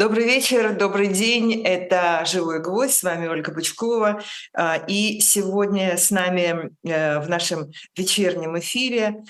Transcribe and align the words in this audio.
Добрый 0.00 0.24
вечер, 0.24 0.74
добрый 0.74 1.08
день. 1.08 1.60
Это 1.62 2.24
«Живой 2.24 2.62
гвоздь». 2.62 2.94
С 2.94 3.02
вами 3.02 3.26
Ольга 3.26 3.52
Бычкова. 3.52 4.22
А, 4.54 4.76
и 4.88 5.20
сегодня 5.20 5.98
с 5.98 6.10
нами 6.10 6.70
э, 6.88 7.20
в 7.20 7.28
нашем 7.28 7.70
вечернем 7.94 8.58
эфире 8.58 9.22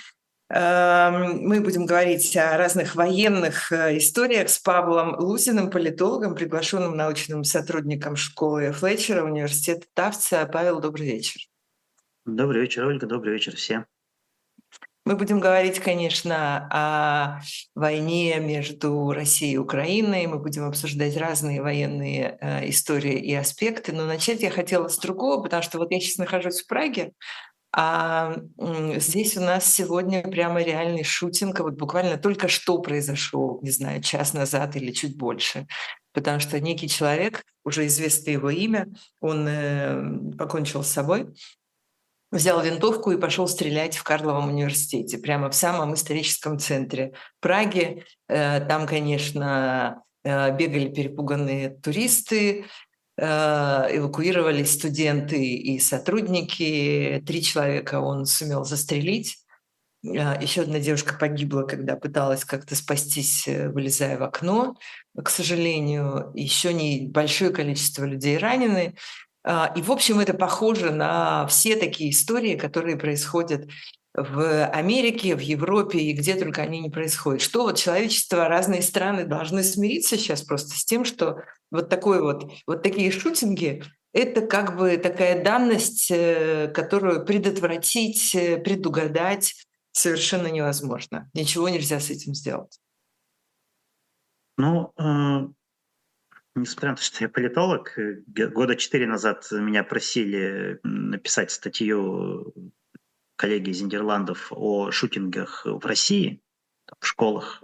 эм, 0.48 1.42
мы 1.42 1.60
будем 1.60 1.86
говорить 1.86 2.36
о 2.36 2.56
разных 2.56 2.94
военных 2.94 3.72
э, 3.72 3.98
историях 3.98 4.48
с 4.48 4.60
Павлом 4.60 5.18
Лузиным, 5.18 5.70
политологом, 5.70 6.36
приглашенным 6.36 6.96
научным 6.96 7.42
сотрудником 7.42 8.14
школы 8.14 8.70
Флетчера, 8.70 9.24
университета 9.24 9.88
Тавца. 9.92 10.46
Павел, 10.46 10.78
добрый 10.78 11.08
вечер. 11.08 11.40
Добрый 12.24 12.62
вечер, 12.62 12.86
Ольга. 12.86 13.08
Добрый 13.08 13.32
вечер 13.32 13.56
всем. 13.56 13.86
Мы 15.10 15.16
будем 15.16 15.40
говорить, 15.40 15.80
конечно, 15.80 16.68
о 16.70 17.40
войне 17.74 18.38
между 18.38 19.10
Россией 19.10 19.54
и 19.54 19.58
Украиной. 19.58 20.28
Мы 20.28 20.38
будем 20.38 20.64
обсуждать 20.64 21.16
разные 21.16 21.60
военные 21.60 22.38
э, 22.40 22.70
истории 22.70 23.18
и 23.18 23.34
аспекты. 23.34 23.92
Но 23.92 24.04
начать 24.04 24.40
я 24.42 24.52
хотела 24.52 24.86
с 24.86 24.98
другого, 24.98 25.42
потому 25.42 25.64
что 25.64 25.78
вот 25.78 25.90
я 25.90 25.98
сейчас 25.98 26.18
нахожусь 26.18 26.60
в 26.60 26.68
Праге, 26.68 27.10
а 27.72 28.36
здесь 28.98 29.36
у 29.36 29.40
нас 29.40 29.66
сегодня 29.66 30.22
прямо 30.22 30.62
реальный 30.62 31.02
шутинг. 31.02 31.58
Вот 31.58 31.74
буквально 31.74 32.16
только 32.16 32.46
что 32.46 32.78
произошел, 32.78 33.58
не 33.62 33.70
знаю, 33.70 34.02
час 34.02 34.32
назад 34.32 34.76
или 34.76 34.92
чуть 34.92 35.16
больше. 35.16 35.66
Потому 36.12 36.38
что 36.38 36.60
некий 36.60 36.88
человек, 36.88 37.42
уже 37.64 37.84
известно 37.88 38.30
его 38.30 38.50
имя, 38.50 38.86
он 39.20 39.44
э, 39.48 40.36
покончил 40.38 40.84
с 40.84 40.88
собой 40.88 41.34
взял 42.30 42.62
винтовку 42.62 43.10
и 43.10 43.18
пошел 43.18 43.48
стрелять 43.48 43.96
в 43.96 44.04
Карловом 44.04 44.48
университете, 44.48 45.18
прямо 45.18 45.50
в 45.50 45.54
самом 45.54 45.94
историческом 45.94 46.58
центре 46.58 47.12
Праги. 47.40 48.04
Э, 48.28 48.60
там, 48.60 48.86
конечно, 48.86 50.02
э, 50.22 50.56
бегали 50.56 50.88
перепуганные 50.88 51.70
туристы, 51.70 52.66
э, 53.16 53.26
эвакуировались 53.26 54.74
студенты 54.74 55.42
и 55.44 55.78
сотрудники. 55.80 57.22
Три 57.26 57.42
человека 57.42 58.00
он 58.00 58.26
сумел 58.26 58.64
застрелить. 58.64 59.38
Еще 60.02 60.62
одна 60.62 60.78
девушка 60.78 61.18
погибла, 61.18 61.64
когда 61.64 61.94
пыталась 61.94 62.46
как-то 62.46 62.74
спастись, 62.74 63.46
вылезая 63.46 64.16
в 64.16 64.22
окно. 64.22 64.76
К 65.14 65.28
сожалению, 65.28 66.30
еще 66.34 66.72
не 66.72 67.06
большое 67.06 67.50
количество 67.50 68.06
людей 68.06 68.38
ранены. 68.38 68.94
А, 69.42 69.72
и, 69.74 69.82
в 69.82 69.90
общем, 69.90 70.20
это 70.20 70.34
похоже 70.34 70.90
на 70.90 71.46
все 71.46 71.76
такие 71.76 72.10
истории, 72.10 72.56
которые 72.56 72.96
происходят 72.96 73.68
в 74.12 74.66
Америке, 74.66 75.36
в 75.36 75.40
Европе 75.40 75.98
и 75.98 76.12
где 76.12 76.34
только 76.34 76.62
они 76.62 76.80
не 76.80 76.90
происходят. 76.90 77.42
Что 77.42 77.62
вот 77.62 77.78
человечество, 77.78 78.48
разные 78.48 78.82
страны 78.82 79.24
должны 79.24 79.62
смириться 79.62 80.16
сейчас 80.16 80.42
просто 80.42 80.76
с 80.76 80.84
тем, 80.84 81.04
что 81.04 81.42
вот 81.70 81.88
такой 81.88 82.20
вот, 82.20 82.50
вот 82.66 82.82
такие 82.82 83.10
шутинги– 83.10 83.82
это 84.12 84.40
как 84.42 84.76
бы 84.76 84.96
такая 84.96 85.42
данность, 85.42 86.10
э, 86.10 86.68
которую 86.74 87.24
предотвратить, 87.24 88.34
э, 88.34 88.58
предугадать 88.58 89.54
совершенно 89.92 90.48
невозможно. 90.48 91.30
Ничего 91.32 91.68
нельзя 91.68 92.00
с 92.00 92.10
этим 92.10 92.34
сделать. 92.34 92.80
Ну, 94.58 94.92
э, 94.98 95.48
Несмотря 96.60 96.90
на 96.90 96.96
то, 96.96 97.02
что 97.02 97.24
я 97.24 97.28
политолог, 97.30 97.98
э, 97.98 98.22
года 98.26 98.76
четыре 98.76 99.06
назад 99.06 99.46
меня 99.50 99.82
просили 99.82 100.78
написать 100.82 101.50
статью 101.50 102.54
коллеги 103.36 103.70
из 103.70 103.80
Нидерландов 103.80 104.48
о 104.50 104.90
шутингах 104.90 105.64
в 105.64 105.84
России, 105.86 106.42
в 107.00 107.06
школах. 107.06 107.62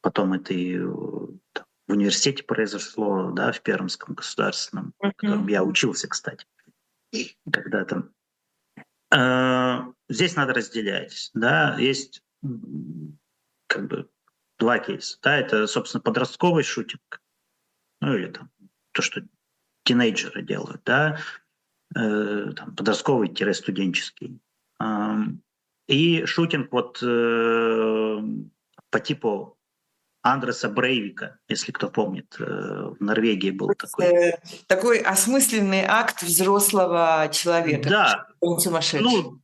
Потом 0.00 0.32
это 0.32 0.54
и 0.54 0.78
там, 0.78 1.66
в 1.86 1.92
университете 1.92 2.44
произошло, 2.44 3.30
да, 3.32 3.52
в 3.52 3.60
Пермском 3.60 4.14
государственном, 4.14 4.94
в 4.98 5.12
котором 5.12 5.46
я 5.48 5.62
учился, 5.62 6.08
кстати, 6.08 6.46
когда-то. 7.52 8.08
Здесь 10.08 10.36
надо 10.36 10.54
разделять, 10.54 11.30
да, 11.34 11.76
есть 11.78 12.22
как 13.66 13.88
бы 13.88 14.08
два 14.58 14.78
кейса, 14.78 15.18
да, 15.22 15.36
это, 15.36 15.66
собственно, 15.66 16.00
подростковый 16.00 16.64
шутинг, 16.64 17.20
ну 18.00 18.14
или 18.14 18.28
там 18.30 18.50
то, 18.92 19.02
что 19.02 19.22
тинейджеры 19.84 20.42
делают, 20.42 20.82
да, 20.84 21.18
э, 21.96 22.52
там, 22.56 22.74
подростковый-студенческий. 22.76 24.38
Э, 24.80 25.16
и 25.86 26.24
шутинг 26.26 26.70
вот 26.72 27.02
э, 27.02 28.18
по 28.90 29.00
типу 29.00 29.56
Андреса 30.22 30.68
Брейвика, 30.68 31.38
если 31.48 31.72
кто 31.72 31.88
помнит, 31.88 32.36
э, 32.38 32.44
в 32.44 33.00
Норвегии 33.00 33.50
был 33.50 33.68
такой. 33.74 34.34
Такой 34.66 34.98
осмысленный 34.98 35.84
акт 35.86 36.22
взрослого 36.22 37.30
человека. 37.32 37.88
Да. 37.88 38.26
Он 38.40 38.60
сумасшедший. 38.60 39.00
Ну, 39.00 39.40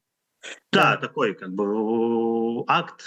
да, 0.71 0.97
да, 0.97 0.97
такой 0.99 1.35
как 1.35 1.55
бы 1.55 2.65
акт 2.67 3.07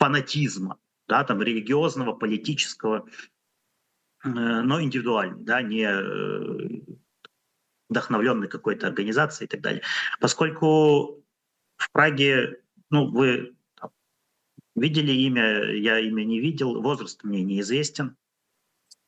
фанатизма, 0.00 0.78
да, 1.06 1.22
там 1.22 1.40
религиозного, 1.40 2.14
политического. 2.14 3.06
Э, 4.24 4.28
но 4.28 4.82
индивидуальный, 4.82 5.44
да, 5.44 5.62
не 5.62 5.84
э, 5.84 6.80
вдохновленный 7.88 8.48
какой-то 8.48 8.86
организацией 8.86 9.46
и 9.46 9.50
так 9.50 9.60
далее. 9.60 9.82
Поскольку 10.20 11.22
в 11.76 11.92
Праге, 11.92 12.60
ну, 12.90 13.10
вы 13.10 13.54
видели 14.74 15.12
имя, 15.12 15.72
я 15.72 15.98
имя 16.00 16.24
не 16.24 16.40
видел, 16.40 16.80
возраст 16.82 17.22
мне 17.24 17.42
неизвестен. 17.42 18.16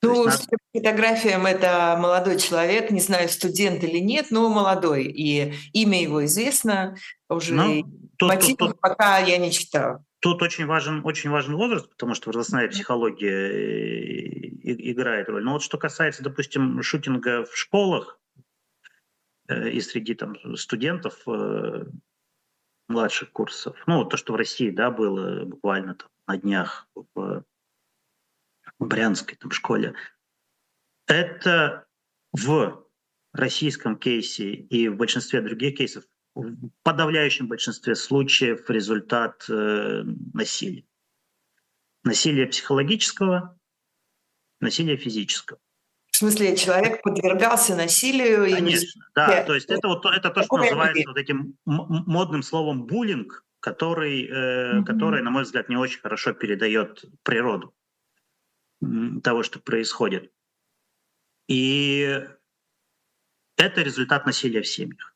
Ну, 0.02 0.24
надо... 0.24 0.38
фотографиям 0.72 1.44
это 1.44 1.96
молодой 2.00 2.38
человек, 2.38 2.90
не 2.90 3.00
знаю, 3.00 3.28
студент 3.28 3.84
или 3.84 3.98
нет, 3.98 4.30
но 4.30 4.48
молодой, 4.48 5.04
и 5.04 5.54
имя 5.72 6.00
его 6.00 6.24
известно 6.24 6.96
уже. 7.28 7.54
Ну, 7.54 7.82
тут, 8.16 8.28
Мотивов 8.28 8.58
тут, 8.58 8.68
тут... 8.70 8.80
пока 8.80 9.18
я 9.18 9.36
не 9.36 9.52
читала. 9.52 10.02
Тут 10.20 10.42
очень 10.42 10.66
важен, 10.66 11.00
очень 11.04 11.30
важен 11.30 11.56
возраст, 11.56 11.88
потому 11.88 12.14
что 12.14 12.28
возрастная 12.28 12.68
психология 12.68 13.30
э, 13.30 14.90
играет 14.90 15.30
роль. 15.30 15.42
Но 15.42 15.52
вот 15.52 15.62
что 15.62 15.78
касается, 15.78 16.22
допустим, 16.22 16.82
шутинга 16.82 17.44
в 17.46 17.56
школах 17.56 18.20
э, 19.48 19.70
и 19.70 19.80
среди 19.80 20.14
там, 20.14 20.36
студентов 20.56 21.22
э, 21.26 21.86
младших 22.88 23.32
курсов, 23.32 23.82
ну, 23.86 24.04
то, 24.04 24.18
что 24.18 24.34
в 24.34 24.36
России 24.36 24.68
да, 24.68 24.90
было 24.90 25.46
буквально 25.46 25.94
там, 25.94 26.10
на 26.26 26.36
днях 26.36 26.86
в 27.14 27.44
Брянской 28.78 29.38
там, 29.38 29.50
школе, 29.52 29.94
это 31.06 31.86
в 32.32 32.86
российском 33.32 33.96
кейсе 33.96 34.52
и 34.52 34.88
в 34.88 34.96
большинстве 34.96 35.40
других 35.40 35.78
кейсов 35.78 36.04
в 36.34 36.70
подавляющем 36.82 37.48
большинстве 37.48 37.94
случаев 37.94 38.68
результат 38.68 39.44
э, 39.48 40.02
насилия. 40.32 40.84
Насилия 42.04 42.46
психологического, 42.46 43.58
насилия 44.60 44.96
физического. 44.96 45.60
В 46.12 46.16
смысле, 46.16 46.56
человек 46.56 47.02
подвергался 47.02 47.74
насилию? 47.76 48.50
Конечно, 48.50 49.00
и... 49.00 49.12
да. 49.14 49.44
То 49.44 49.54
есть 49.54 49.70
это, 49.70 49.88
вот, 49.88 50.04
это 50.04 50.30
то, 50.30 50.42
что 50.42 50.58
называется 50.58 51.08
вот 51.08 51.16
этим 51.16 51.56
модным 51.64 52.42
словом 52.42 52.86
буллинг, 52.86 53.44
который, 53.60 54.26
э, 54.26 54.32
mm-hmm. 54.32 54.84
который, 54.84 55.22
на 55.22 55.30
мой 55.30 55.44
взгляд, 55.44 55.68
не 55.68 55.76
очень 55.76 56.00
хорошо 56.00 56.32
передает 56.32 57.04
природу 57.22 57.74
того, 59.22 59.42
что 59.42 59.60
происходит. 59.60 60.32
И 61.48 62.22
это 63.56 63.82
результат 63.82 64.24
насилия 64.24 64.62
в 64.62 64.66
семьях. 64.66 65.09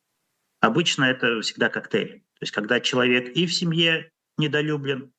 Обычно 0.65 1.05
это 1.05 1.41
всегда 1.43 1.69
коктейль. 1.69 2.21
То 2.21 2.43
есть 2.43 2.53
когда 2.53 2.81
человек 2.81 3.37
и 3.37 3.47
в 3.47 3.55
семье 3.55 4.11
недолюблен, 4.39 5.13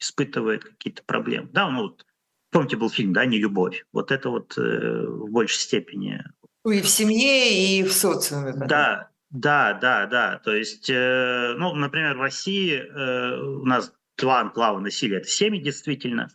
испытывает 0.00 0.64
какие-то 0.64 1.02
проблемы. 1.04 1.48
Да, 1.52 1.68
ну 1.70 1.82
вот, 1.82 2.06
помните, 2.50 2.76
был 2.76 2.90
фильм, 2.90 3.12
да, 3.12 3.24
«Не 3.24 3.38
любовь». 3.38 3.84
Вот 3.92 4.10
это 4.10 4.30
вот 4.30 4.56
э, 4.58 5.06
в 5.06 5.30
большей 5.30 5.58
степени. 5.58 6.22
И 6.64 6.80
в 6.80 6.88
семье, 6.88 7.78
и 7.78 7.82
в 7.82 7.92
социуме. 7.92 8.52
Да, 8.52 9.10
да, 9.30 9.74
да, 9.74 10.06
да. 10.06 10.38
То 10.38 10.54
есть, 10.54 10.88
э, 10.88 11.54
ну, 11.56 11.74
например, 11.74 12.16
в 12.16 12.20
России 12.20 12.76
э, 12.76 13.40
у 13.40 13.64
нас 13.64 13.92
два 14.16 14.40
анклава 14.40 14.80
насилия. 14.80 15.18
Это 15.18 15.28
семьи, 15.28 15.60
действительно. 15.60 16.28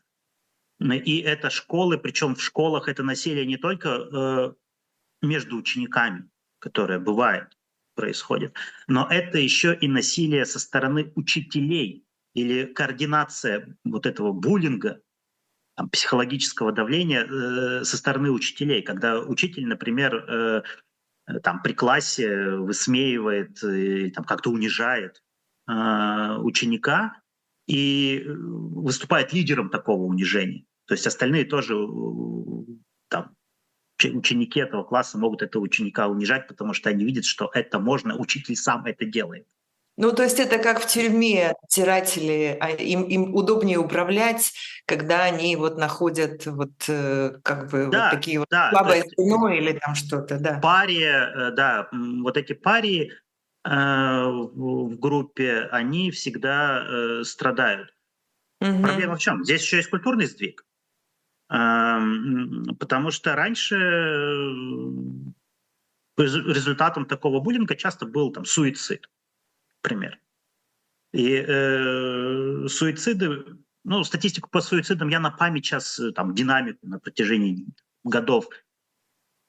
И 0.80 1.20
это 1.20 1.50
школы, 1.50 1.98
причем 1.98 2.36
в 2.36 2.44
школах 2.44 2.88
это 2.88 3.04
насилие 3.04 3.46
не 3.46 3.58
только 3.58 3.90
э, 3.90 4.54
между 5.22 5.58
учениками, 5.58 6.30
которое 6.60 7.00
бывает, 7.00 7.59
происходит. 8.00 8.56
Но 8.88 9.08
это 9.10 9.38
еще 9.38 9.76
и 9.76 9.88
насилие 9.90 10.46
со 10.46 10.60
стороны 10.60 11.12
учителей 11.16 12.06
или 12.34 12.64
координация 12.64 13.76
вот 13.84 14.06
этого 14.06 14.32
буллинга, 14.32 15.02
там, 15.76 15.90
психологического 15.90 16.72
давления 16.72 17.26
э, 17.26 17.84
со 17.84 17.98
стороны 17.98 18.32
учителей, 18.32 18.82
когда 18.82 19.20
учитель, 19.20 19.66
например, 19.68 20.16
э, 20.16 20.62
там 21.44 21.62
при 21.62 21.74
классе 21.74 22.56
высмеивает 22.56 23.62
или 23.64 24.10
там 24.10 24.24
как-то 24.24 24.50
унижает 24.50 25.22
э, 25.68 26.38
ученика 26.40 27.22
и 27.68 28.24
выступает 28.28 29.34
лидером 29.34 29.70
такого 29.70 30.04
унижения. 30.04 30.64
То 30.88 30.94
есть 30.94 31.06
остальные 31.06 31.46
тоже 31.46 31.76
там, 33.10 33.36
ученики 34.06 34.60
этого 34.60 34.84
класса 34.84 35.18
могут 35.18 35.42
этого 35.42 35.62
ученика 35.62 36.08
унижать, 36.08 36.48
потому 36.48 36.74
что 36.74 36.90
они 36.90 37.06
видят, 37.06 37.26
что 37.26 37.50
это 37.54 37.80
можно, 37.80 38.16
учитель 38.18 38.56
сам 38.56 38.86
это 38.86 39.06
делает. 39.06 39.48
Ну, 40.00 40.14
то 40.14 40.24
есть 40.24 40.40
это 40.40 40.60
как 40.60 40.80
в 40.80 40.88
тюрьме 40.88 41.56
тиратели, 41.68 42.58
а 42.62 42.70
им, 42.70 43.04
им 43.04 43.36
удобнее 43.36 43.78
управлять, 43.80 44.54
когда 44.86 45.24
они 45.24 45.58
вот 45.58 45.78
находят 45.78 46.46
вот 46.46 46.72
э, 46.88 47.34
как 47.44 47.70
бы 47.70 47.90
да, 47.92 48.06
вот 48.06 48.12
такие 48.12 48.40
вот 48.40 48.48
да, 48.50 48.70
слабое 48.72 49.04
звено 49.04 49.50
или 49.50 49.74
там 49.74 49.96
что-то, 49.96 50.40
да. 50.40 50.58
Пари, 50.64 51.04
э, 51.04 51.52
да, 51.52 51.90
вот 51.92 52.38
эти 52.38 52.54
пари 52.54 53.12
э, 53.66 53.70
в 53.70 54.96
группе, 54.98 55.68
они 55.70 56.12
всегда 56.12 56.82
э, 56.82 57.24
страдают. 57.26 57.94
Угу. 58.62 58.82
Проблема 58.82 59.18
в 59.18 59.20
чем? 59.20 59.44
Здесь 59.44 59.62
еще 59.64 59.78
есть 59.78 59.90
культурный 59.90 60.28
сдвиг. 60.28 60.64
Э, 61.52 62.00
потому 62.80 63.12
что 63.12 63.36
раньше 63.36 63.76
результатом 66.18 67.06
такого 67.06 67.40
буллинга 67.40 67.76
часто 67.76 68.06
был 68.06 68.32
там 68.32 68.46
суицид 68.46 69.10
пример. 69.82 70.20
И 71.12 71.34
э, 71.36 72.68
суициды, 72.68 73.46
ну, 73.84 74.04
статистику 74.04 74.50
по 74.50 74.62
суицидам 74.62 75.10
я 75.10 75.20
на 75.20 75.32
память 75.32 75.66
сейчас, 75.66 76.00
э, 76.00 76.12
там, 76.12 76.36
динамику 76.36 76.86
на 76.88 77.00
протяжении 77.00 77.66
годов 78.04 78.50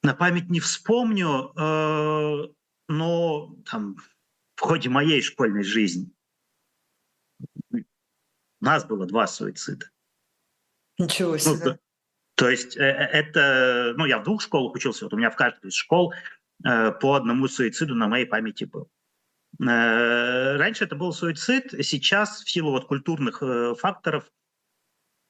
на 0.03 0.15
память 0.15 0.49
не 0.49 0.59
вспомню, 0.59 1.53
э, 1.55 2.47
но 2.87 3.55
там, 3.69 3.97
в 4.55 4.61
ходе 4.61 4.89
моей 4.89 5.21
школьной 5.21 5.63
жизни 5.63 6.11
у 7.71 7.77
нас 8.65 8.85
было 8.85 9.05
два 9.05 9.27
суицида. 9.27 9.89
Ничего 10.97 11.31
ну, 11.31 11.37
себе. 11.37 11.65
Ну, 11.65 11.77
то, 12.41 12.49
есть 12.49 12.75
э, 12.75 12.81
э, 12.81 12.83
это, 12.83 13.93
ну, 13.97 14.05
я 14.05 14.17
в 14.17 14.23
двух 14.23 14.41
школах 14.41 14.73
учился, 14.73 15.05
вот 15.05 15.13
у 15.13 15.17
меня 15.17 15.29
в 15.29 15.35
каждой 15.35 15.67
из 15.67 15.75
школ 15.75 16.11
э, 16.65 16.91
по 16.91 17.13
одному 17.13 17.47
суициду 17.47 17.93
на 17.93 18.07
моей 18.07 18.25
памяти 18.25 18.63
был. 18.63 18.89
Раньше 19.59 20.85
это 20.85 20.95
был 20.95 21.13
суицид, 21.13 21.71
сейчас 21.85 22.41
в 22.41 22.49
силу 22.49 22.71
вот 22.71 22.87
культурных 22.87 23.43
факторов, 23.79 24.23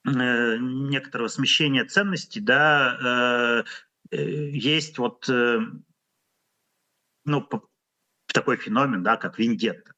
некоторого 0.04 1.28
смещения 1.28 1.84
ценностей, 1.84 2.40
да, 2.40 3.62
есть 4.10 4.96
вот 4.96 5.28
ну, 5.28 5.82
такой 8.32 8.56
феномен, 8.56 9.02
да, 9.02 9.18
как 9.18 9.38
виндетта. 9.38 9.92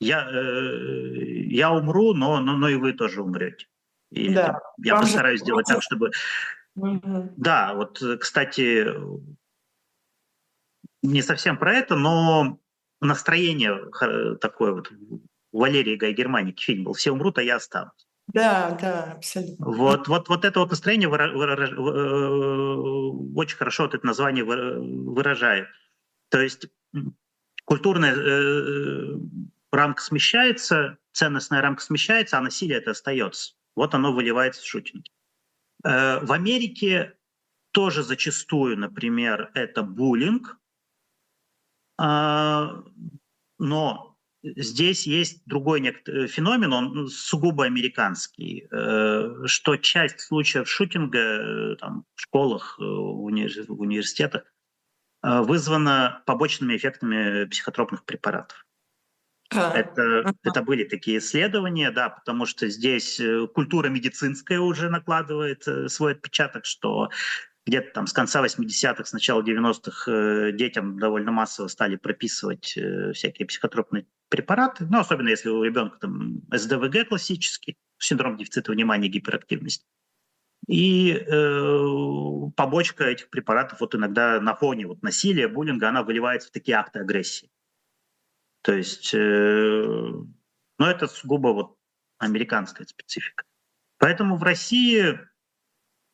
Я, 0.00 0.28
я 0.32 1.70
умру, 1.70 2.14
но, 2.14 2.40
но, 2.40 2.56
но 2.56 2.68
и 2.68 2.74
вы 2.74 2.94
тоже 2.94 3.22
умрете. 3.22 3.68
И 4.10 4.32
да, 4.32 4.60
я 4.78 4.96
постараюсь 4.96 5.40
сделать 5.40 5.66
так, 5.66 5.82
чтобы... 5.82 6.10
Угу. 6.76 7.34
Да, 7.36 7.74
вот, 7.74 8.02
кстати, 8.20 8.86
не 11.02 11.22
совсем 11.22 11.58
про 11.58 11.74
это, 11.74 11.96
но 11.96 12.58
настроение 13.00 13.90
такое 14.40 14.72
вот. 14.72 14.92
Валерии 15.50 15.96
Гай 15.96 16.12
Германики 16.12 16.62
фильм 16.62 16.84
был 16.84 16.92
«Все 16.92 17.10
умрут, 17.10 17.38
а 17.38 17.42
я 17.42 17.56
останусь». 17.56 18.06
Да, 18.26 18.76
да, 18.78 19.12
абсолютно. 19.16 19.64
Вот, 19.66 20.06
вот, 20.08 20.28
вот 20.28 20.44
это 20.44 20.60
вот 20.60 20.70
настроение 20.70 21.08
выра- 21.08 21.32
выра- 21.32 21.56
э, 21.66 22.28
очень 23.34 23.56
хорошо 23.56 23.84
вот 23.84 23.94
это 23.94 24.06
название 24.06 24.44
выражает. 24.44 25.68
То 26.28 26.38
есть 26.40 26.68
культурная 27.64 28.14
э, 28.14 29.18
рамка 29.72 30.02
смещается, 30.02 30.98
ценностная 31.12 31.62
рамка 31.62 31.82
смещается, 31.82 32.36
а 32.36 32.42
насилие 32.42 32.76
это 32.76 32.90
остается. 32.90 33.54
Вот 33.78 33.94
оно 33.94 34.12
выливается 34.12 34.60
в 34.60 34.66
шутинги. 34.66 35.08
Э, 35.84 36.18
в 36.18 36.32
Америке 36.32 37.16
тоже 37.70 38.02
зачастую, 38.02 38.76
например, 38.76 39.52
это 39.54 39.84
буллинг, 39.84 40.58
а, 41.96 42.82
но 43.60 44.16
здесь 44.42 45.06
есть 45.06 45.42
другой 45.46 45.80
э, 45.86 46.26
феномен, 46.26 46.72
он 46.72 47.08
сугубо 47.08 47.66
американский, 47.66 48.66
э, 48.68 49.46
что 49.46 49.76
часть 49.76 50.20
случаев 50.22 50.68
шутинга 50.68 51.76
там, 51.76 52.04
в 52.16 52.20
школах, 52.20 52.78
в 52.80 53.22
университетах 53.22 54.42
вызвана 55.22 56.22
побочными 56.26 56.76
эффектами 56.76 57.44
психотропных 57.44 58.04
препаратов. 58.04 58.67
А, 59.54 59.72
это, 59.72 60.34
это 60.42 60.62
были 60.62 60.84
такие 60.84 61.18
исследования, 61.18 61.90
да, 61.90 62.10
потому 62.10 62.44
что 62.44 62.68
здесь 62.68 63.20
культура 63.54 63.88
медицинская 63.88 64.60
уже 64.60 64.90
накладывает 64.90 65.66
свой 65.88 66.12
отпечаток, 66.12 66.66
что 66.66 67.08
где-то 67.68 67.92
там 67.92 68.06
с 68.06 68.12
конца 68.12 68.44
80-х, 68.44 69.04
с 69.04 69.12
начала 69.12 69.42
90-х 69.42 70.10
э, 70.10 70.52
детям 70.52 70.98
довольно 70.98 71.32
массово 71.32 71.68
стали 71.68 71.96
прописывать 71.96 72.74
э, 72.76 73.12
всякие 73.12 73.46
психотропные 73.46 74.06
препараты, 74.30 74.86
ну, 74.90 74.98
особенно 74.98 75.28
если 75.28 75.50
у 75.50 75.62
ребенка 75.62 75.98
там 76.00 76.40
СДВГ 76.50 77.08
классический, 77.08 77.76
синдром 77.98 78.38
дефицита 78.38 78.72
внимания, 78.72 79.08
гиперактивность. 79.08 79.86
И 80.66 81.12
э, 81.12 82.50
побочка 82.56 83.04
этих 83.04 83.28
препаратов 83.28 83.80
вот 83.80 83.94
иногда 83.94 84.40
на 84.40 84.54
фоне 84.54 84.86
вот 84.86 85.02
насилия, 85.02 85.46
буллинга, 85.46 85.90
она 85.90 86.02
выливается 86.02 86.48
в 86.48 86.52
такие 86.52 86.76
акты 86.76 87.00
агрессии. 87.00 87.50
То 88.68 88.74
есть, 88.74 89.14
э, 89.14 89.18
ну, 89.18 90.26
это 90.78 91.06
сугубо 91.06 91.54
вот 91.54 91.78
американская 92.18 92.86
специфика. 92.86 93.44
Поэтому 93.96 94.36
в 94.36 94.42
России 94.42 95.18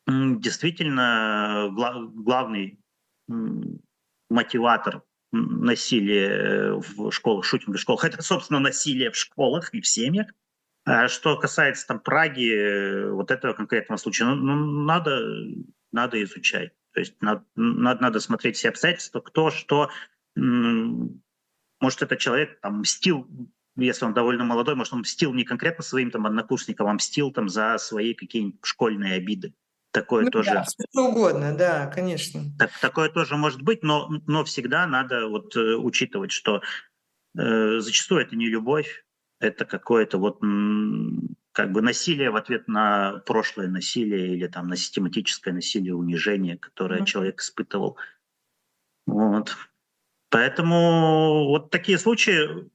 действительно 0.06 1.69
главный 1.73 2.79
мотиватор 4.31 5.03
насилия 5.33 6.75
в 6.75 7.11
школах, 7.11 7.45
шутинга 7.45 7.77
в 7.77 7.81
школах, 7.81 8.05
это, 8.05 8.23
собственно, 8.23 8.61
насилие 8.61 9.11
в 9.11 9.17
школах 9.17 9.75
и 9.75 9.81
в 9.81 9.89
семьях. 9.89 10.29
А 10.85 11.09
что 11.09 11.37
касается 11.37 11.89
там 11.89 11.99
Праги, 11.99 13.11
вот 13.11 13.33
этого 13.33 13.55
конкретного 13.55 13.99
случая, 13.99 14.27
ну, 14.27 14.37
ну 14.37 14.85
надо, 14.85 15.19
надо 15.91 16.23
изучать. 16.23 16.71
То 16.93 17.01
есть 17.01 17.21
надо, 17.21 17.45
надо 17.56 18.21
смотреть 18.21 18.55
все 18.55 18.69
обстоятельства, 18.69 19.19
кто 19.19 19.51
что. 19.51 19.91
Может, 21.81 22.03
этот 22.03 22.19
человек 22.19 22.61
там 22.61 22.81
мстил, 22.81 23.29
если 23.76 24.05
он 24.05 24.15
довольно 24.15 24.44
молодой, 24.44 24.75
может, 24.75 24.93
он 24.93 25.00
мстил 25.00 25.32
не 25.35 25.44
конкретно 25.44 25.82
своим 25.85 26.11
там 26.11 26.26
однокурсникам, 26.26 26.87
а 26.87 26.93
мстил 26.94 27.32
там 27.32 27.49
за 27.49 27.76
свои 27.79 28.15
какие-нибудь 28.15 28.61
школьные 28.62 29.15
обиды. 29.15 29.55
Такое 29.91 30.25
ну, 30.25 30.31
тоже. 30.31 30.50
Да, 30.50 30.65
что 30.65 31.06
угодно, 31.06 31.56
да, 31.56 31.87
конечно. 31.87 32.43
Так, 32.58 32.70
такое 32.81 33.08
тоже 33.10 33.37
может 33.37 33.63
быть, 33.63 33.84
но, 33.84 34.08
но 34.27 34.44
всегда 34.44 34.87
надо 34.89 35.29
вот 35.29 35.55
э, 35.55 35.77
учитывать, 35.77 36.32
что 36.32 36.63
э, 37.39 37.79
зачастую 37.79 38.22
это 38.22 38.34
не 38.34 38.46
любовь, 38.46 39.05
это 39.39 39.65
какое-то 39.65 40.19
вот 40.19 40.41
как 41.53 41.70
бы 41.70 41.81
насилие 41.81 42.31
в 42.31 42.37
ответ 42.37 42.67
на 42.67 43.22
прошлое 43.27 43.69
насилие 43.69 44.34
или 44.34 44.49
там 44.49 44.67
на 44.67 44.77
систематическое 44.77 45.55
насилие, 45.55 45.94
унижение, 45.94 46.58
которое 46.58 47.01
mm-hmm. 47.01 47.06
человек 47.06 47.41
испытывал. 47.41 47.96
Вот. 49.06 49.56
Поэтому 50.34 51.46
вот 51.46 51.70
такие 51.70 51.96
случаи, 51.96 52.69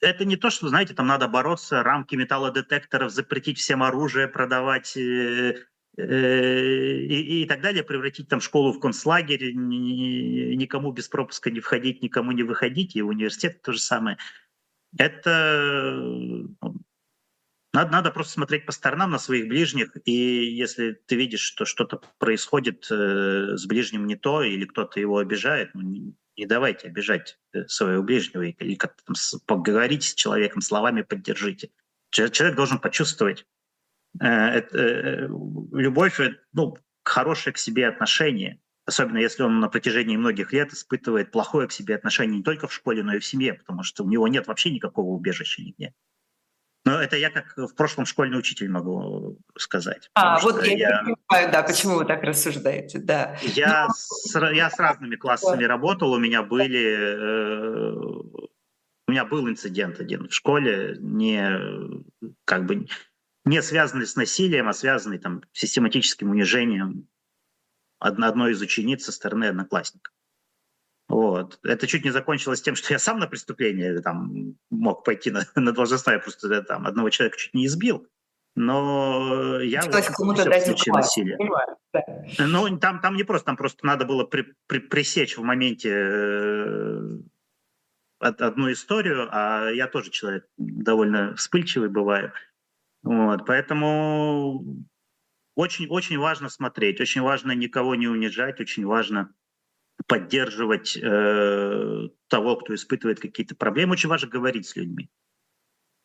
это 0.00 0.24
не 0.24 0.36
то, 0.36 0.50
что, 0.50 0.68
знаете, 0.68 0.94
там 0.94 1.06
надо 1.06 1.28
бороться, 1.28 1.82
рамки 1.84 2.16
металлодетекторов, 2.16 3.12
запретить 3.12 3.58
всем 3.58 3.82
оружие 3.82 4.26
продавать, 4.26 4.96
э, 4.96 5.54
Э, 5.98 6.98
и, 6.98 7.42
и 7.42 7.46
так 7.46 7.62
далее, 7.62 7.82
превратить 7.82 8.28
там 8.28 8.40
школу 8.40 8.72
в 8.72 8.80
концлагерь, 8.80 9.54
никому 9.54 10.92
без 10.92 11.08
пропуска 11.08 11.50
не 11.50 11.60
входить, 11.60 12.02
никому 12.02 12.32
не 12.32 12.42
выходить, 12.42 12.96
и 12.96 13.02
университет 13.02 13.62
то 13.62 13.72
же 13.72 13.78
самое. 13.78 14.18
Это 14.98 15.94
ну, 15.94 16.56
надо, 17.72 17.90
надо 17.90 18.10
просто 18.10 18.34
смотреть 18.34 18.66
по 18.66 18.72
сторонам 18.72 19.10
на 19.10 19.18
своих 19.18 19.48
ближних, 19.48 19.96
и 20.04 20.12
если 20.12 20.92
ты 20.92 21.16
видишь, 21.16 21.40
что 21.40 21.64
что-то 21.64 22.02
происходит 22.18 22.86
э, 22.90 23.56
с 23.56 23.64
ближним 23.66 24.06
не 24.06 24.16
то, 24.16 24.42
или 24.42 24.66
кто-то 24.66 25.00
его 25.00 25.16
обижает, 25.16 25.70
ну, 25.74 26.14
не, 26.36 26.46
давайте 26.46 26.88
обижать 26.88 27.38
э, 27.52 27.66
своего 27.66 28.02
ближнего, 28.02 28.42
или 28.42 28.74
как-то 28.74 29.02
там 29.04 29.16
поговорите 29.46 30.08
с 30.08 30.14
человеком, 30.14 30.62
словами 30.62 31.02
поддержите. 31.02 31.70
Человек 32.10 32.56
должен 32.56 32.78
почувствовать, 32.78 33.46
Э, 34.20 34.58
это, 34.58 34.78
э, 34.78 35.28
любовь, 35.72 36.20
ну, 36.52 36.76
хорошее 37.04 37.54
к 37.54 37.58
себе 37.58 37.86
отношение, 37.88 38.60
особенно 38.84 39.18
если 39.18 39.42
он 39.42 39.60
на 39.60 39.68
протяжении 39.68 40.16
многих 40.16 40.52
лет 40.52 40.72
испытывает 40.72 41.30
плохое 41.30 41.68
к 41.68 41.72
себе 41.72 41.96
отношение 41.96 42.38
не 42.38 42.42
только 42.42 42.68
в 42.68 42.74
школе, 42.74 43.02
но 43.02 43.14
и 43.14 43.18
в 43.18 43.24
семье, 43.24 43.54
потому 43.54 43.82
что 43.82 44.04
у 44.04 44.08
него 44.08 44.26
нет 44.28 44.46
вообще 44.46 44.70
никакого 44.70 45.08
убежища 45.08 45.62
нигде. 45.62 45.94
Но 46.86 47.02
это 47.02 47.16
я 47.16 47.30
как 47.30 47.52
в 47.56 47.74
прошлом 47.74 48.06
школьный 48.06 48.38
учитель 48.38 48.70
могу 48.70 49.36
сказать. 49.58 50.08
А, 50.14 50.38
вот 50.38 50.64
я, 50.64 50.72
я 50.72 51.02
не 51.04 51.16
понимаю, 51.26 51.52
да, 51.52 51.62
почему 51.64 51.96
вы 51.96 52.04
так 52.04 52.22
рассуждаете, 52.22 53.00
да. 53.00 53.36
Я, 53.42 53.88
Но... 53.88 53.92
с, 53.92 54.52
я 54.54 54.70
с 54.70 54.78
разными 54.78 55.16
классами 55.16 55.62
да. 55.62 55.68
работал, 55.68 56.12
у 56.12 56.18
меня 56.20 56.44
были... 56.44 56.96
Э, 56.96 57.92
у 59.08 59.10
меня 59.10 59.24
был 59.24 59.48
инцидент 59.48 59.98
один 59.98 60.28
в 60.28 60.32
школе, 60.32 60.96
не 61.00 62.04
как 62.44 62.66
бы 62.66 62.86
не 63.44 63.62
связанный 63.62 64.06
с 64.06 64.14
насилием, 64.14 64.68
а 64.68 64.72
связанный 64.72 65.18
там, 65.18 65.42
с 65.52 65.60
систематическим 65.60 66.30
унижением 66.30 67.08
одной 67.98 68.52
из 68.52 68.62
учениц 68.62 69.04
со 69.04 69.12
стороны 69.12 69.46
одноклассника. 69.46 70.12
Вот. 71.08 71.60
Это 71.62 71.86
чуть 71.86 72.04
не 72.04 72.10
закончилось 72.10 72.62
тем, 72.62 72.74
что 72.74 72.92
я 72.92 72.98
сам 72.98 73.18
на 73.18 73.28
преступление 73.28 74.00
там, 74.00 74.56
мог 74.70 75.04
пойти 75.04 75.30
на, 75.30 75.46
на 75.54 75.72
должностное, 75.72 76.14
я 76.14 76.20
просто 76.20 76.62
там, 76.62 76.86
одного 76.86 77.10
человека 77.10 77.38
чуть 77.38 77.54
не 77.54 77.66
избил. 77.66 78.08
Но 78.58 79.60
я 79.60 79.82
Хотелось 79.82 80.08
вот, 80.08 80.16
кому-то 80.16 80.44
дать 80.44 80.86
насилие. 80.86 81.36
Да. 81.92 82.02
Ну, 82.38 82.78
там, 82.78 83.00
там 83.00 83.14
не 83.14 83.22
просто, 83.22 83.46
там 83.46 83.56
просто 83.56 83.84
надо 83.84 84.06
было 84.06 84.24
при, 84.24 84.54
при, 84.66 84.78
пресечь 84.78 85.36
в 85.36 85.42
моменте 85.42 85.90
э, 85.90 87.18
одну 88.18 88.72
историю, 88.72 89.28
а 89.30 89.68
я 89.68 89.88
тоже 89.88 90.10
человек 90.10 90.48
довольно 90.56 91.36
вспыльчивый 91.36 91.90
бываю. 91.90 92.32
Вот, 93.02 93.44
поэтому 93.46 94.64
очень, 95.54 95.86
очень 95.88 96.18
важно 96.18 96.48
смотреть, 96.48 97.00
очень 97.00 97.20
важно 97.20 97.52
никого 97.52 97.94
не 97.94 98.08
унижать, 98.08 98.58
очень 98.60 98.86
важно 98.86 99.34
поддерживать 100.06 100.96
э, 100.96 102.08
того, 102.28 102.56
кто 102.56 102.74
испытывает 102.74 103.20
какие-то 103.20 103.56
проблемы. 103.56 103.92
Очень 103.92 104.08
важно 104.08 104.28
говорить 104.28 104.66
с 104.66 104.76
людьми. 104.76 105.10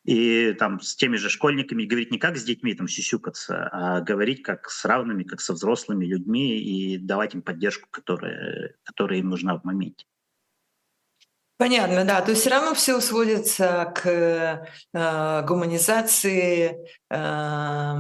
И 0.04 0.54
там 0.54 0.80
с 0.80 0.96
теми 0.96 1.18
же 1.18 1.30
школьниками 1.30 1.86
говорить 1.86 2.12
не 2.12 2.18
как 2.18 2.36
с 2.36 2.44
детьми 2.44 2.74
там 2.74 2.88
сюсюкаться, 2.88 3.70
а 3.72 4.02
говорить 4.02 4.42
как 4.42 4.70
с 4.70 4.84
равными, 4.84 5.24
как 5.24 5.42
со 5.42 5.54
взрослыми 5.54 6.06
людьми 6.06 6.60
и 6.60 6.98
давать 6.98 7.36
им 7.36 7.44
поддержку, 7.44 7.88
которая, 7.92 8.76
которая 8.84 9.20
им 9.20 9.30
нужна 9.30 9.56
в 9.58 9.64
моменте. 9.64 10.06
Понятно, 11.62 12.06
да. 12.06 12.22
То 12.22 12.32
есть 12.32 12.42
все 12.42 12.50
равно 12.50 12.74
все 12.74 13.00
сводится 13.02 13.94
к 13.96 14.08
э, 14.10 15.46
гуманизации, 15.46 16.76
э, 17.08 17.94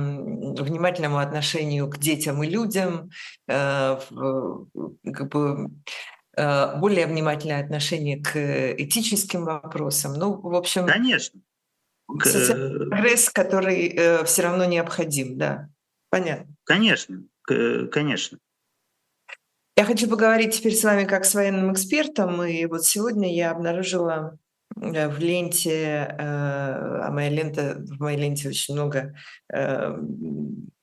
внимательному 0.63 1.19
отношению 1.19 1.87
к 1.87 1.99
детям 1.99 2.41
и 2.41 2.49
людям, 2.49 3.11
э, 3.47 3.99
как 5.13 5.29
бы, 5.29 5.69
э, 6.35 6.77
более 6.79 7.05
внимательное 7.05 7.63
отношение 7.63 8.19
к 8.19 8.35
этическим 8.81 9.45
вопросам. 9.45 10.13
Ну, 10.13 10.41
в 10.41 10.55
общем, 10.55 10.87
конечно. 10.87 11.39
Социальный 12.23 12.89
прогресс, 12.89 13.29
который 13.29 13.89
э, 13.89 14.23
все 14.25 14.41
равно 14.41 14.65
необходим, 14.65 15.37
да. 15.37 15.69
Понятно. 16.09 16.47
Конечно, 16.63 17.25
конечно. 17.91 18.39
Я 19.81 19.85
хочу 19.85 20.07
поговорить 20.07 20.53
теперь 20.53 20.75
с 20.75 20.83
вами 20.83 21.05
как 21.05 21.25
с 21.25 21.33
военным 21.33 21.73
экспертом. 21.73 22.43
И 22.43 22.67
вот 22.67 22.85
сегодня 22.85 23.33
я 23.33 23.49
обнаружила 23.49 24.37
э, 24.79 25.09
в 25.09 25.17
ленте, 25.17 25.71
э, 25.71 26.15
а 26.19 27.09
моя 27.09 27.29
лента, 27.29 27.77
в 27.79 27.99
моей 27.99 28.19
ленте 28.19 28.49
очень 28.49 28.75
много 28.75 29.15
э, 29.51 29.97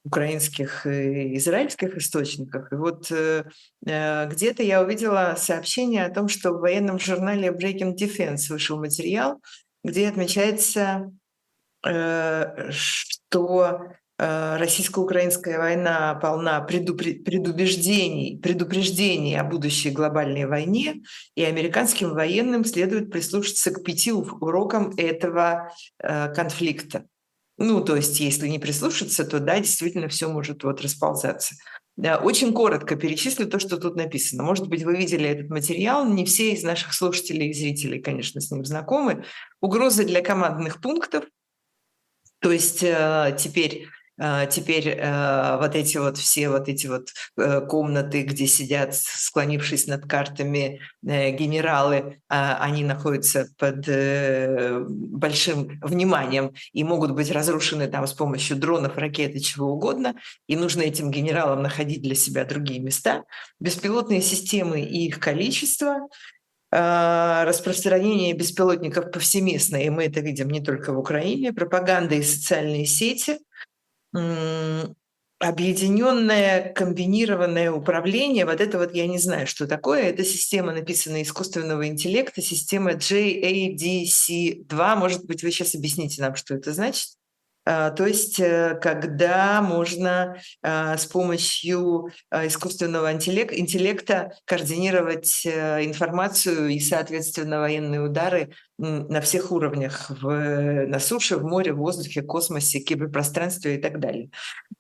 украинских 0.03 0.85
и 0.85 1.37
израильских 1.37 1.97
источников. 1.97 2.73
И 2.73 2.75
вот 2.75 3.13
где-то 3.83 4.63
я 4.65 4.83
увидела 4.83 5.37
сообщение 5.39 6.05
о 6.05 6.13
том, 6.13 6.27
что 6.27 6.51
в 6.51 6.61
военном 6.61 6.99
журнале 6.99 7.51
Breaking 7.51 7.95
Defense 7.95 8.49
вышел 8.51 8.81
материал, 8.81 9.41
где 9.85 10.09
отмечается, 10.09 11.13
что 12.71 13.93
российско-украинская 14.19 15.59
война 15.59 16.15
полна 16.17 16.61
предубеждений, 16.61 18.39
предупреждений 18.39 19.39
о 19.39 19.45
будущей 19.45 19.91
глобальной 19.91 20.47
войне, 20.47 21.03
и 21.37 21.45
американским 21.45 22.11
военным 22.11 22.65
следует 22.65 23.13
прислушаться 23.13 23.71
к 23.71 23.85
пяти 23.85 24.13
урокам 24.13 24.93
этого 24.97 25.73
э, 26.03 26.35
конфликта. 26.35 27.07
Ну, 27.59 27.81
то 27.81 27.97
есть, 27.97 28.19
если 28.21 28.49
не 28.49 28.59
прислушаться, 28.59 29.25
то 29.25 29.41
да, 29.41 29.59
действительно 29.59 30.09
все 30.09 30.29
может 30.29 30.65
вот 30.65 30.81
расползаться. 30.81 31.55
Очень 31.97 32.53
коротко 32.53 32.95
перечислю 32.95 33.49
то, 33.49 33.59
что 33.59 33.77
тут 33.77 33.97
написано. 33.97 34.45
Может 34.45 34.69
быть, 34.69 34.85
вы 34.85 34.97
видели 34.97 35.29
этот 35.29 35.51
материал. 35.51 36.09
Не 36.09 36.25
все 36.25 36.53
из 36.53 36.63
наших 36.63 36.95
слушателей 36.95 37.51
и 37.51 37.53
зрителей, 37.53 38.01
конечно, 38.01 38.41
с 38.41 38.53
ним 38.53 38.65
знакомы. 38.65 39.25
Угрозы 39.61 40.05
для 40.05 40.23
командных 40.23 40.81
пунктов. 40.81 41.25
То 42.41 42.53
есть 42.53 42.85
э, 42.85 43.37
теперь 43.37 43.89
теперь 44.51 44.89
э, 44.89 45.59
вот 45.59 45.77
эти 45.77 45.97
вот 45.97 46.19
все 46.19 46.49
вот 46.49 46.69
эти 46.69 46.87
вот 46.89 47.09
э, 47.37 47.61
комнаты, 47.61 48.23
где 48.23 48.47
сидят, 48.47 48.95
склонившись 48.95 49.87
над 49.87 50.07
картами 50.07 50.81
э, 51.07 51.31
генералы, 51.31 52.21
а, 52.29 52.59
они 52.61 52.83
находятся 52.85 53.49
под 53.59 53.87
большим 54.89 55.79
вниманием 55.83 56.53
и 56.73 56.83
могут 56.83 57.13
быть 57.13 57.31
разрушены 57.31 57.87
там 57.87 58.07
с 58.07 58.13
помощью 58.13 58.57
дронов, 58.57 58.99
ракет 58.99 59.37
и 59.37 59.41
чего 59.41 59.73
угодно. 59.73 60.15
И 60.49 60.57
нужно 60.57 60.83
этим 60.83 61.11
генералам 61.11 61.63
находить 61.63 62.03
для 62.03 62.15
себя 62.15 62.45
другие 62.45 62.81
места. 62.81 63.25
Беспилотные 63.61 64.21
системы 64.21 64.81
и 64.81 65.07
их 65.07 65.21
количество, 65.21 66.09
а, 66.71 67.45
распространение 67.47 68.35
беспилотников 68.35 69.11
повсеместно, 69.11 69.77
и 69.77 69.89
мы 69.89 70.05
это 70.05 70.21
видим 70.21 70.51
не 70.51 70.61
только 70.61 70.93
в 70.93 70.99
Украине, 70.99 71.53
пропаганда 71.53 72.17
и 72.17 72.23
социальные 72.23 72.85
сети, 72.85 73.39
объединенное 75.41 76.73
комбинированное 76.73 77.71
управление, 77.71 78.45
вот 78.45 78.61
это 78.61 78.79
вот 78.79 78.93
я 78.95 79.07
не 79.07 79.19
знаю, 79.19 79.47
что 79.47 79.69
такое, 79.69 80.03
это 80.03 80.25
система, 80.25 80.73
написанная 80.73 81.23
искусственного 81.23 81.87
интеллекта, 81.87 82.43
система 82.43 82.93
JADC2, 82.93 84.97
может 84.97 85.27
быть, 85.27 85.45
вы 85.45 85.53
сейчас 85.53 85.77
объясните 85.77 86.23
нам, 86.23 86.35
что 86.35 86.55
это 86.55 86.73
значит? 86.73 87.11
А, 87.71 87.91
то 87.91 88.07
есть, 88.07 88.41
э, 88.41 88.79
когда 88.81 89.61
можно 89.61 90.39
а, 90.63 90.97
с 90.97 91.05
помощью 91.05 92.09
а, 92.31 92.47
искусственного 92.47 93.13
интеллекта 93.13 94.33
координировать 94.47 95.43
э, 95.45 95.85
информацию 95.85 96.69
и, 96.69 96.81
соответственно, 96.81 97.61
военные 97.61 98.01
удары 98.01 98.55
на 98.79 99.21
всех 99.21 99.53
уровнях, 99.53 100.09
в, 100.09 100.87
на 100.87 100.99
суше, 100.99 101.37
в 101.37 101.45
море, 101.45 101.75
в 101.75 101.77
воздухе, 101.77 102.23
космосе, 102.23 102.81
киберпространстве 102.81 103.75
и 103.75 103.79
так 103.79 104.01
далее. 104.01 104.31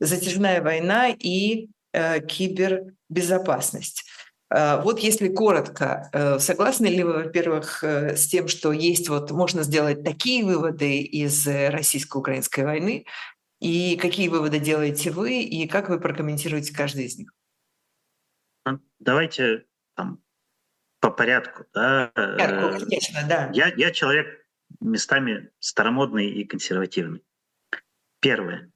Затяжная 0.01 0.63
война 0.63 1.11
и 1.11 1.69
э, 1.93 2.21
кибербезопасность. 2.21 4.08
Э, 4.51 4.81
вот 4.81 5.01
если 5.01 5.29
коротко, 5.29 6.09
э, 6.13 6.39
согласны 6.39 6.87
ли 6.87 7.03
вы, 7.03 7.25
во-первых, 7.25 7.85
э, 7.85 8.17
с 8.17 8.27
тем, 8.29 8.49
что 8.49 8.73
есть 8.73 9.09
вот 9.09 9.31
можно 9.31 9.63
сделать 9.63 10.03
такие 10.05 10.45
выводы 10.45 11.01
из 11.01 11.47
российско-украинской 11.47 12.65
войны, 12.65 13.05
и 13.61 13.97
какие 13.97 14.29
выводы 14.29 14.59
делаете 14.59 15.11
вы, 15.11 15.43
и 15.43 15.67
как 15.67 15.89
вы 15.89 16.01
прокомментируете 16.01 16.75
каждый 16.75 17.07
из 17.07 17.19
них? 17.19 17.33
Ну, 18.65 18.81
давайте 18.99 19.67
там, 19.95 20.23
по 21.01 21.11
порядку. 21.11 21.65
Да. 21.75 22.13
Порядку, 22.15 22.87
конечно, 22.87 23.21
да. 23.29 23.51
Я, 23.53 23.73
я 23.75 23.91
человек 23.91 24.47
местами 24.81 25.51
старомодный 25.59 26.31
и 26.31 26.45
консервативный. 26.45 27.25
Первое. 28.21 28.71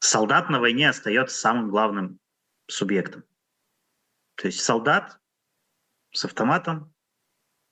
Солдат 0.00 0.50
на 0.50 0.60
войне 0.60 0.90
остается 0.90 1.38
самым 1.38 1.70
главным 1.70 2.18
субъектом. 2.66 3.24
То 4.36 4.46
есть 4.48 4.60
солдат 4.60 5.20
с 6.12 6.24
автоматом, 6.24 6.94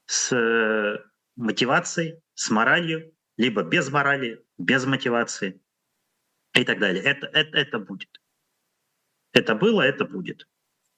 с 0.07 0.33
э, 0.33 1.05
мотивацией, 1.37 2.23
с 2.35 2.51
моралью, 2.51 3.17
либо 3.37 3.63
без 3.63 3.91
морали, 3.91 4.45
без 4.59 4.85
мотивации 4.85 5.61
и 6.55 6.65
так 6.65 6.79
далее. 6.79 7.03
Это, 7.03 7.27
это, 7.27 7.57
это 7.57 7.79
будет. 7.79 8.21
Это 9.33 9.55
было, 9.55 9.83
это 9.83 10.05
будет. 10.05 10.49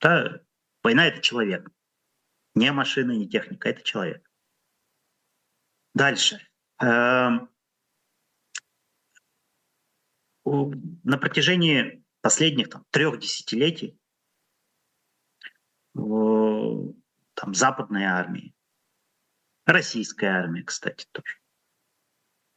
Да? 0.01 0.41
Война— 0.83 1.07
это 1.07 1.21
человек. 1.21 1.69
Не 2.53 2.71
машина, 2.71 3.11
не 3.11 3.27
техника, 3.27 3.69
это 3.69 3.81
человек. 3.83 4.29
Дальше. 5.93 6.45
Эм, 6.81 7.49
на 10.43 11.17
протяжении 11.17 12.03
последних 12.21 12.69
там, 12.69 12.85
трех 12.91 13.19
десятилетий 13.19 13.97
там, 15.95 17.53
западной 17.53 18.03
армии, 18.03 18.53
российской 19.65 20.25
армии, 20.25 20.61
кстати, 20.61 21.07
тоже 21.11 21.39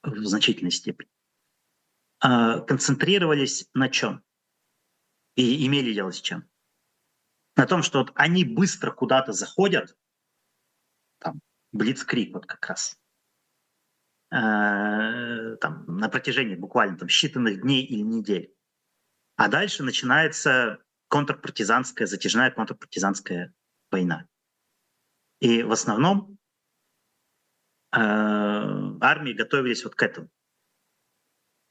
в 0.03 0.27
значительной 0.27 0.71
степени, 0.71 1.11
а, 2.21 2.61
концентрировались 2.61 3.69
на 3.75 3.89
чем? 3.89 4.25
И 5.37 5.67
имели 5.67 5.95
дело 5.95 6.11
с 6.11 6.21
чем? 6.21 6.49
На 7.57 7.67
том, 7.67 7.83
что 7.83 8.01
вот 8.01 8.13
они 8.15 8.45
быстро 8.45 8.91
куда-то 8.91 9.33
заходят, 9.33 9.97
там, 11.19 11.41
блицкрик 11.73 12.35
вот 12.35 12.47
как 12.47 12.67
раз, 12.67 12.99
э, 14.31 15.57
там, 15.61 15.85
на 15.87 16.09
протяжении 16.09 16.57
буквально 16.57 16.99
там, 16.99 17.09
считанных 17.09 17.61
дней 17.61 17.85
или 17.85 18.01
недель. 18.01 18.55
А 19.37 19.49
дальше 19.49 19.83
начинается 19.85 20.83
контрпартизанская, 21.09 22.07
затяжная 22.07 22.51
контрпартизанская 22.51 23.53
война. 23.91 24.27
И 25.41 25.63
в 25.63 25.73
основном 25.73 26.39
э, 27.93 27.99
армии 27.99 29.33
готовились 29.33 29.85
вот 29.85 29.95
к 29.95 30.03
этому. 30.03 30.29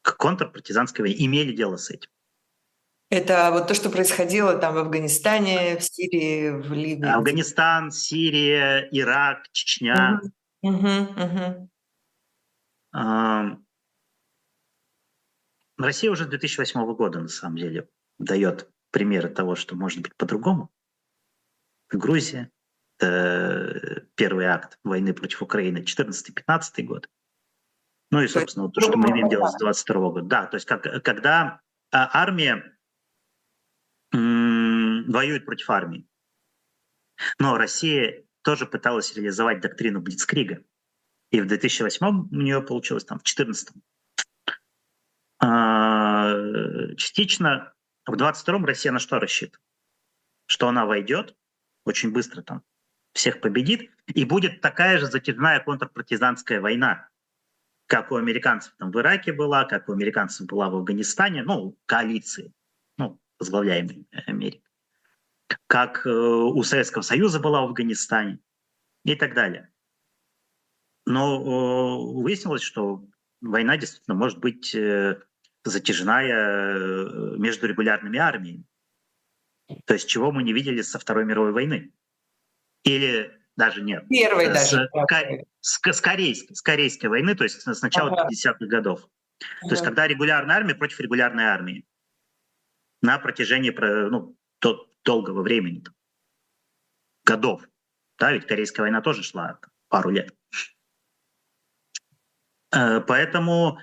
к 0.02 0.16
контрпартизанской 0.18 1.04
войне, 1.04 1.26
имели 1.26 1.56
дело 1.56 1.78
с 1.78 1.90
этим. 1.90 2.10
Это 3.10 3.52
вот 3.52 3.68
то, 3.68 3.74
что 3.74 3.90
происходило 3.90 4.58
там 4.58 4.74
в 4.74 4.78
Афганистане, 4.80 5.78
в 5.78 5.84
Сирии, 5.84 6.50
в 6.50 6.74
Ливии. 6.74 7.08
Афганистан, 7.08 7.92
Сирия, 7.92 8.90
Ирак, 8.92 9.50
Чечня. 9.52 10.20
Угу, 10.62 10.90
угу. 11.16 11.70
Россия 15.78 16.12
уже 16.12 16.26
2008 16.26 16.96
года, 16.96 17.20
на 17.20 17.28
самом 17.28 17.58
деле, 17.58 17.88
дает 18.18 18.70
примеры 18.98 19.30
того, 19.30 19.56
что 19.56 19.76
может 19.76 20.02
быть 20.02 20.16
по-другому. 20.16 20.72
Грузия, 21.92 22.50
это 22.98 24.08
первый 24.16 24.48
акт 24.48 24.80
войны 24.84 25.14
против 25.14 25.44
Украины, 25.44 25.84
14-15 25.84 26.82
год. 26.82 27.08
Ну 28.10 28.22
и, 28.22 28.28
собственно, 28.28 28.72
то, 28.72 28.82
что 28.82 28.98
мы 28.98 29.12
имеем 29.12 29.30
дело 29.30 29.50
с 29.50 29.58
22 29.60 30.10
года. 30.10 30.22
Да, 30.24 30.46
то 30.48 30.56
есть 30.56 30.66
как, 30.66 31.04
когда 31.04 31.62
а, 31.92 32.10
армия 32.24 32.76
воюет 34.12 35.46
против 35.46 35.70
армии. 35.70 36.08
Но 37.38 37.56
Россия 37.56 38.26
тоже 38.42 38.66
пыталась 38.66 39.16
реализовать 39.16 39.62
доктрину 39.62 40.02
Блицкрига. 40.02 40.64
И 41.30 41.40
в 41.40 41.46
2008 41.46 42.30
у 42.32 42.36
нее 42.36 42.64
получилось, 42.64 43.06
там, 43.06 43.20
в 43.20 43.24
2014. 43.24 43.76
А, 45.40 46.96
частично 46.96 47.76
в 48.08 48.16
22 48.16 48.66
Россия 48.66 48.92
на 48.92 49.00
что 49.00 49.20
рассчитывает? 49.20 49.62
Что 50.48 50.70
она 50.70 50.86
войдет, 50.86 51.36
очень 51.86 52.12
быстро 52.12 52.42
там 52.42 52.64
всех 53.14 53.42
победит, 53.42 53.92
и 54.08 54.24
будет 54.26 54.62
такая 54.62 54.98
же 54.98 55.08
затяжная 55.08 55.60
контрпартизанская 55.60 56.62
война, 56.62 57.10
как 57.88 58.12
у 58.12 58.16
американцев 58.16 58.74
там 58.78 58.92
в 58.92 59.00
Ираке 59.00 59.34
была, 59.34 59.66
как 59.66 59.90
у 59.90 59.94
американцев 59.94 60.48
была 60.48 60.70
в 60.70 60.76
Афганистане, 60.76 61.44
ну, 61.44 61.78
коалиции, 61.86 62.54
ну, 62.98 63.20
возглавляемой 63.40 64.08
Америкой, 64.28 64.64
как 65.68 66.06
э, 66.06 66.10
у 66.10 66.62
Советского 66.64 67.02
Союза 67.02 67.40
была 67.40 67.62
в 67.62 67.66
Афганистане 67.66 68.40
и 69.04 69.16
так 69.16 69.34
далее. 69.34 69.72
Но 71.06 71.38
э, 71.38 72.22
выяснилось, 72.22 72.62
что 72.62 73.06
война 73.42 73.78
действительно 73.78 74.16
может 74.16 74.40
быть 74.40 74.76
э, 74.76 75.22
затяжная 75.70 77.38
между 77.38 77.68
регулярными 77.68 78.20
армиями. 78.20 78.64
То 79.86 79.94
есть 79.94 80.08
чего 80.08 80.32
мы 80.32 80.44
не 80.44 80.54
видели 80.54 80.82
со 80.82 81.00
Второй 81.00 81.26
мировой 81.26 81.52
войны. 81.52 81.92
Или 82.84 83.38
даже 83.56 83.82
нет. 83.82 84.08
Первой 84.08 84.46
с, 84.46 84.72
даже. 84.72 84.90
С, 85.60 85.80
с, 85.82 86.02
корейской, 86.02 86.54
с 86.54 86.62
корейской 86.62 87.08
войны, 87.08 87.36
то 87.36 87.44
есть 87.44 87.62
с 87.62 87.82
начала 87.82 88.12
ага. 88.12 88.30
50-х 88.30 88.66
годов. 88.68 89.02
Ага. 89.02 89.70
То 89.70 89.72
есть 89.72 89.84
когда 89.84 90.08
регулярная 90.08 90.56
армия 90.56 90.76
против 90.76 91.00
регулярной 91.00 91.46
армии 91.46 91.86
на 93.02 93.20
протяжении 93.20 93.72
ну, 93.72 94.38
долгого 95.04 95.42
времени, 95.42 95.84
годов. 97.26 97.68
Да, 98.18 98.32
ведь 98.32 98.48
Корейская 98.48 98.84
война 98.84 99.02
тоже 99.02 99.24
шла 99.24 99.60
пару 99.90 100.10
лет. 100.10 100.34
Э, 102.72 103.02
поэтому 103.02 103.80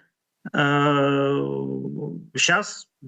сейчас 0.53 2.89
э, 3.03 3.07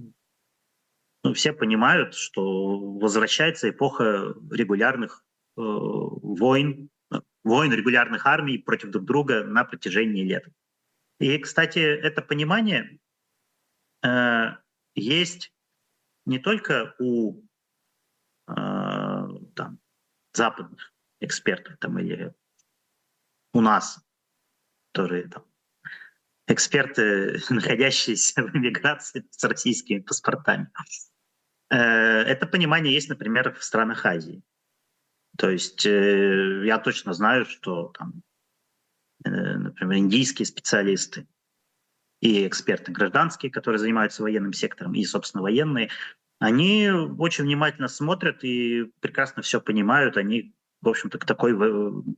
ну, 1.24 1.34
все 1.34 1.52
понимают, 1.52 2.14
что 2.14 2.96
возвращается 2.98 3.68
эпоха 3.68 4.34
регулярных 4.50 5.24
э, 5.56 5.60
войн, 5.60 6.88
войн 7.44 7.72
регулярных 7.72 8.26
армий 8.26 8.58
против 8.58 8.90
друг 8.90 9.04
друга 9.04 9.44
на 9.44 9.64
протяжении 9.64 10.24
лет. 10.24 10.48
И, 11.20 11.38
кстати, 11.38 11.78
это 11.78 12.22
понимание 12.22 12.98
э, 14.02 14.56
есть 14.94 15.52
не 16.24 16.38
только 16.38 16.94
у 16.98 17.42
там, 18.46 19.80
западных 20.32 20.94
экспертов 21.18 21.78
там, 21.78 21.98
или 21.98 22.32
у 23.52 23.60
нас, 23.60 24.00
которые 24.92 25.28
там, 25.28 25.44
эксперты, 26.46 27.40
находящиеся 27.50 28.42
в 28.42 28.54
эмиграции 28.54 29.24
с 29.30 29.44
российскими 29.44 30.00
паспортами. 30.00 30.70
Э, 31.70 31.76
это 31.76 32.46
понимание 32.46 32.94
есть, 32.94 33.08
например, 33.08 33.54
в 33.54 33.64
странах 33.64 34.06
Азии. 34.06 34.42
То 35.36 35.50
есть 35.50 35.84
э, 35.84 36.62
я 36.64 36.78
точно 36.78 37.12
знаю, 37.12 37.44
что 37.44 37.92
там, 37.98 38.22
э, 39.24 39.30
например, 39.30 39.98
индийские 39.98 40.46
специалисты 40.46 41.26
и 42.20 42.46
эксперты 42.46 42.92
гражданские, 42.92 43.52
которые 43.52 43.78
занимаются 43.78 44.22
военным 44.22 44.52
сектором, 44.52 44.94
и, 44.94 45.04
собственно, 45.04 45.42
военные, 45.42 45.90
они 46.38 46.88
очень 46.90 47.44
внимательно 47.44 47.88
смотрят 47.88 48.44
и 48.44 48.84
прекрасно 49.00 49.42
все 49.42 49.60
понимают. 49.60 50.16
Они, 50.16 50.54
в 50.80 50.88
общем-то, 50.88 51.18
к, 51.18 51.24
такой, 51.24 51.54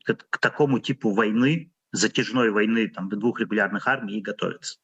к 0.04 0.38
такому 0.38 0.80
типу 0.80 1.10
войны, 1.10 1.72
затяжной 1.92 2.50
войны 2.50 2.88
там, 2.88 3.08
двух 3.08 3.40
регулярных 3.40 3.86
армий 3.86 4.18
и 4.18 4.22
готовятся. 4.22 4.78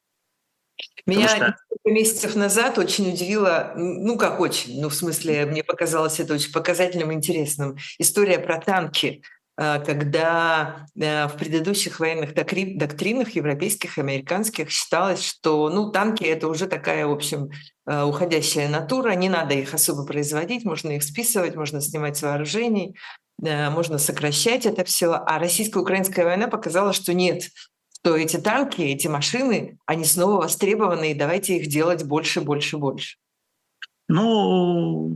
Меня 1.05 1.29
что... 1.29 1.39
несколько 1.39 1.91
месяцев 1.91 2.35
назад 2.35 2.77
очень 2.77 3.09
удивило, 3.13 3.73
ну 3.75 4.17
как 4.17 4.39
очень, 4.39 4.81
ну 4.81 4.89
в 4.89 4.95
смысле, 4.95 5.45
мне 5.45 5.63
показалось 5.63 6.19
это 6.19 6.33
очень 6.33 6.51
показательным 6.51 7.11
и 7.11 7.15
интересным, 7.15 7.77
история 7.99 8.39
про 8.39 8.59
танки. 8.59 9.21
А, 9.57 9.79
когда 9.79 10.85
э, 10.99 11.27
в 11.27 11.37
предыдущих 11.37 12.01
военных 12.01 12.33
доктринах 12.33 13.29
европейских, 13.31 13.97
американских 13.97 14.69
считалось, 14.69 15.23
что 15.23 15.69
ну, 15.69 15.91
танки— 15.91 16.23
это 16.25 16.49
уже 16.49 16.67
такая, 16.67 17.07
в 17.07 17.13
общем, 17.13 17.51
э, 17.87 18.03
уходящая 18.03 18.67
натура, 18.67 19.11
не 19.11 19.29
надо 19.29 19.53
их 19.53 19.73
особо 19.73 20.05
производить, 20.05 20.65
можно 20.65 20.91
их 20.91 21.03
списывать, 21.03 21.55
можно 21.55 21.79
снимать 21.79 22.17
с 22.17 22.23
вооружений, 22.23 22.97
э, 22.97 23.24
можно 23.45 23.97
сокращать 23.97 24.65
это 24.65 24.83
все. 24.83 25.13
А 25.13 25.39
российско-украинская 25.39 26.25
война 26.25 26.47
показала, 26.47 26.93
что 26.93 27.13
нет, 27.13 27.43
что 28.05 28.15
эти 28.15 28.37
танки, 28.37 28.81
эти 28.81 29.07
машины, 29.07 29.79
они 29.85 30.05
снова 30.05 30.41
востребованы, 30.41 31.11
и 31.11 31.15
давайте 31.15 31.57
их 31.57 31.67
делать 31.67 32.03
больше, 32.05 32.41
больше, 32.41 32.77
больше. 32.77 33.17
Ну, 34.07 35.11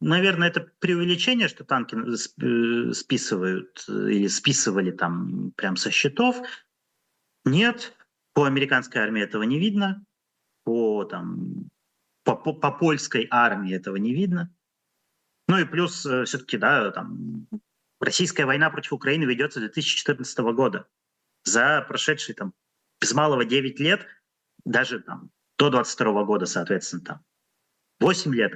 наверное, 0.00 0.48
это 0.48 0.68
преувеличение, 0.80 1.48
что 1.48 1.64
танки 1.64 1.96
э, 1.96 2.92
списывают 2.92 3.84
э, 3.88 4.10
или 4.10 4.26
списывали 4.26 4.90
там 4.90 5.52
прям 5.56 5.76
со 5.76 5.90
счетов. 5.90 6.36
Нет, 7.44 7.96
по 8.34 8.44
американской 8.44 9.00
армии 9.00 9.22
этого 9.22 9.44
не 9.44 9.60
видно, 9.60 10.04
по, 10.64 11.04
там, 11.04 11.68
по, 12.24 12.34
по, 12.34 12.52
по 12.52 12.72
польской 12.72 13.28
армии 13.30 13.74
этого 13.74 13.96
не 13.96 14.12
видно. 14.12 14.52
Ну 15.48 15.58
и 15.58 15.64
плюс 15.64 16.04
э, 16.06 16.24
все-таки, 16.24 16.58
да, 16.58 16.90
там, 16.90 17.46
российская 18.00 18.46
война 18.46 18.70
против 18.70 18.92
Украины 18.92 19.24
ведется 19.24 19.60
с 19.60 19.62
2014 19.62 20.38
года. 20.38 20.86
За 21.44 21.84
прошедшие 21.86 22.34
там 22.34 22.52
без 23.00 23.12
малого 23.12 23.44
9 23.44 23.78
лет, 23.78 24.06
даже 24.64 25.00
там 25.00 25.30
до 25.58 25.70
22 25.70 26.24
года, 26.24 26.46
соответственно, 26.46 27.04
там 27.04 27.24
8 28.00 28.34
лет, 28.34 28.52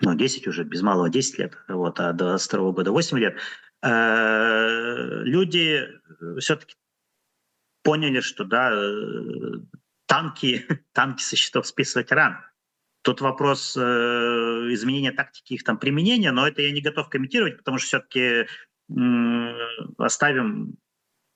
ну, 0.00 0.14
10 0.14 0.46
уже, 0.46 0.64
без 0.64 0.82
малого 0.82 1.10
10 1.10 1.38
лет, 1.38 1.58
вот, 1.68 1.98
а 2.00 2.12
до 2.12 2.26
22 2.26 2.72
года 2.72 2.92
8 2.92 3.18
лет, 3.18 3.38
э, 3.82 5.22
люди 5.24 5.88
все-таки 6.38 6.76
поняли, 7.82 8.20
что, 8.20 8.44
да, 8.44 8.70
э, 8.72 9.60
танки, 10.06 10.66
танки 10.92 11.22
со 11.22 11.36
счетов 11.36 11.66
списывать 11.66 12.12
рано. 12.12 12.50
Тут 13.06 13.20
вопрос 13.20 13.76
э, 13.76 13.80
изменения 13.80 15.12
тактики 15.12 15.52
их 15.52 15.62
там 15.62 15.78
применения, 15.78 16.32
но 16.32 16.48
это 16.48 16.60
я 16.62 16.72
не 16.72 16.80
готов 16.80 17.08
комментировать, 17.08 17.56
потому 17.56 17.78
что 17.78 17.86
все-таки 17.86 18.48
оставим 19.96 20.74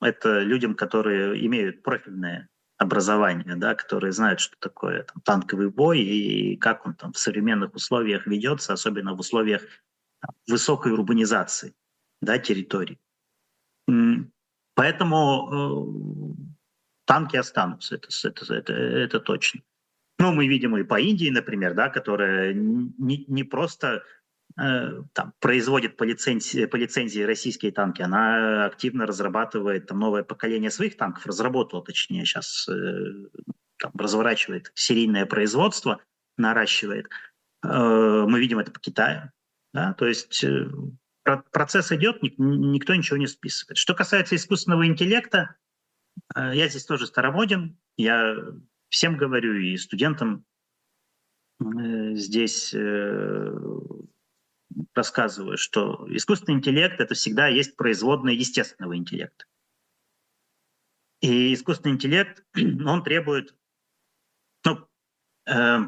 это 0.00 0.40
людям, 0.40 0.74
которые 0.74 1.46
имеют 1.46 1.84
профильное 1.84 2.48
образования, 2.76 3.54
да, 3.54 3.76
которые 3.76 4.10
знают, 4.10 4.40
что 4.40 4.56
такое 4.58 5.04
там, 5.04 5.22
танковый 5.22 5.70
бой 5.70 6.00
и 6.00 6.56
как 6.56 6.84
он 6.86 6.94
там 6.94 7.12
в 7.12 7.18
современных 7.18 7.72
условиях 7.72 8.26
ведется, 8.26 8.72
особенно 8.72 9.14
в 9.14 9.20
условиях 9.20 9.62
высокой 10.48 10.90
урбанизации 10.90 11.76
да, 12.20 12.38
территорий. 12.38 12.98
Поэтому 14.74 16.34
э, 16.34 16.42
танки 17.04 17.36
останутся, 17.36 17.94
это, 17.94 18.08
это, 18.24 18.54
это, 18.54 18.72
это 18.72 19.20
точно. 19.20 19.60
Ну, 20.20 20.32
мы 20.32 20.46
видим 20.46 20.76
и 20.76 20.84
по 20.84 21.00
Индии, 21.00 21.30
например, 21.30 21.74
да, 21.74 21.88
которая 21.88 22.52
не, 22.54 23.24
не 23.26 23.42
просто 23.42 24.02
Э, 24.58 25.02
там, 25.12 25.32
производит 25.38 25.96
по 25.96 26.02
лицензии, 26.04 26.66
по 26.66 26.76
лицензии 26.76 27.22
российские 27.22 27.72
танки, 27.72 28.02
она 28.02 28.66
активно 28.66 29.06
разрабатывает 29.06 29.86
там, 29.86 30.00
новое 30.00 30.24
поколение 30.24 30.70
своих 30.70 30.96
танков, 30.96 31.26
разработала, 31.26 31.84
точнее, 31.84 32.24
сейчас 32.24 32.68
э, 32.68 33.28
там, 33.78 33.92
разворачивает 33.96 34.72
серийное 34.74 35.24
производство, 35.24 36.02
наращивает. 36.36 37.08
Э, 37.62 38.24
мы 38.28 38.40
видим 38.40 38.58
это 38.58 38.72
по 38.72 38.80
Китаю. 38.80 39.30
Да? 39.72 39.94
То 39.94 40.06
есть 40.06 40.44
процесс 41.52 41.92
идет, 41.92 42.18
никто 42.22 42.94
ничего 42.94 43.18
не 43.18 43.28
списывает. 43.28 43.78
Что 43.78 43.94
касается 43.94 44.34
искусственного 44.34 44.86
интеллекта, 44.86 45.56
я 46.34 46.68
здесь 46.68 46.84
тоже 46.86 47.06
старомоден. 47.06 47.78
Я 47.96 48.34
всем 48.90 49.16
говорю, 49.16 49.54
и 49.54 49.76
студентам 49.76 50.44
э, 51.60 52.14
здесь 52.14 52.74
э, 52.74 53.52
рассказываю, 54.94 55.56
что 55.56 56.06
искусственный 56.10 56.58
интеллект— 56.58 56.96
это 57.00 57.14
всегда 57.14 57.48
есть 57.48 57.76
производная 57.76 58.34
естественного 58.34 58.96
интеллекта. 58.96 59.46
И 61.20 61.54
искусственный 61.54 61.94
интеллект, 61.94 62.44
он 62.54 63.02
требует, 63.02 63.54
ну, 64.64 64.86
э, 65.46 65.78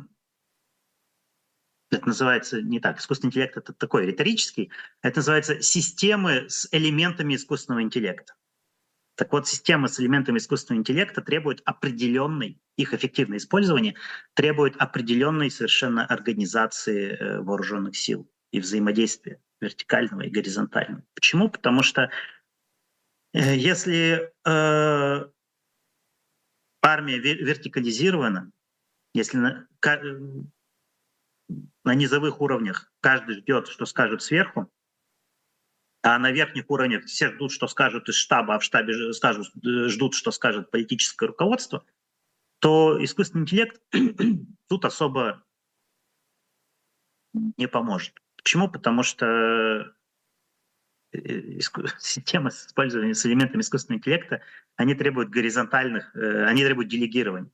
это 1.91 2.07
называется 2.07 2.63
не 2.63 2.81
так. 2.81 2.99
Искусственный 2.99 3.29
интеллект— 3.29 3.57
это 3.59 3.73
такой 3.75 4.07
риторический. 4.07 4.71
Это 5.03 5.19
называется 5.19 5.61
системы 5.61 6.49
с 6.49 6.67
элементами 6.73 7.35
искусственного 7.35 7.83
интеллекта. 7.83 8.35
Так 9.23 9.31
вот, 9.31 9.47
система 9.47 9.87
с 9.87 10.01
элементами 10.01 10.39
искусственного 10.39 10.81
интеллекта 10.81 11.23
требует 11.23 11.63
определенной, 11.65 12.61
их 12.77 12.93
эффективное 12.93 13.39
использование 13.39 13.95
требует 14.35 14.75
определенной 14.79 15.49
совершенно 15.49 16.05
организации 16.05 17.13
э, 17.13 17.41
вооруженных 17.41 17.97
сил 17.97 18.29
и 18.51 18.59
взаимодействия 18.59 19.41
вертикального 19.61 20.23
и 20.23 20.29
горизонтального. 20.29 21.05
Почему? 21.15 21.49
Потому 21.49 21.85
что 21.85 22.11
э, 23.33 23.55
если 23.55 24.33
э, 24.45 25.31
армия 26.83 27.19
вертикализирована, 27.21 28.51
если 29.15 29.37
на, 29.37 29.69
на 31.85 31.95
низовых 31.95 32.41
уровнях 32.41 32.93
каждый 33.01 33.37
ждет, 33.37 33.69
что 33.69 33.87
скажут 33.87 34.21
сверху, 34.21 34.69
а 36.03 36.19
на 36.19 36.33
верхних 36.33 36.69
уровнях 36.69 37.05
все 37.05 37.31
ждут, 37.31 37.53
что 37.53 37.69
скажут 37.69 38.09
из 38.09 38.17
штаба, 38.17 38.57
а 38.57 38.59
в 38.59 38.65
штабе 38.65 39.13
скажут, 39.13 39.49
ждут, 39.63 40.15
что 40.15 40.33
скажет 40.33 40.71
политическое 40.71 41.27
руководство, 41.27 41.85
то 42.59 43.03
искусственный 43.03 43.43
интеллект 43.43 43.81
тут 44.69 44.85
особо 44.85 45.45
не 47.57 47.69
поможет. 47.69 48.15
Почему? 48.37 48.69
Потому 48.69 49.05
что 49.05 49.95
э, 51.13 51.61
системы 51.99 52.51
с 52.51 52.67
использованием 52.67 53.15
с 53.15 53.25
элементами 53.25 53.61
искусственного 53.61 53.99
интеллекта, 54.01 54.43
они 54.77 54.95
требуют 54.95 55.31
горизонтальных, 55.31 56.15
э, 56.17 56.45
они 56.47 56.65
требуют 56.65 56.91
делегирования. 56.91 57.51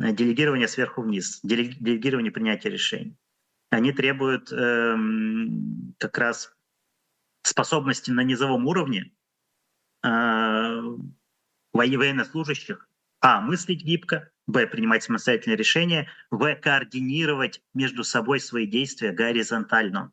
Э, 0.00 0.12
делегирования 0.12 0.66
сверху 0.66 1.02
вниз, 1.02 1.40
делегирования 1.42 2.30
принятия 2.30 2.68
решений. 2.68 3.16
Они 3.70 3.92
требуют 3.92 4.50
эм, 4.50 5.94
как 5.98 6.16
раз 6.16 6.56
способности 7.48 8.10
на 8.10 8.22
низовом 8.22 8.66
уровне 8.66 9.12
э, 10.04 10.80
военнослужащих 11.72 12.88
а. 13.20 13.40
мыслить 13.40 13.82
гибко, 13.82 14.30
б. 14.46 14.66
принимать 14.66 15.02
самостоятельные 15.02 15.56
решения, 15.56 16.08
в. 16.30 16.54
координировать 16.56 17.62
между 17.74 18.04
собой 18.04 18.40
свои 18.40 18.66
действия 18.66 19.12
горизонтально. 19.12 20.12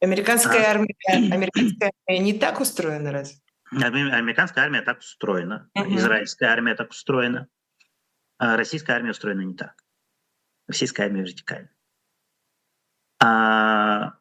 Американская, 0.00 0.66
а. 0.66 0.70
армия, 0.70 0.94
американская 1.08 1.92
армия 2.06 2.18
не 2.20 2.38
так 2.38 2.60
устроена, 2.60 3.12
раз? 3.12 3.40
Американская 3.70 4.64
армия 4.64 4.82
так 4.82 5.00
устроена, 5.00 5.70
uh-huh. 5.76 5.96
израильская 5.96 6.46
армия 6.46 6.74
так 6.74 6.90
устроена, 6.90 7.48
а 8.38 8.56
российская 8.56 8.94
армия 8.94 9.10
устроена 9.10 9.42
не 9.42 9.54
так. 9.54 9.74
Российская 10.66 11.04
армия 11.04 11.22
вертикальна. 11.22 11.70
А, 13.22 14.14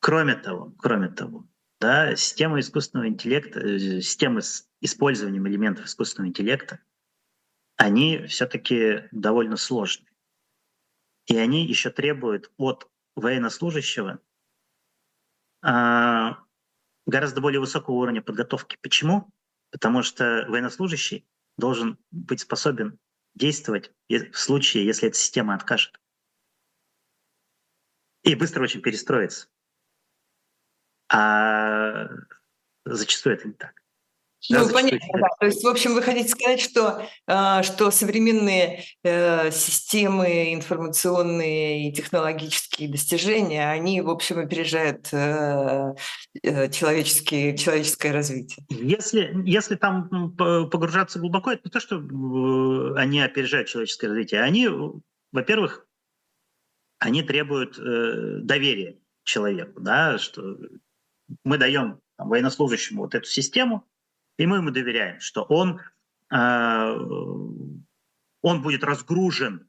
кроме 0.00 0.34
того, 0.34 0.74
кроме 0.78 1.08
того, 1.08 1.48
да, 1.80 2.16
система 2.16 2.60
искусственного 2.60 3.08
интеллекта, 3.08 3.60
э, 3.60 3.78
системы 3.78 4.42
с 4.42 4.68
использованием 4.80 5.46
элементов 5.46 5.86
искусственного 5.86 6.30
интеллекта, 6.30 6.80
они 7.76 8.26
все-таки 8.26 9.08
довольно 9.12 9.56
сложные. 9.56 10.10
И 11.26 11.36
они 11.36 11.66
еще 11.66 11.90
требуют 11.90 12.50
от 12.56 12.88
военнослужащего 13.14 14.20
а, 15.62 16.44
гораздо 17.06 17.40
более 17.40 17.60
высокого 17.60 17.96
уровня 17.96 18.22
подготовки. 18.22 18.78
Почему? 18.80 19.28
Потому 19.70 20.02
что 20.02 20.46
военнослужащий 20.48 21.26
должен 21.58 21.98
быть 22.10 22.40
способен 22.40 22.98
действовать 23.34 23.92
в 24.08 24.34
случае, 24.34 24.86
если 24.86 25.08
эта 25.08 25.16
система 25.16 25.54
откажет. 25.54 26.00
И 28.22 28.34
быстро 28.34 28.62
очень 28.62 28.80
перестроиться. 28.80 29.48
А 31.08 32.08
зачастую 32.84 33.36
это 33.36 33.48
не 33.48 33.54
так. 33.54 33.72
Да, 34.48 34.62
ну, 34.62 34.72
понятно, 34.72 34.98
да. 35.14 35.28
То 35.40 35.46
есть, 35.46 35.64
в 35.64 35.68
общем, 35.68 35.94
вы 35.94 36.02
хотите 36.02 36.28
сказать, 36.28 36.60
что, 36.60 37.02
а, 37.26 37.62
что 37.62 37.90
современные 37.90 38.84
э, 39.02 39.50
системы 39.50 40.54
информационные 40.54 41.88
и 41.88 41.92
технологические 41.92 42.88
достижения, 42.88 43.68
они, 43.68 44.00
в 44.02 44.10
общем, 44.10 44.38
опережают 44.38 45.08
э, 45.12 45.94
э, 46.42 46.70
человеческие, 46.70 47.56
человеческое 47.56 48.12
развитие? 48.12 48.64
Если, 48.68 49.32
если 49.44 49.74
там 49.74 50.32
погружаться 50.36 51.18
глубоко, 51.18 51.52
это 51.52 51.62
не 51.64 51.70
то, 51.70 51.80
что 51.80 51.96
они 52.96 53.20
опережают 53.20 53.68
человеческое 53.68 54.08
развитие. 54.08 54.42
Они, 54.42 54.68
во-первых, 55.32 55.86
они 56.98 57.22
требуют 57.22 57.76
доверия 58.46 58.98
человеку, 59.24 59.80
да, 59.80 60.18
что 60.18 60.56
мы 61.44 61.58
даем 61.58 62.00
там, 62.16 62.28
военнослужащему 62.28 63.02
вот 63.02 63.14
эту 63.14 63.26
систему, 63.26 63.86
и 64.38 64.46
мы 64.46 64.56
ему 64.56 64.70
доверяем, 64.70 65.20
что 65.20 65.42
он, 65.42 65.80
э, 66.32 66.96
он 68.42 68.62
будет 68.62 68.84
разгружен 68.84 69.68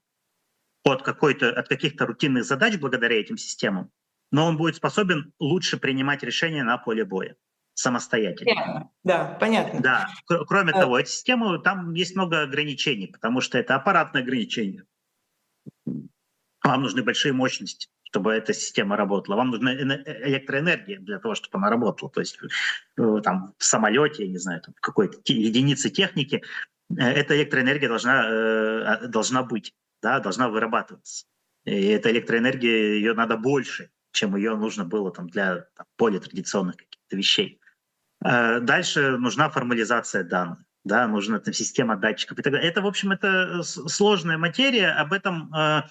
от, 0.84 1.04
какой-то, 1.04 1.52
от 1.52 1.68
каких-то 1.68 2.06
рутинных 2.06 2.46
задач 2.46 2.78
благодаря 2.78 3.20
этим 3.20 3.38
системам, 3.38 3.92
но 4.32 4.46
он 4.46 4.58
будет 4.58 4.76
способен 4.76 5.34
лучше 5.40 5.78
принимать 5.78 6.24
решения 6.24 6.64
на 6.64 6.78
поле 6.78 7.06
боя 7.06 7.36
самостоятельно. 7.74 8.56
Понятно. 8.56 8.92
Да, 9.04 9.38
понятно. 9.40 9.80
Да. 9.82 10.10
Кроме 10.26 10.72
а... 10.74 10.82
того, 10.82 11.00
эта 11.00 11.10
система, 11.10 11.60
там 11.60 11.94
есть 11.94 12.16
много 12.16 12.42
ограничений, 12.42 13.08
потому 13.08 13.40
что 13.40 13.58
это 13.58 13.76
аппаратные 13.76 14.24
ограничения. 14.24 14.84
Вам 16.64 16.82
нужны 16.82 17.04
большие 17.04 17.34
мощности 17.34 17.88
чтобы 18.18 18.34
эта 18.34 18.52
система 18.54 18.98
работала. 18.98 19.36
Вам 19.36 19.52
нужна 19.52 19.76
электроэнергия 19.76 21.00
для 21.00 21.20
того, 21.20 21.36
чтобы 21.36 21.60
она 21.60 21.70
работала. 21.70 22.10
То 22.10 22.22
есть 22.22 22.40
э, 22.98 23.22
там 23.24 23.54
в 23.60 23.64
самолете, 23.64 24.26
я 24.26 24.32
не 24.32 24.40
знаю, 24.40 24.62
там, 24.62 24.74
какой-то 24.80 25.18
единицы 25.32 25.92
техники, 25.92 26.42
э, 26.90 26.96
эта 27.00 27.38
электроэнергия 27.38 27.88
должна, 27.88 28.28
э, 28.28 28.84
а, 28.86 29.08
должна 29.08 29.44
быть, 29.44 29.76
да, 30.02 30.20
должна 30.20 30.50
вырабатываться. 30.50 31.28
И 31.66 31.86
эта 31.90 32.10
электроэнергия, 32.10 32.96
ее 32.96 33.14
надо 33.14 33.38
больше, 33.38 33.92
чем 34.14 34.36
ее 34.36 34.56
нужно 34.56 34.84
было 34.84 35.12
там, 35.12 35.28
для 35.30 35.68
там, 35.76 35.86
более 36.00 36.20
традиционных 36.20 36.78
каких-то 36.78 37.16
вещей. 37.16 37.60
Дальше 38.20 39.18
нужна 39.20 39.48
формализация 39.50 40.24
данных 40.24 40.58
да, 40.84 41.08
нужна 41.08 41.40
там 41.40 41.54
система 41.54 41.98
датчиков 41.98 42.40
и 42.40 42.42
так 42.42 42.54
далее. 42.54 42.70
Это, 42.70 42.82
в 42.82 42.88
общем, 42.88 43.12
это 43.12 43.62
сложная 43.64 44.38
материя, 44.38 44.92
об 44.92 45.12
этом 45.12 45.54
Э, 45.54 45.82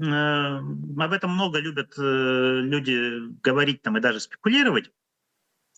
об 0.00 1.12
этом 1.12 1.32
много 1.32 1.58
любят 1.58 1.94
э, 1.98 2.60
люди 2.62 3.28
говорить 3.42 3.82
там 3.82 3.98
и 3.98 4.00
даже 4.00 4.20
спекулировать, 4.20 4.90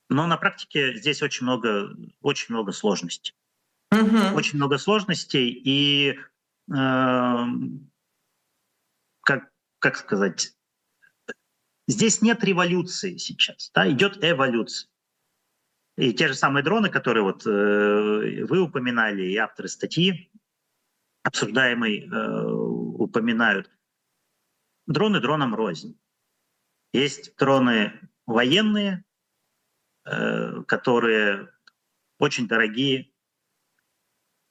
но 0.08 0.26
на 0.26 0.37
практике 0.37 0.94
здесь 0.94 1.22
очень 1.22 1.44
много, 1.44 1.96
очень 2.20 2.54
много 2.54 2.72
сложностей. 2.72 3.35
Угу. 3.90 4.37
Очень 4.37 4.56
много 4.56 4.78
сложностей, 4.78 5.50
и 5.50 6.11
э, 6.12 7.46
как, 9.22 9.50
как 9.80 9.96
сказать, 9.96 10.54
здесь 11.88 12.22
нет 12.22 12.44
революции 12.44 13.16
сейчас, 13.16 13.70
да, 13.74 13.90
идет 13.90 14.22
эволюция. 14.22 14.88
И 15.96 16.14
те 16.14 16.28
же 16.28 16.35
самые 16.35 16.62
дроны, 16.62 16.88
которые 16.88 17.22
вот 17.22 17.46
э, 17.46 18.44
вы 18.44 18.61
упоминали, 18.61 19.24
и 19.24 19.37
авторы 19.37 19.68
статьи 19.68 20.30
обсуждаемой 21.22 22.08
э, 22.08 22.44
упоминают, 22.46 23.70
дроны 24.92 25.20
дронам 25.20 25.55
рознь. 25.55 25.98
Есть 26.92 27.37
дроны 27.37 28.09
военные, 28.26 29.05
э, 30.05 30.62
которые 30.64 31.52
очень 32.18 32.46
дорогие, 32.46 33.12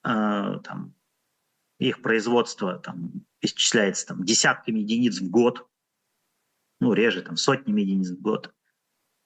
э, 0.04 0.60
там, 0.63 0.95
их 1.80 2.01
производство 2.01 2.80
там, 2.80 3.25
исчисляется 3.41 4.08
там, 4.08 4.23
десятками 4.23 4.80
единиц 4.80 5.19
в 5.19 5.30
год, 5.30 5.67
ну, 6.80 6.93
реже 6.93 7.21
там, 7.21 7.38
сотнями 7.38 7.82
единиц 7.82 8.10
в 8.10 8.21
год, 8.21 8.54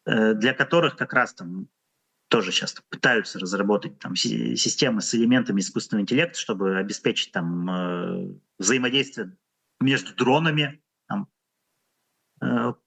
э, 0.06 0.34
для 0.34 0.54
которых 0.54 0.97
как 0.97 1.13
раз 1.13 1.34
там 1.34 1.69
тоже 2.28 2.51
сейчас 2.51 2.73
пытаются 2.89 3.39
разработать 3.39 3.99
там, 3.99 4.15
системы 4.15 5.01
с 5.01 5.13
элементами 5.15 5.62
искусственного 5.62 6.01
интеллекта, 6.04 6.38
чтобы 6.38 6.78
обеспечить 6.78 7.32
там, 7.32 8.41
взаимодействие 8.58 9.38
между 9.80 10.13
дронами, 10.15 10.82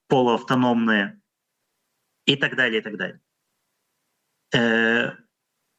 полуавтономные 0.07 1.21
и 2.25 2.35
так 2.35 2.55
далее, 2.55 2.79
и 2.79 2.83
так 2.83 2.97
далее. 2.97 3.21
Э, 4.53 5.11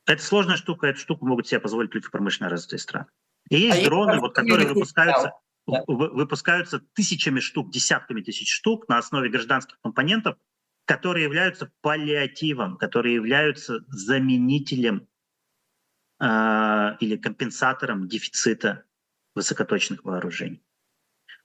это 0.07 0.23
сложная 0.23 0.57
штука, 0.57 0.89
эту 0.89 1.01
штуку 1.01 1.27
могут 1.27 1.47
себе 1.47 1.61
позволить 1.61 1.91
только 1.91 2.11
промышленно 2.11 2.51
развитые 2.51 2.81
страны. 2.81 3.07
И 3.49 3.59
есть 3.59 3.83
а 3.83 3.85
дроны, 3.85 4.21
вот, 4.21 4.35
которые 4.35 4.69
выпускаются, 4.69 5.33
да. 5.67 5.83
выпускаются 5.87 6.81
тысячами 6.95 7.41
штук, 7.41 7.71
десятками 7.71 8.21
тысяч 8.21 8.53
штук 8.53 8.89
на 8.89 8.99
основе 8.99 9.29
гражданских 9.31 9.79
компонентов, 9.83 10.37
которые 10.85 11.25
являются 11.25 11.71
паллиативом, 11.81 12.77
которые 12.77 13.15
являются 13.15 13.85
заменителем 13.89 15.09
э, 16.21 16.97
или 17.01 17.17
компенсатором 17.17 18.09
дефицита 18.09 18.85
высокоточных 19.35 20.05
вооружений. 20.05 20.63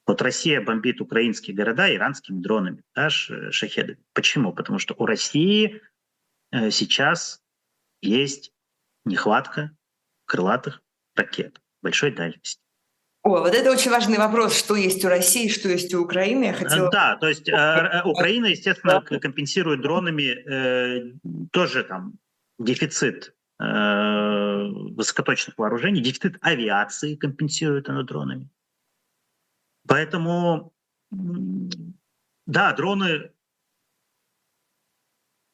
Вот 0.07 0.21
Россия 0.21 0.61
бомбит 0.61 1.01
украинские 1.01 1.55
города 1.55 1.93
иранскими 1.93 2.39
дронами, 2.39 2.83
да, 2.93 3.09
шахеды. 3.09 3.97
Почему? 4.13 4.53
Потому 4.53 4.77
что 4.77 4.93
у 4.97 5.05
России 5.05 5.81
э, 6.51 6.69
сейчас 6.69 7.41
есть 8.01 8.51
нехватка 9.03 9.75
крылатых 10.25 10.81
ракет 11.15 11.59
большой 11.81 12.11
дальности. 12.11 12.61
О, 13.23 13.39
вот 13.39 13.55
это 13.55 13.71
очень 13.71 13.89
важный 13.89 14.19
вопрос, 14.19 14.55
что 14.55 14.75
есть 14.75 15.03
у 15.03 15.07
России, 15.07 15.49
что 15.49 15.67
есть 15.67 15.91
у 15.95 16.03
Украины. 16.03 16.43
Я 16.45 16.53
хотела... 16.53 16.91
Да, 16.91 17.15
то 17.15 17.27
есть 17.27 17.49
э, 17.49 18.01
Украина, 18.05 18.45
естественно, 18.45 19.01
компенсирует 19.01 19.81
дронами 19.81 20.35
э, 20.47 21.13
тоже 21.51 21.83
там 21.83 22.19
дефицит 22.59 23.33
э, 23.59 24.67
высокоточных 24.95 25.57
вооружений, 25.57 26.01
дефицит 26.01 26.37
авиации 26.41 27.15
компенсирует 27.15 27.89
она 27.89 28.03
дронами. 28.03 28.47
Поэтому, 29.87 30.73
да, 31.11 32.73
дроны 32.73 33.31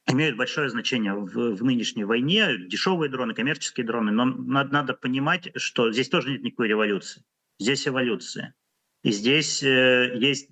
имеют 0.07 0.37
большое 0.37 0.69
значение 0.69 1.13
в, 1.13 1.55
в 1.55 1.63
нынешней 1.63 2.03
войне. 2.03 2.57
Дешевые 2.67 3.09
дроны, 3.09 3.33
коммерческие 3.33 3.85
дроны. 3.85 4.11
Но 4.11 4.25
надо, 4.25 4.71
надо 4.71 4.93
понимать, 4.93 5.51
что 5.55 5.91
здесь 5.91 6.09
тоже 6.09 6.31
нет 6.31 6.43
никакой 6.43 6.67
революции. 6.67 7.23
Здесь 7.59 7.87
эволюция. 7.87 8.55
И 9.03 9.11
здесь 9.11 9.63
э, 9.63 10.13
есть 10.15 10.49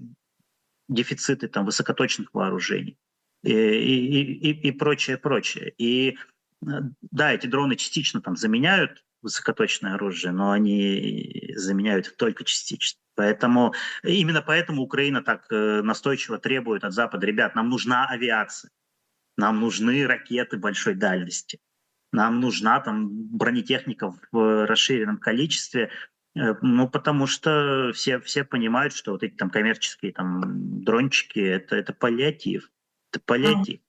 дефициты 0.88 1.48
там, 1.48 1.66
высокоточных 1.66 2.34
вооружений 2.34 2.98
и, 3.44 3.52
и, 3.52 4.22
и, 4.52 4.68
и 4.68 4.72
прочее, 4.72 5.18
прочее. 5.18 5.74
И 5.78 6.18
э, 6.66 6.68
да, 7.12 7.34
эти 7.34 7.48
дроны 7.48 7.76
частично 7.76 8.22
там 8.22 8.36
заменяют 8.36 9.04
высокоточное 9.22 9.96
оружие, 9.96 10.32
но 10.32 10.52
они 10.52 11.54
заменяют 11.56 12.16
только 12.18 12.44
частично. 12.44 13.00
Поэтому 13.20 13.74
именно 14.02 14.42
поэтому 14.42 14.82
Украина 14.82 15.22
так 15.22 15.46
э, 15.52 15.82
настойчиво 15.82 16.38
требует 16.38 16.86
от 16.86 16.94
Запада, 16.94 17.28
ребят, 17.28 17.54
нам 17.54 17.68
нужна 17.68 18.08
авиация, 18.08 18.72
нам 19.36 19.60
нужны 19.60 20.08
ракеты 20.08 20.56
большой 20.56 20.96
дальности, 20.96 21.60
нам 22.14 22.40
нужна 22.40 22.80
там 22.80 23.10
бронетехника 23.12 24.16
в 24.32 24.66
расширенном 24.66 25.18
количестве, 25.18 25.90
э, 26.34 26.56
ну, 26.62 26.88
потому 26.88 27.28
что 27.28 27.92
все, 27.94 28.22
все 28.22 28.46
понимают, 28.46 28.94
что 28.94 29.12
вот 29.12 29.24
эти 29.24 29.36
там 29.36 29.50
коммерческие 29.50 30.14
там 30.14 30.86
дрончики 30.86 31.40
это, 31.40 31.76
это 31.76 31.92
паллиатив. 31.92 32.72
Это 33.12 33.22
паллиатив. 33.26 33.82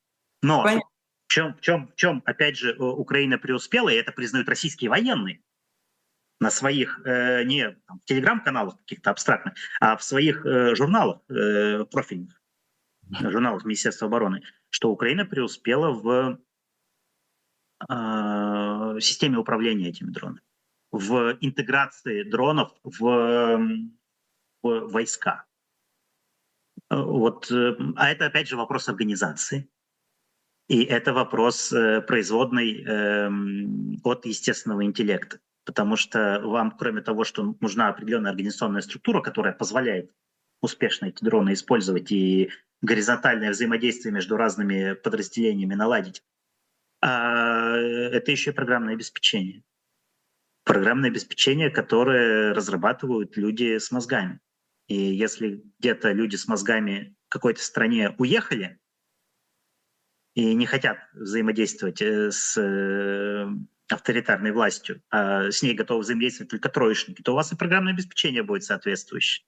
Но 0.43 0.65
в 0.65 1.33
чем, 1.33 1.55
в, 1.55 1.61
чем, 1.61 1.87
в 1.87 1.95
чем, 1.95 2.21
опять 2.27 2.57
же, 2.57 2.75
Украина 2.77 3.39
преуспела, 3.39 3.91
и 3.91 3.95
это 3.95 4.11
признают 4.11 4.49
российские 4.49 4.91
военные 4.91 5.41
на 6.41 6.51
своих, 6.51 7.01
э, 7.05 7.45
не 7.45 7.71
там, 7.87 8.01
в 8.01 8.05
телеграм-каналах 8.07 8.79
каких-то 8.79 9.11
абстрактных, 9.11 9.55
а 9.81 9.97
в 9.97 10.03
своих 10.03 10.45
э, 10.47 10.75
журналах 10.75 11.21
э, 11.29 11.85
профильных, 11.85 12.41
журналах 13.11 13.65
Министерства 13.65 14.09
обороны, 14.09 14.43
что 14.71 14.91
Украина 14.91 15.27
преуспела 15.27 15.91
в 15.93 16.41
э, 17.89 19.01
системе 19.01 19.39
управления 19.39 19.91
этими 19.91 20.11
дронами, 20.11 20.41
в 20.91 21.37
интеграции 21.43 22.23
дронов 22.23 22.73
в, 22.83 23.59
в 24.63 24.81
войска. 24.89 25.45
Вот, 26.89 27.51
э, 27.51 27.77
а 27.97 28.11
это 28.11 28.27
опять 28.27 28.49
же 28.49 28.57
вопрос 28.57 28.89
организации. 28.89 29.69
И 30.69 30.85
это 30.85 31.13
вопрос 31.13 31.71
э, 31.73 32.01
производной 32.01 32.83
э, 32.83 33.31
от 34.05 34.25
естественного 34.25 34.85
интеллекта 34.85 35.41
потому 35.65 35.97
что 35.97 36.41
вам, 36.43 36.73
кроме 36.73 37.03
того, 37.03 37.25
что 37.25 37.57
нужна 37.61 37.89
определенная 37.89 38.31
организационная 38.31 38.83
структура, 38.83 39.21
которая 39.21 39.53
позволяет 39.53 40.13
успешно 40.61 41.07
эти 41.07 41.25
дроны 41.25 41.53
использовать 41.55 42.13
и 42.13 42.51
горизонтальное 42.83 43.51
взаимодействие 43.51 44.13
между 44.13 44.37
разными 44.37 44.95
подразделениями 44.95 45.75
наладить, 45.75 46.23
а 47.03 47.77
это 47.77 48.31
еще 48.31 48.51
и 48.51 48.55
программное 48.55 48.95
обеспечение. 48.95 49.63
Программное 50.65 51.11
обеспечение, 51.11 51.71
которое 51.71 52.53
разрабатывают 52.53 53.37
люди 53.37 53.79
с 53.79 53.91
мозгами. 53.91 54.41
И 54.87 54.97
если 54.97 55.63
где-то 55.79 56.13
люди 56.13 56.37
с 56.37 56.47
мозгами 56.47 57.17
в 57.29 57.33
какой-то 57.33 57.63
стране 57.63 58.15
уехали 58.19 58.79
и 60.35 60.55
не 60.55 60.67
хотят 60.67 60.99
взаимодействовать 61.13 62.03
э, 62.03 62.31
с 62.31 62.57
э, 62.61 63.49
авторитарной 63.91 64.53
властью, 64.53 65.03
а 65.11 65.51
с 65.51 65.63
ней 65.63 65.75
готовы 65.75 66.01
взаимодействовать 66.03 66.51
только 66.51 66.69
троечники, 66.69 67.23
то 67.23 67.33
у 67.33 67.35
вас 67.35 67.53
и 67.53 67.57
программное 67.57 67.93
обеспечение 67.93 68.43
будет 68.43 68.65
соответствующее. 68.65 69.45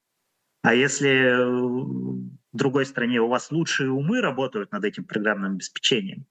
А 0.62 0.74
если 0.74 1.34
в 1.44 2.56
другой 2.56 2.86
стране 2.86 3.20
у 3.20 3.28
вас 3.28 3.50
лучшие 3.50 3.90
умы 3.90 4.20
работают 4.20 4.70
над 4.72 4.84
этим 4.84 5.04
программным 5.04 5.54
обеспечением 5.54 6.26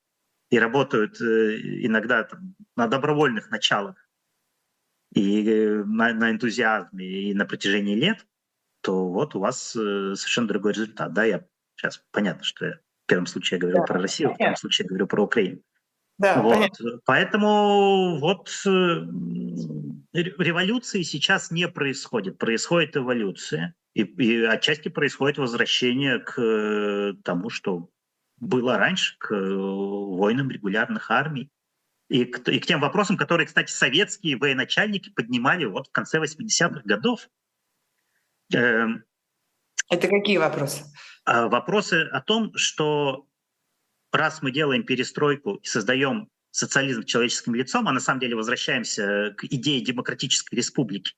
и 0.50 0.60
работают 0.60 1.20
э, 1.22 1.58
иногда 1.86 2.24
там, 2.24 2.56
на 2.76 2.88
добровольных 2.88 3.52
началах 3.52 3.96
и 5.14 5.46
э, 5.50 5.84
на, 5.84 6.14
на 6.14 6.32
энтузиазме 6.32 7.06
и 7.06 7.34
на 7.34 7.46
протяжении 7.46 7.96
лет, 7.96 8.26
то 8.82 9.10
вот 9.10 9.36
у 9.36 9.40
вас 9.40 9.76
э, 9.76 10.16
совершенно 10.16 10.48
другой 10.48 10.74
результат. 10.74 11.14
Да, 11.14 11.26
я 11.26 11.46
сейчас 11.76 12.04
понятно, 12.12 12.44
что 12.44 12.66
я 12.66 12.74
в 12.76 13.08
первом 13.08 13.26
случае 13.26 13.58
я 13.58 13.62
говорил 13.62 13.82
да, 13.82 13.88
про 13.88 14.02
Россию, 14.02 14.32
в 14.32 14.36
втором 14.36 14.56
случае 14.56 14.86
я 14.86 14.90
говорю 14.90 15.08
про 15.08 15.24
Украину. 15.24 15.62
Да, 16.22 16.40
вот. 16.44 16.70
Поэтому 17.06 18.20
вот 18.20 18.48
э, 18.68 18.70
революции 20.14 21.02
сейчас 21.02 21.50
не 21.50 21.68
происходит, 21.68 22.38
происходит 22.38 22.96
эволюция. 22.96 23.74
И, 23.96 24.04
и 24.04 24.44
отчасти 24.44 24.90
происходит 24.90 25.40
возвращение 25.40 26.20
к 26.20 26.40
э, 26.40 27.14
тому, 27.24 27.50
что 27.50 27.90
было 28.38 28.78
раньше, 28.78 29.16
к 29.18 29.34
э, 29.34 29.56
войнам 29.56 30.52
регулярных 30.52 31.10
армий. 31.10 31.50
И 32.08 32.26
к, 32.26 32.48
и 32.50 32.60
к 32.60 32.68
тем 32.68 32.82
вопросам, 32.82 33.18
которые, 33.18 33.48
кстати, 33.48 33.72
советские 33.72 34.38
военачальники 34.38 35.10
поднимали 35.10 35.66
вот 35.66 35.88
в 35.88 35.92
конце 35.92 36.20
80-х 36.20 36.82
годов. 36.86 37.30
Эм, 38.54 39.06
Это 39.90 40.08
какие 40.08 40.38
вопросы? 40.38 40.84
А, 41.26 41.48
вопросы 41.48 42.08
о 42.12 42.22
том, 42.22 42.56
что 42.56 43.26
раз 44.18 44.42
мы 44.42 44.52
делаем 44.52 44.84
перестройку 44.84 45.56
и 45.56 45.68
создаем 45.68 46.30
социализм 46.52 47.04
человеческим 47.04 47.56
лицом, 47.56 47.88
а 47.88 47.92
на 47.92 48.00
самом 48.00 48.20
деле 48.20 48.36
возвращаемся 48.36 49.34
к 49.38 49.46
идее 49.46 49.82
демократической 49.82 50.56
республики, 50.56 51.14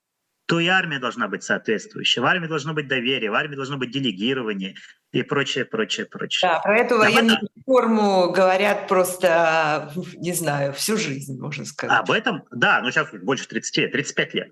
то 0.46 0.60
и 0.60 0.68
армия 0.68 1.00
должна 1.00 1.28
быть 1.28 1.44
соответствующая. 1.44 2.22
В 2.22 2.26
армии 2.26 2.48
должно 2.48 2.74
быть 2.74 2.88
доверие, 2.88 3.32
в 3.32 3.34
армии 3.34 3.56
должно 3.56 3.78
быть 3.78 3.92
делегирование 3.92 4.76
и 5.12 5.24
прочее, 5.24 5.66
прочее, 5.66 6.06
прочее. 6.06 6.52
Да, 6.52 6.60
про 6.60 6.78
эту 6.80 6.98
военную 6.98 7.38
этом... 7.38 7.48
реформу 7.56 8.32
говорят 8.32 8.88
просто, 8.88 9.92
не 10.16 10.34
знаю, 10.34 10.74
всю 10.74 10.98
жизнь, 10.98 11.40
можно 11.40 11.66
сказать. 11.66 11.98
Об 11.98 12.12
этом, 12.12 12.44
да, 12.52 12.82
но 12.82 12.92
сейчас 12.92 13.08
больше 13.12 13.48
30 13.48 13.78
лет, 13.78 13.92
35 13.92 14.34
лет. 14.34 14.52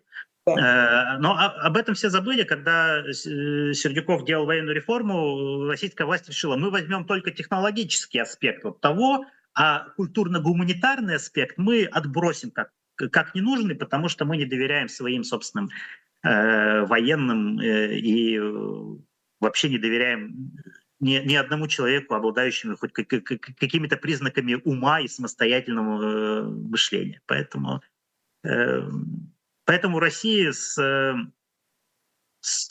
Э, 0.58 1.18
но 1.20 1.38
об 1.38 1.78
этом 1.78 1.96
все 1.96 2.10
забыли, 2.10 2.44
когда 2.44 3.00
э, 3.00 3.14
Сердюков 3.14 4.26
делал 4.26 4.46
военную 4.46 4.76
реформу, 4.76 5.68
российская 5.68 6.06
власть 6.06 6.30
решила, 6.30 6.56
мы 6.56 6.70
возьмем 6.70 7.06
только 7.06 7.32
технологический 7.32 8.20
аспект 8.20 8.64
вот 8.64 8.82
того, 8.82 9.26
а 9.54 9.90
культурно-гуманитарный 9.98 11.16
аспект 11.16 11.58
мы 11.58 11.86
отбросим 11.86 12.52
как, 12.52 12.72
как 12.96 13.36
ненужный, 13.36 13.76
потому 13.76 14.08
что 14.10 14.26
мы 14.26 14.38
не 14.38 14.46
доверяем 14.46 14.88
своим 14.88 15.24
собственным 15.24 15.70
э, 16.24 16.86
военным 16.86 17.60
э, 17.60 17.96
и 17.98 18.40
вообще 19.40 19.70
не 19.70 19.78
доверяем 19.78 20.54
ни, 21.02 21.18
ни 21.18 21.36
одному 21.36 21.68
человеку, 21.68 22.14
обладающему 22.14 22.78
хоть 22.78 22.94
какими-то 22.94 23.98
признаками 23.98 24.62
ума 24.64 25.02
и 25.02 25.08
самостоятельного 25.08 26.02
э, 26.02 26.44
мышления. 26.44 27.22
Поэтому 27.26 27.82
э, 28.44 28.88
Поэтому 29.72 30.02
Россия 30.02 30.52
с, 30.52 30.78
с 32.42 32.70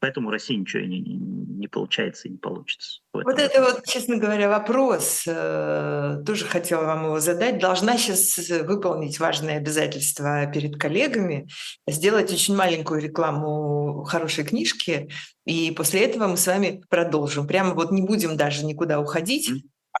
поэтому 0.00 0.32
России 0.32 0.56
ничего 0.56 0.82
не, 0.82 0.98
не, 0.98 1.68
получается 1.68 2.26
и 2.26 2.32
не 2.32 2.36
получится. 2.36 3.00
Вот 3.12 3.38
это 3.38 3.62
вот, 3.62 3.86
честно 3.86 4.16
говоря, 4.16 4.48
вопрос. 4.48 5.22
Э, 5.28 6.20
тоже 6.26 6.44
хотела 6.46 6.84
вам 6.84 7.04
его 7.04 7.20
задать. 7.20 7.60
Должна 7.60 7.96
сейчас 7.96 8.38
выполнить 8.64 9.20
важные 9.20 9.58
обязательства 9.58 10.46
перед 10.52 10.80
коллегами, 10.80 11.46
сделать 11.86 12.32
очень 12.32 12.56
маленькую 12.56 13.02
рекламу 13.02 14.02
хорошей 14.02 14.42
книжки, 14.42 15.08
и 15.44 15.70
после 15.70 16.06
этого 16.06 16.26
мы 16.26 16.36
с 16.36 16.48
вами 16.48 16.82
продолжим. 16.88 17.46
Прямо 17.46 17.74
вот 17.74 17.92
не 17.92 18.02
будем 18.02 18.36
даже 18.36 18.66
никуда 18.66 18.98
уходить. 18.98 19.48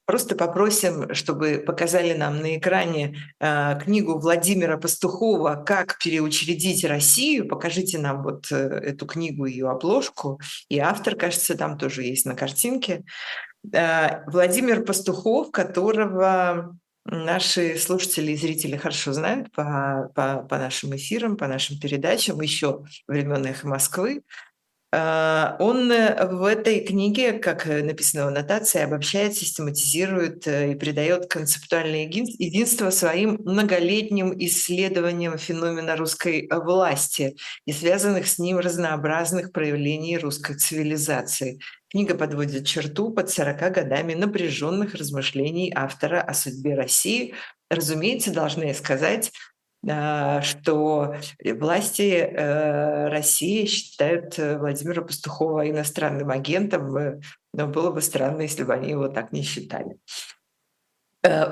Просто 0.04 0.36
попросим, 0.36 1.14
чтобы 1.14 1.62
показали 1.66 2.12
нам 2.12 2.40
на 2.40 2.56
экране 2.56 3.16
э, 3.40 3.78
книгу 3.82 4.18
Владимира 4.18 4.76
Пастухова 4.76 5.62
«Как 5.66 5.98
переучредить 5.98 6.84
Россию». 6.84 7.48
Покажите 7.48 7.98
нам 7.98 8.22
вот 8.22 8.50
э, 8.50 8.56
эту 8.56 9.06
книгу, 9.06 9.46
ее 9.46 9.68
обложку. 9.70 10.40
И 10.68 10.78
автор, 10.78 11.16
кажется, 11.16 11.56
там 11.56 11.78
тоже 11.78 12.02
есть 12.02 12.26
на 12.26 12.34
картинке. 12.34 13.04
Э, 13.72 14.24
Владимир 14.30 14.84
Пастухов, 14.84 15.50
которого 15.50 16.76
наши 17.04 17.78
слушатели 17.78 18.32
и 18.32 18.36
зрители 18.36 18.76
хорошо 18.76 19.12
знают 19.12 19.52
по, 19.52 20.10
по, 20.14 20.42
по 20.42 20.58
нашим 20.58 20.94
эфирам, 20.96 21.36
по 21.36 21.46
нашим 21.46 21.78
передачам 21.78 22.40
еще 22.40 22.84
времен 23.06 23.46
«Эхо 23.46 23.68
Москвы». 23.68 24.22
А, 24.92 25.56
он 25.58 25.90
э, 25.90 26.26
в 26.26 26.44
этой 26.44 26.80
книге, 26.80 27.32
как 27.34 27.66
написано 27.66 28.24
в 28.24 28.28
аннотации, 28.28 28.80
обобщает, 28.80 29.34
систематизирует 29.34 30.46
э, 30.46 30.72
и 30.72 30.74
придает 30.76 31.26
концептуальное 31.26 32.04
единство 32.04 32.90
своим 32.90 33.40
многолетним 33.44 34.32
исследованиям 34.38 35.38
феномена 35.38 35.96
русской 35.96 36.48
власти 36.50 37.36
и 37.64 37.72
связанных 37.72 38.28
с 38.28 38.38
ним 38.38 38.58
разнообразных 38.58 39.50
проявлений 39.50 40.18
русской 40.18 40.56
цивилизации. 40.56 41.58
Книга 41.90 42.14
подводит 42.14 42.66
черту 42.66 43.10
под 43.10 43.28
40 43.28 43.72
годами 43.72 44.14
напряженных 44.14 44.94
размышлений 44.94 45.72
автора 45.74 46.20
о 46.20 46.32
судьбе 46.32 46.74
России. 46.74 47.34
Разумеется, 47.70 48.32
должны 48.32 48.72
сказать, 48.74 49.32
что 49.86 51.14
власти 51.44 52.18
э, 52.18 53.08
России 53.08 53.66
считают 53.66 54.36
э, 54.36 54.58
Владимира 54.58 55.02
Пастухова 55.02 55.68
иностранным 55.70 56.30
агентом, 56.30 56.96
э, 56.96 57.20
но 57.52 57.68
было 57.68 57.92
бы 57.92 58.02
странно, 58.02 58.42
если 58.42 58.64
бы 58.64 58.74
они 58.74 58.90
его 58.90 59.08
так 59.08 59.32
не 59.32 59.42
считали. 59.42 59.98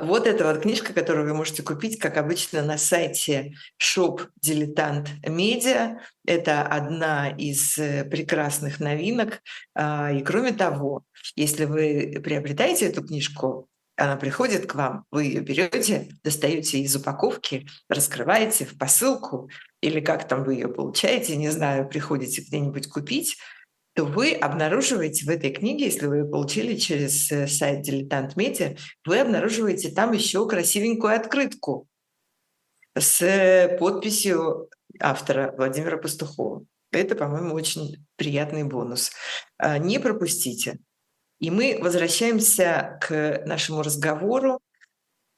Вот 0.02 0.28
эта 0.28 0.44
вот 0.44 0.62
книжка, 0.62 0.92
которую 0.92 1.26
вы 1.26 1.34
можете 1.34 1.64
купить, 1.64 1.98
как 1.98 2.16
обычно, 2.16 2.62
на 2.62 2.78
сайте 2.78 3.54
Shop 3.82 4.28
Dilettant 4.44 5.08
Media. 5.26 5.96
Это 6.24 6.62
одна 6.62 7.30
из 7.30 7.74
прекрасных 7.74 8.78
новинок. 8.78 9.40
А, 9.74 10.12
и 10.12 10.22
кроме 10.22 10.52
того, 10.52 11.02
если 11.34 11.64
вы 11.64 12.20
приобретаете 12.22 12.86
эту 12.86 13.04
книжку, 13.04 13.68
она 13.96 14.16
приходит 14.16 14.66
к 14.66 14.74
вам, 14.74 15.04
вы 15.10 15.24
ее 15.24 15.40
берете, 15.40 16.08
достаете 16.22 16.80
из 16.80 16.96
упаковки, 16.96 17.66
раскрываете 17.88 18.64
в 18.64 18.76
посылку, 18.76 19.48
или 19.80 20.00
как 20.00 20.26
там 20.26 20.44
вы 20.44 20.54
ее 20.54 20.68
получаете, 20.68 21.36
не 21.36 21.50
знаю, 21.50 21.88
приходите 21.88 22.42
где-нибудь 22.42 22.88
купить, 22.88 23.36
то 23.94 24.04
вы 24.04 24.32
обнаруживаете 24.32 25.24
в 25.24 25.28
этой 25.28 25.50
книге, 25.50 25.84
если 25.86 26.06
вы 26.06 26.18
ее 26.18 26.24
получили 26.24 26.74
через 26.76 27.30
э, 27.30 27.46
сайт 27.46 27.82
Дилетант 27.82 28.34
Медиа, 28.34 28.76
вы 29.04 29.20
обнаруживаете 29.20 29.90
там 29.90 30.12
еще 30.12 30.48
красивенькую 30.48 31.14
открытку 31.14 31.86
с 32.98 33.76
подписью 33.78 34.68
автора 35.00 35.54
Владимира 35.56 35.96
Пастухова. 35.96 36.64
Это, 36.90 37.14
по-моему, 37.14 37.54
очень 37.54 38.04
приятный 38.16 38.64
бонус. 38.64 39.12
А, 39.58 39.78
не 39.78 39.98
пропустите. 39.98 40.78
И 41.44 41.50
мы 41.50 41.78
возвращаемся 41.78 42.98
к 43.02 43.42
нашему 43.44 43.82
разговору. 43.82 44.60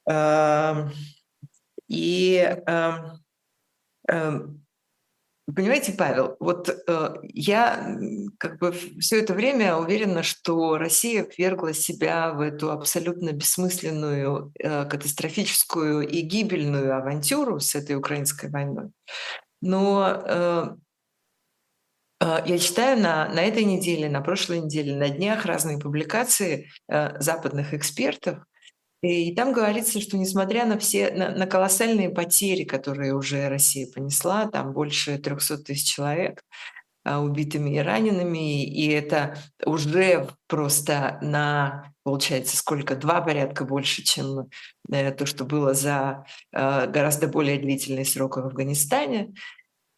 Эм, 0.09 0.93
и 1.89 2.37
эм, 2.65 3.25
эм, 4.09 4.67
Понимаете, 5.53 5.93
Павел, 5.93 6.37
вот 6.41 6.69
э, 6.69 7.15
я 7.23 7.99
как 8.39 8.59
бы 8.59 8.73
все 9.01 9.21
это 9.21 9.33
время 9.33 9.77
уверена, 9.77 10.23
что 10.23 10.77
Россия 10.77 11.27
ввергла 11.37 11.73
себя 11.73 12.33
в 12.33 12.41
эту 12.41 12.71
абсолютно 12.71 13.33
бессмысленную, 13.33 14.53
э, 14.59 14.85
катастрофическую 14.85 16.07
и 16.07 16.21
гибельную 16.21 16.97
авантюру 16.97 17.59
с 17.59 17.75
этой 17.75 17.97
украинской 17.97 18.49
войной. 18.49 18.91
Но 19.61 20.05
э, 20.09 20.77
я 22.21 22.59
читаю 22.59 23.01
на, 23.01 23.29
на 23.29 23.43
этой 23.43 23.65
неделе, 23.65 24.09
на 24.09 24.21
прошлой 24.23 24.61
неделе, 24.61 24.97
на 24.97 25.11
днях 25.11 25.45
разные 25.45 25.79
публикации 25.79 26.71
э, 26.89 27.21
западных 27.21 27.75
экспертов, 27.75 28.39
и 29.03 29.35
там 29.35 29.53
говорится, 29.53 30.01
что 30.01 30.17
несмотря 30.17 30.65
на 30.67 30.79
все 30.79 31.11
на, 31.11 31.31
на 31.31 31.47
колоссальные 31.47 32.11
потери, 32.11 32.65
которые 32.65 33.15
уже 33.15 33.49
Россия 33.49 33.87
понесла, 33.87 34.47
там 34.47 34.73
больше 34.73 35.19
300 35.19 35.59
тысяч 35.59 35.95
человек 35.95 36.43
э, 37.05 37.17
убитыми 37.17 37.77
и 37.77 37.79
ранеными, 37.79 38.65
и 38.65 38.89
это 38.89 39.37
уже 39.65 40.29
просто 40.47 41.19
на, 41.21 41.93
получается, 42.03 42.57
сколько, 42.57 42.97
два 42.97 43.21
порядка 43.21 43.65
больше, 43.65 44.03
чем 44.03 44.49
э, 44.91 45.13
то, 45.13 45.27
что 45.27 45.45
было 45.45 45.75
за 45.75 46.25
э, 46.53 46.87
гораздо 46.87 47.29
более 47.29 47.59
длительный 47.59 48.07
срок 48.07 48.39
в 48.39 48.47
Афганистане. 48.47 49.35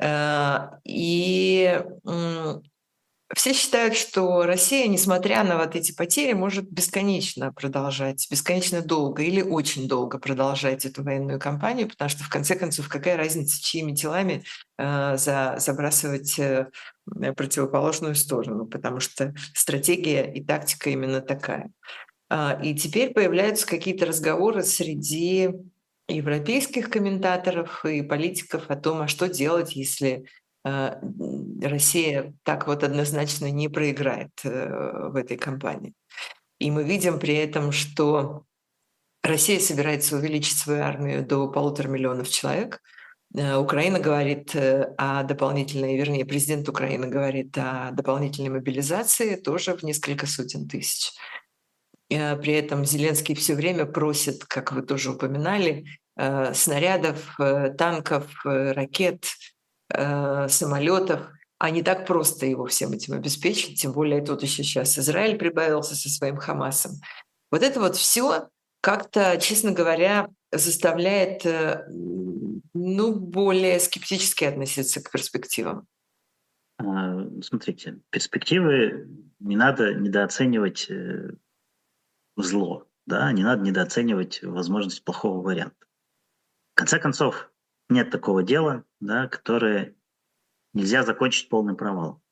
Э, 0.00 0.70
и 0.84 1.82
все 3.34 3.52
считают, 3.52 3.94
что 3.94 4.44
Россия, 4.44 4.88
несмотря 4.88 5.44
на 5.44 5.58
вот 5.58 5.76
эти 5.76 5.92
потери, 5.92 6.32
может 6.32 6.70
бесконечно 6.70 7.52
продолжать, 7.52 8.26
бесконечно 8.30 8.80
долго 8.80 9.22
или 9.22 9.42
очень 9.42 9.86
долго 9.86 10.18
продолжать 10.18 10.86
эту 10.86 11.02
военную 11.02 11.38
кампанию, 11.38 11.88
потому 11.88 12.08
что 12.08 12.24
в 12.24 12.30
конце 12.30 12.54
концов 12.54 12.88
какая 12.88 13.18
разница, 13.18 13.62
чьими 13.62 13.94
телами 13.94 14.44
э, 14.78 15.16
за, 15.18 15.56
забрасывать 15.58 16.38
э, 16.38 16.70
противоположную 17.36 18.14
сторону, 18.14 18.66
потому 18.66 18.98
что 19.00 19.34
стратегия 19.54 20.32
и 20.32 20.42
тактика 20.42 20.88
именно 20.88 21.20
такая. 21.20 21.70
Э, 22.30 22.58
и 22.62 22.74
теперь 22.74 23.12
появляются 23.12 23.66
какие-то 23.66 24.06
разговоры 24.06 24.62
среди 24.62 25.50
европейских 26.08 26.90
комментаторов 26.90 27.84
и 27.84 28.02
политиков 28.02 28.64
о 28.68 28.76
том, 28.76 29.02
а 29.02 29.08
что 29.08 29.28
делать, 29.28 29.76
если 29.76 30.24
э, 30.64 31.00
Россия 31.62 32.34
так 32.44 32.66
вот 32.66 32.82
однозначно 32.82 33.50
не 33.50 33.68
проиграет 33.68 34.30
э, 34.42 35.08
в 35.10 35.16
этой 35.16 35.36
кампании. 35.36 35.92
И 36.58 36.70
мы 36.70 36.82
видим 36.82 37.18
при 37.18 37.34
этом, 37.34 37.72
что 37.72 38.44
Россия 39.22 39.60
собирается 39.60 40.16
увеличить 40.16 40.56
свою 40.56 40.82
армию 40.82 41.24
до 41.24 41.48
полутора 41.48 41.88
миллионов 41.88 42.30
человек. 42.30 42.80
Э, 43.36 43.56
Украина 43.56 44.00
говорит 44.00 44.56
о 44.56 45.22
дополнительной, 45.24 45.98
вернее, 45.98 46.24
президент 46.24 46.68
Украины 46.70 47.06
говорит 47.06 47.56
о 47.58 47.90
дополнительной 47.92 48.50
мобилизации 48.50 49.36
тоже 49.36 49.76
в 49.76 49.82
несколько 49.82 50.26
сотен 50.26 50.66
тысяч. 50.66 51.12
Э, 52.10 52.36
при 52.36 52.54
этом 52.54 52.84
Зеленский 52.84 53.34
все 53.34 53.54
время 53.54 53.86
просит, 53.86 54.44
как 54.44 54.72
вы 54.72 54.82
тоже 54.82 55.12
упоминали, 55.12 55.86
э, 56.16 56.54
снарядов, 56.54 57.38
э, 57.38 57.70
танков, 57.70 58.26
ракет, 58.44 59.26
самолетов. 59.90 61.30
А 61.56 61.70
не 61.70 61.82
так 61.82 62.06
просто 62.06 62.44
его 62.44 62.66
всем 62.66 62.92
этим 62.92 63.14
обеспечить, 63.14 63.80
тем 63.80 63.92
более 63.92 64.20
тут 64.20 64.42
еще 64.42 64.62
сейчас 64.62 64.98
Израиль 64.98 65.38
прибавился 65.38 65.94
со 65.96 66.10
своим 66.10 66.36
Хамасом. 66.36 66.92
Вот 67.50 67.62
это 67.62 67.80
вот 67.80 67.96
все 67.96 68.48
как-то, 68.82 69.38
честно 69.40 69.72
говоря, 69.72 70.28
заставляет 70.52 71.42
ну, 72.74 73.14
более 73.14 73.80
скептически 73.80 74.44
относиться 74.44 75.02
к 75.02 75.10
перспективам. 75.10 75.86
А, 76.76 77.26
смотрите, 77.42 78.00
перспективы 78.10 79.08
не 79.40 79.56
надо 79.56 79.94
недооценивать 79.94 80.90
зло. 82.42 82.88
Да? 83.06 83.32
Не 83.32 83.42
надо 83.42 83.62
недооценивать 83.62 84.42
возможность 84.42 85.04
плохого 85.04 85.42
варианта. 85.42 85.86
В 86.72 86.78
конце 86.78 86.98
концов, 86.98 87.50
нет 87.88 88.10
такого 88.10 88.42
дела, 88.42 88.84
да, 89.00 89.28
которое 89.28 89.96
нельзя 90.72 91.02
закончить 91.02 91.48
полным 91.48 91.76
провалом. 91.76 92.22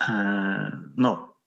А, 0.00 0.70
но 0.96 1.38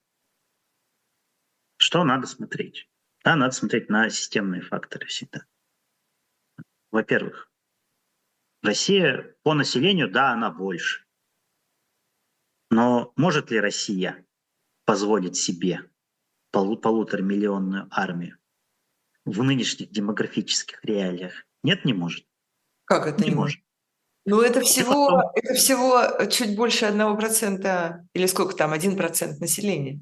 что 1.77 2.03
надо 2.03 2.27
смотреть? 2.27 2.89
Да, 3.23 3.35
надо 3.35 3.53
смотреть 3.53 3.89
на 3.89 4.09
системные 4.09 4.61
факторы 4.61 5.07
всегда. 5.07 5.45
Во-первых, 6.91 7.51
Россия 8.61 9.35
по 9.43 9.53
населению, 9.53 10.09
да, 10.09 10.31
она 10.31 10.51
больше. 10.51 11.05
Но 12.69 13.13
может 13.15 13.51
ли 13.51 13.59
Россия 13.59 14.25
позволить 14.85 15.35
себе 15.35 15.89
полу 16.55 16.77
полуторамиллионную 16.77 17.87
армию 17.91 18.37
в 19.25 19.43
нынешних 19.43 19.91
демографических 19.91 20.79
реалиях? 20.85 21.45
Нет, 21.63 21.83
не 21.83 21.91
может. 21.93 22.25
Как 22.85 23.07
это 23.07 23.21
не, 23.21 23.29
не 23.29 23.35
может? 23.35 23.59
Ну, 24.25 24.41
это 24.41 24.61
всего, 24.61 25.07
потом... 25.07 25.31
это 25.35 25.53
всего 25.53 26.25
чуть 26.31 26.55
больше 26.55 26.85
одного 26.85 27.17
процента, 27.17 28.07
или 28.13 28.25
сколько 28.25 28.55
там, 28.55 28.71
один 28.71 28.95
процент 28.95 29.41
населения 29.41 30.01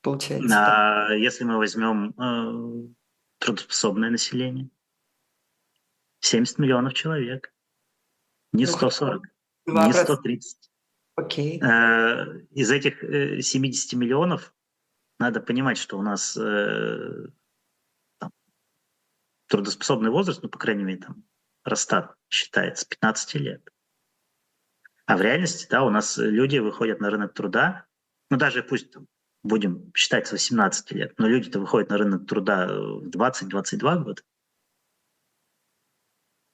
получается. 0.00 0.56
А, 0.56 1.14
если 1.14 1.44
мы 1.44 1.58
возьмем 1.58 2.10
э, 2.18 2.88
трудоспособное 3.38 4.10
население, 4.10 4.70
70 6.18 6.58
миллионов 6.58 6.94
человек, 6.94 7.54
не 8.52 8.66
140, 8.66 9.22
ну, 9.66 9.86
не 9.86 9.92
130. 9.92 10.70
Окей. 11.14 11.62
Э, 11.62 12.40
из 12.50 12.72
этих 12.72 13.02
70 13.02 13.92
э, 13.92 13.96
миллионов 13.96 14.52
надо 15.22 15.40
понимать, 15.40 15.78
что 15.78 15.98
у 15.98 16.02
нас 16.02 16.36
э, 16.36 17.26
там, 18.18 18.30
трудоспособный 19.48 20.10
возраст, 20.10 20.42
ну, 20.42 20.48
по 20.48 20.58
крайней 20.58 20.84
мере, 20.84 21.00
там, 21.00 21.24
Росстат 21.64 22.14
считается 22.28 22.86
15 22.88 23.34
лет. 23.34 23.68
А 25.06 25.16
в 25.16 25.22
реальности, 25.22 25.66
да, 25.70 25.84
у 25.84 25.90
нас 25.90 26.18
люди 26.18 26.58
выходят 26.58 27.00
на 27.00 27.08
рынок 27.08 27.34
труда, 27.34 27.86
ну, 28.30 28.36
даже 28.36 28.64
пусть 28.64 28.90
там, 28.90 29.06
будем 29.44 29.92
считать 29.94 30.26
с 30.26 30.32
18 30.32 30.90
лет, 30.92 31.14
но 31.18 31.28
люди-то 31.28 31.60
выходят 31.60 31.90
на 31.90 31.98
рынок 31.98 32.26
труда 32.26 32.66
в 32.66 33.08
20-22 33.08 34.02
года. 34.02 34.22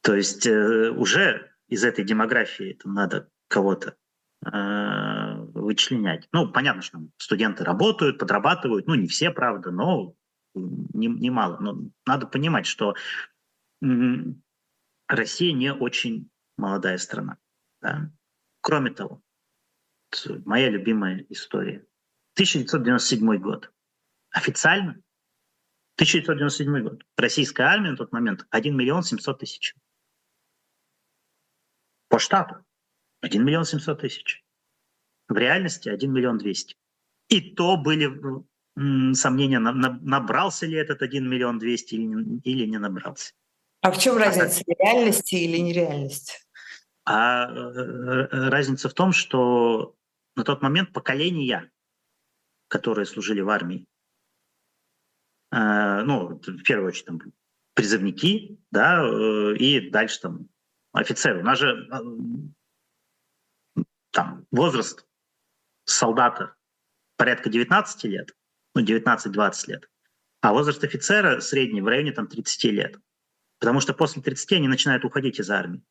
То 0.03 0.15
есть 0.15 0.47
э, 0.47 0.91
уже 0.91 1.55
из 1.69 1.85
этой 1.85 2.05
демографии 2.05 2.79
там 2.83 2.93
надо 2.93 3.31
кого-то 3.49 3.97
вычленять. 4.41 6.29
Ну, 6.33 6.51
понятно, 6.51 6.83
что 6.83 7.01
студенты 7.17 7.65
работают, 7.65 8.19
подрабатывают, 8.19 8.87
ну, 8.87 8.95
не 8.95 9.09
все, 9.09 9.31
правда, 9.31 9.71
но 9.71 10.15
немало. 10.55 11.59
Не 11.59 11.65
но 11.65 11.91
надо 12.07 12.27
понимать, 12.27 12.67
что 12.67 12.95
Россия 15.09 15.53
не 15.53 15.73
очень 15.73 16.31
молодая 16.57 16.99
страна. 16.99 17.39
Да? 17.81 18.11
Кроме 18.61 18.91
того, 18.91 19.23
моя 20.45 20.71
любимая 20.71 21.25
история. 21.29 21.87
1997 22.35 23.39
год. 23.39 23.73
Официально 24.31 25.01
1997 25.97 26.83
год. 26.83 27.05
Российская 27.17 27.65
армия 27.65 27.91
на 27.91 27.97
тот 27.97 28.13
момент 28.13 28.47
1 28.51 28.77
миллион 28.77 29.03
700 29.03 29.41
тысяч. 29.41 29.75
По 32.09 32.19
штату 32.19 32.65
1 33.21 33.45
миллион 33.45 33.65
700 33.65 34.01
тысяч. 34.01 34.45
В 35.29 35.37
реальности 35.37 35.89
1 35.89 36.13
миллион 36.13 36.39
200. 36.39 36.77
И 37.29 37.41
то 37.55 37.77
были 37.77 38.11
сомнения, 39.15 39.59
набрался 39.59 40.67
ли 40.67 40.77
этот 40.77 41.03
1 41.03 41.29
миллион 41.29 41.59
200 41.59 41.95
или 42.45 42.67
не 42.67 42.79
набрался. 42.79 43.33
А 43.81 43.91
в 43.91 43.99
чем 43.99 44.17
а 44.17 44.21
разница, 44.21 44.63
реальности 44.67 45.35
или 45.35 45.59
нереальности? 45.59 46.35
А 47.05 47.47
э, 47.47 48.29
э, 48.31 48.49
разница 48.51 48.89
в 48.89 48.95
том, 48.95 49.13
что 49.13 49.97
на 50.37 50.45
тот 50.45 50.63
момент 50.63 50.93
поколения, 50.93 51.71
которые 52.69 53.07
служили 53.07 53.41
в 53.41 53.49
армии, 53.49 53.87
э, 55.53 56.03
ну, 56.03 56.41
в 56.41 56.63
первую 56.63 56.89
очередь, 56.89 57.07
там, 57.07 57.21
призывники, 57.75 58.59
да, 58.71 59.03
и 59.57 59.89
дальше 59.91 60.21
там 60.21 60.49
офицеры. 60.93 61.41
У 61.41 61.45
нас 61.45 61.59
же 61.59 61.89
там 64.19 64.47
возраст 64.51 65.07
солдата 65.85 66.57
порядка 67.17 67.51
19 67.51 68.05
лет, 68.05 68.33
ну, 68.75 68.83
19-20 68.83 69.69
лет, 69.69 69.89
а 70.41 70.53
возраст 70.53 70.83
офицера 70.83 71.39
средний 71.39 71.81
в 71.81 71.87
районе 71.87 72.11
там 72.11 72.27
30 72.27 72.65
лет. 72.65 72.97
Потому 73.61 73.79
что 73.81 73.95
после 73.95 74.21
30 74.21 74.55
они 74.55 74.67
начинают 74.67 75.05
уходить 75.05 75.39
из 75.39 75.49
армии. 75.51 75.85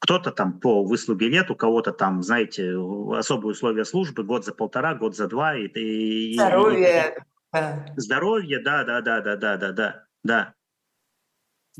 Кто-то 0.00 0.32
там 0.32 0.58
по 0.58 0.82
выслуге 0.82 1.28
лет, 1.28 1.52
у 1.52 1.54
кого-то 1.54 1.92
там, 1.92 2.24
знаете, 2.24 2.74
особые 3.16 3.52
условия 3.52 3.84
службы, 3.84 4.24
год 4.24 4.44
за 4.44 4.52
полтора, 4.52 4.96
год 4.96 5.14
за 5.14 5.28
два. 5.28 5.54
И, 5.54 5.68
и, 5.68 6.34
здоровье. 6.34 7.14
И, 7.54 8.00
здоровье, 8.00 8.58
да, 8.58 8.82
да, 8.82 9.00
да, 9.00 9.20
да, 9.20 9.36
да, 9.36 9.56
да, 9.56 9.72
да, 9.72 10.06
да. 10.24 10.54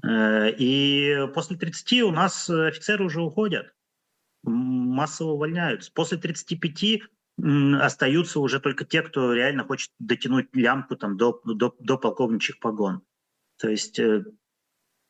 Э, 0.09 0.49
и 0.57 1.27
после 1.35 1.57
30 1.57 2.03
у 2.03 2.13
нас 2.13 2.49
офицеры 2.49 3.05
уже 3.05 3.21
уходят, 3.21 3.75
массово 4.43 5.33
увольняются. 5.33 5.93
После 5.93 6.19
35 6.19 7.03
остаются 7.81 8.41
уже 8.41 8.61
только 8.61 8.85
те, 8.85 9.03
кто 9.03 9.33
реально 9.33 9.65
хочет 9.65 9.91
дотянуть 9.99 10.55
лямку 10.55 10.97
там, 10.97 11.17
до, 11.17 11.41
до, 11.45 11.75
до 11.79 11.99
полковничьих 11.99 12.59
погон. 12.59 13.03
То 13.59 13.69
есть 13.69 13.99
э, 13.99 14.25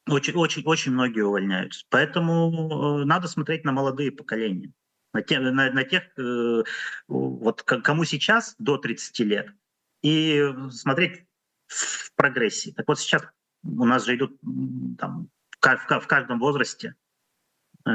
очень, 0.09 0.35
очень, 0.35 0.63
очень 0.65 0.93
многие 0.93 1.23
увольняются. 1.23 1.85
Поэтому 1.89 3.01
э, 3.01 3.05
надо 3.05 3.29
смотреть 3.29 3.65
на 3.65 3.73
молодые 3.73 4.13
поколения, 4.13 4.73
на, 5.13 5.23
те, 5.23 5.41
на, 5.41 5.71
на 5.71 5.85
тех, 5.85 6.05
э, 6.19 6.63
вот 7.09 7.63
кому 7.63 8.05
сейчас 8.05 8.55
до 8.59 8.79
30 8.79 9.19
лет, 9.21 9.51
и 10.03 10.49
смотреть 10.71 11.25
в 11.67 12.13
прогрессии. 12.15 12.71
Так 12.71 12.89
вот 12.89 12.99
сейчас 12.99 13.23
у 13.65 13.85
нас 13.85 14.05
же 14.05 14.17
идут 14.17 14.39
там, 14.99 15.29
в, 15.51 16.07
каждом 16.07 16.39
возрасте 16.39 16.95
э, 17.87 17.91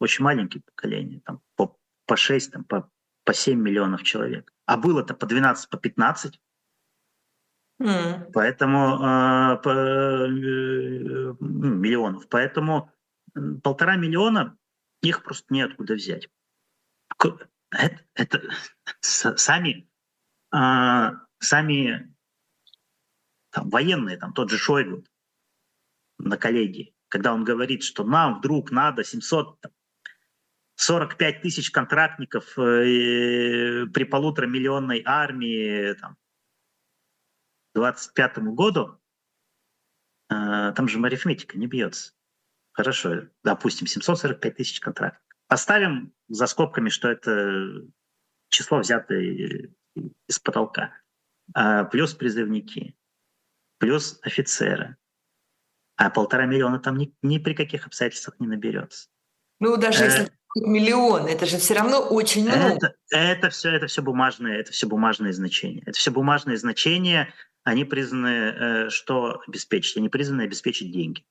очень 0.00 0.24
маленькие 0.24 0.62
поколения, 0.62 1.20
там, 1.24 1.40
по, 1.54 1.78
по 2.06 2.16
6, 2.16 2.52
там, 2.52 2.64
по, 2.64 2.90
по 3.24 3.32
7 3.32 3.60
миллионов 3.60 4.02
человек. 4.02 4.52
А 4.66 4.76
было-то 4.76 5.14
по 5.14 5.26
12, 5.26 5.68
по 5.68 5.76
15. 5.76 6.40
Mm. 7.80 8.30
Поэтому 8.32 8.96
э, 8.96 9.56
по, 9.62 9.68
э, 9.68 11.34
миллионов. 11.40 12.28
Поэтому 12.28 12.90
полтора 13.62 13.96
миллиона 13.96 14.56
их 15.02 15.22
просто 15.22 15.52
неоткуда 15.54 15.94
взять. 15.94 16.28
Это, 17.18 17.48
это 18.14 18.42
сами, 19.00 19.88
э, 20.54 21.10
сами 21.38 22.14
там, 23.50 23.68
военные, 23.70 24.16
там 24.16 24.32
тот 24.32 24.50
же 24.50 24.58
Шойгу 24.58 25.04
на 26.18 26.36
коллегии, 26.36 26.94
когда 27.08 27.34
он 27.34 27.44
говорит, 27.44 27.82
что 27.82 28.04
нам 28.04 28.38
вдруг 28.38 28.70
надо 28.70 29.04
700, 29.04 29.58
45 30.80 31.42
тысяч 31.42 31.70
контрактников 31.70 32.58
э, 32.58 33.86
при 33.92 34.04
полуторамиллионной 34.04 35.02
армии, 35.04 35.92
там, 35.92 36.16
2025 37.74 38.38
году, 38.54 38.98
э, 40.30 40.72
там 40.74 40.88
же 40.88 40.98
арифметика 41.04 41.58
не 41.58 41.66
бьется. 41.66 42.14
Хорошо, 42.72 43.28
допустим, 43.44 43.86
745 43.86 44.56
тысяч 44.56 44.80
контрактов. 44.80 45.22
Поставим 45.48 46.14
за 46.28 46.46
скобками, 46.46 46.88
что 46.88 47.10
это 47.10 47.86
число 48.48 48.78
взятое 48.78 49.74
из 50.28 50.38
потолка. 50.38 50.94
А 51.52 51.84
плюс 51.84 52.14
призывники, 52.14 52.96
плюс 53.76 54.18
офицеры. 54.22 54.96
А 55.96 56.08
полтора 56.08 56.46
миллиона 56.46 56.78
там 56.78 56.96
ни, 56.96 57.14
ни 57.20 57.36
при 57.36 57.52
каких 57.52 57.86
обстоятельствах 57.86 58.40
не 58.40 58.46
наберется. 58.46 59.10
Ну, 59.58 59.76
даже 59.76 60.04
если 60.04 60.39
миллион, 60.56 61.26
это 61.26 61.46
же 61.46 61.58
все 61.58 61.74
равно 61.74 62.00
очень 62.00 62.44
много. 62.44 62.76
Это, 62.76 62.94
это 63.10 63.50
все, 63.50 63.70
это 63.70 63.86
все 63.86 64.02
бумажные, 64.02 64.60
это 64.60 64.72
все 64.72 64.86
бумажные 64.86 65.32
значения. 65.32 65.82
Это 65.86 65.98
все 65.98 66.10
бумажные 66.10 66.56
значения, 66.56 67.32
они 67.62 67.84
признаны, 67.84 68.28
э, 68.28 68.90
что 68.90 69.42
обеспечить? 69.46 69.96
Они 69.96 70.08
признаны 70.08 70.42
обеспечить 70.42 70.92
деньги. 70.92 71.24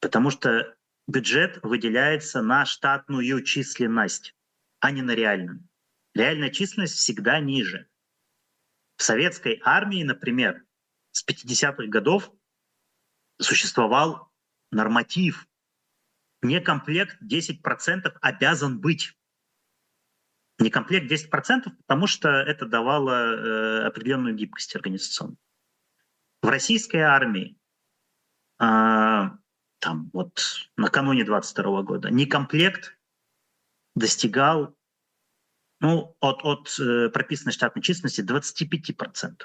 Потому 0.00 0.30
что 0.30 0.74
бюджет 1.06 1.60
выделяется 1.62 2.42
на 2.42 2.64
штатную 2.64 3.42
численность, 3.44 4.34
а 4.80 4.90
не 4.90 5.02
на 5.02 5.12
реальную. 5.12 5.66
Реальная 6.14 6.50
численность 6.50 6.94
всегда 6.94 7.38
ниже. 7.40 7.88
В 8.96 9.02
советской 9.02 9.60
армии, 9.64 10.02
например, 10.02 10.64
с 11.12 11.26
50-х 11.26 11.86
годов 11.86 12.30
существовал 13.40 14.32
норматив. 14.70 15.46
Некомплект 16.42 17.22
10% 17.22 18.16
обязан 18.20 18.80
быть. 18.80 19.16
Некомплект 20.58 21.10
10%, 21.10 21.70
потому 21.86 22.06
что 22.06 22.28
это 22.28 22.66
давало 22.66 23.10
э, 23.10 23.86
определенную 23.86 24.34
гибкость 24.34 24.74
организационную. 24.76 25.38
В 26.42 26.48
российской 26.48 26.98
армии 26.98 27.56
э, 28.60 28.64
там 29.78 30.10
вот 30.12 30.68
накануне 30.76 31.24
22 31.24 31.82
года 31.82 32.10
некомплект 32.10 32.98
достигал 33.94 34.76
ну, 35.80 36.16
от, 36.20 36.44
от 36.44 36.78
э, 36.78 37.08
прописанной 37.08 37.52
штатной 37.52 37.82
численности 37.82 38.20
25%. 38.20 39.42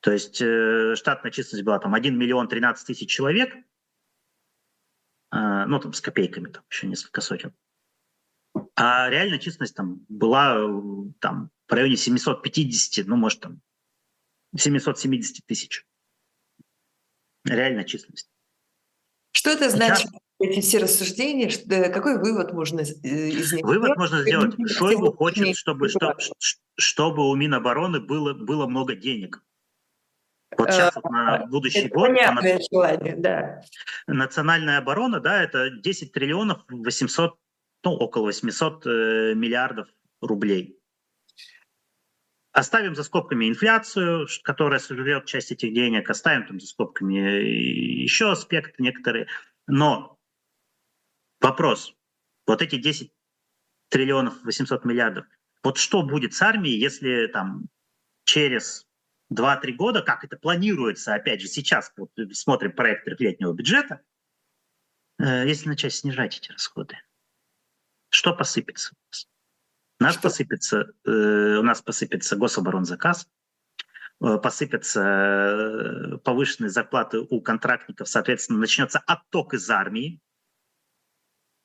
То 0.00 0.12
есть 0.12 0.40
э, 0.40 0.94
штатная 0.94 1.32
численность 1.32 1.64
была 1.64 1.80
там 1.80 1.94
1 1.94 2.16
миллион 2.16 2.48
13 2.48 2.86
тысяч 2.86 3.10
человек, 3.10 3.54
ну 5.30 5.78
там 5.80 5.92
с 5.92 6.00
копейками, 6.00 6.48
там 6.48 6.64
еще 6.70 6.86
несколько 6.86 7.20
сотен. 7.20 7.54
А 8.74 9.08
реальная 9.10 9.38
численность 9.38 9.74
там 9.74 10.04
была 10.08 10.56
э, 10.56 11.10
там 11.20 11.50
в 11.68 11.72
районе 11.72 11.96
750, 11.96 13.06
ну, 13.06 13.16
может, 13.16 13.40
там 13.40 13.60
770 14.56 15.44
тысяч. 15.46 15.86
Реальная 17.44 17.84
численность. 17.84 18.30
Что 19.32 19.50
это 19.50 19.70
значит, 19.70 20.08
Сейчас... 20.08 20.22
эти 20.40 20.60
все 20.60 20.78
рассуждения? 20.78 21.50
Что, 21.50 21.90
какой 21.90 22.18
вывод 22.18 22.52
можно 22.52 22.80
из 22.80 23.52
них 23.52 23.64
Вывод 23.64 23.96
можно 23.96 24.22
сделать. 24.22 24.54
Шойгу 24.70 25.12
хочет, 25.12 25.56
чтобы, 25.56 25.88
чтобы, 25.88 26.16
чтобы 26.76 27.28
у 27.28 27.34
Минобороны 27.34 28.00
было, 28.00 28.34
было 28.34 28.66
много 28.66 28.94
денег. 28.94 29.42
Вот 30.56 30.72
сейчас 30.72 30.94
вот 30.94 31.04
на 31.10 31.46
будущий 31.46 31.80
это 31.80 31.94
год... 31.94 32.08
Понятное 32.08 32.60
желание, 32.70 33.16
да. 33.16 33.62
Национальная 34.06 34.78
оборона, 34.78 35.20
да, 35.20 35.42
это 35.42 35.70
10 35.70 36.12
триллионов 36.12 36.64
800 36.68 37.38
ну, 37.84 37.92
около 37.92 38.26
800 38.26 38.86
э, 38.86 39.34
миллиардов 39.34 39.88
рублей. 40.20 40.78
Оставим 42.52 42.94
за 42.94 43.04
скобками 43.04 43.48
инфляцию, 43.48 44.26
которая 44.42 44.80
сожрет 44.80 45.26
часть 45.26 45.52
этих 45.52 45.72
денег, 45.72 46.10
оставим 46.10 46.46
там 46.46 46.58
за 46.58 46.66
скобками 46.66 47.14
еще 47.14 48.32
аспекты 48.32 48.82
некоторые. 48.82 49.28
Но 49.66 50.18
вопрос, 51.40 51.94
вот 52.46 52.62
эти 52.62 52.76
10 52.76 53.12
триллионов 53.90 54.42
800 54.42 54.84
миллиардов, 54.84 55.26
вот 55.62 55.78
что 55.78 56.02
будет 56.02 56.34
с 56.34 56.42
армией, 56.42 56.80
если 56.80 57.26
там 57.28 57.68
через 58.24 58.87
2-3 59.32 59.72
года, 59.72 60.02
как 60.02 60.24
это 60.24 60.36
планируется, 60.36 61.14
опять 61.14 61.40
же, 61.40 61.48
сейчас 61.48 61.92
вот 61.96 62.10
смотрим 62.32 62.72
проект 62.72 63.04
трехлетнего 63.04 63.52
бюджета, 63.52 64.00
э, 65.18 65.46
если 65.46 65.68
начать 65.68 65.94
снижать 65.94 66.38
эти 66.38 66.50
расходы, 66.50 66.96
что 68.10 68.34
посыпется? 68.34 68.94
У 70.00 70.04
нас 70.04 70.16
посыпется, 70.16 70.92
э, 71.04 71.10
у 71.10 71.62
нас 71.62 71.82
посыпется 71.82 72.36
гособоронзаказ, 72.36 73.28
э, 74.20 74.38
посыпятся 74.38 75.00
э, 75.02 76.18
повышенные 76.18 76.70
зарплаты 76.70 77.18
у 77.18 77.40
контрактников, 77.40 78.08
соответственно, 78.08 78.60
начнется 78.60 79.00
отток 79.00 79.54
из 79.54 79.68
армии. 79.68 80.20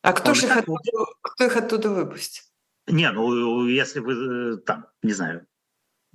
А 0.01 0.13
кто 0.13 0.33
же 0.33 0.47
их, 0.47 0.57
оттуда, 0.57 0.81
кто 1.21 1.45
их 1.45 1.55
оттуда 1.55 1.89
выпустит? 1.89 2.43
Не, 2.87 3.09
ну 3.11 3.65
если 3.67 3.99
вы 3.99 4.57
там, 4.57 4.87
не 5.01 5.13
знаю, 5.13 5.47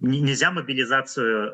нельзя 0.01 0.51
мобилизацию 0.51 1.53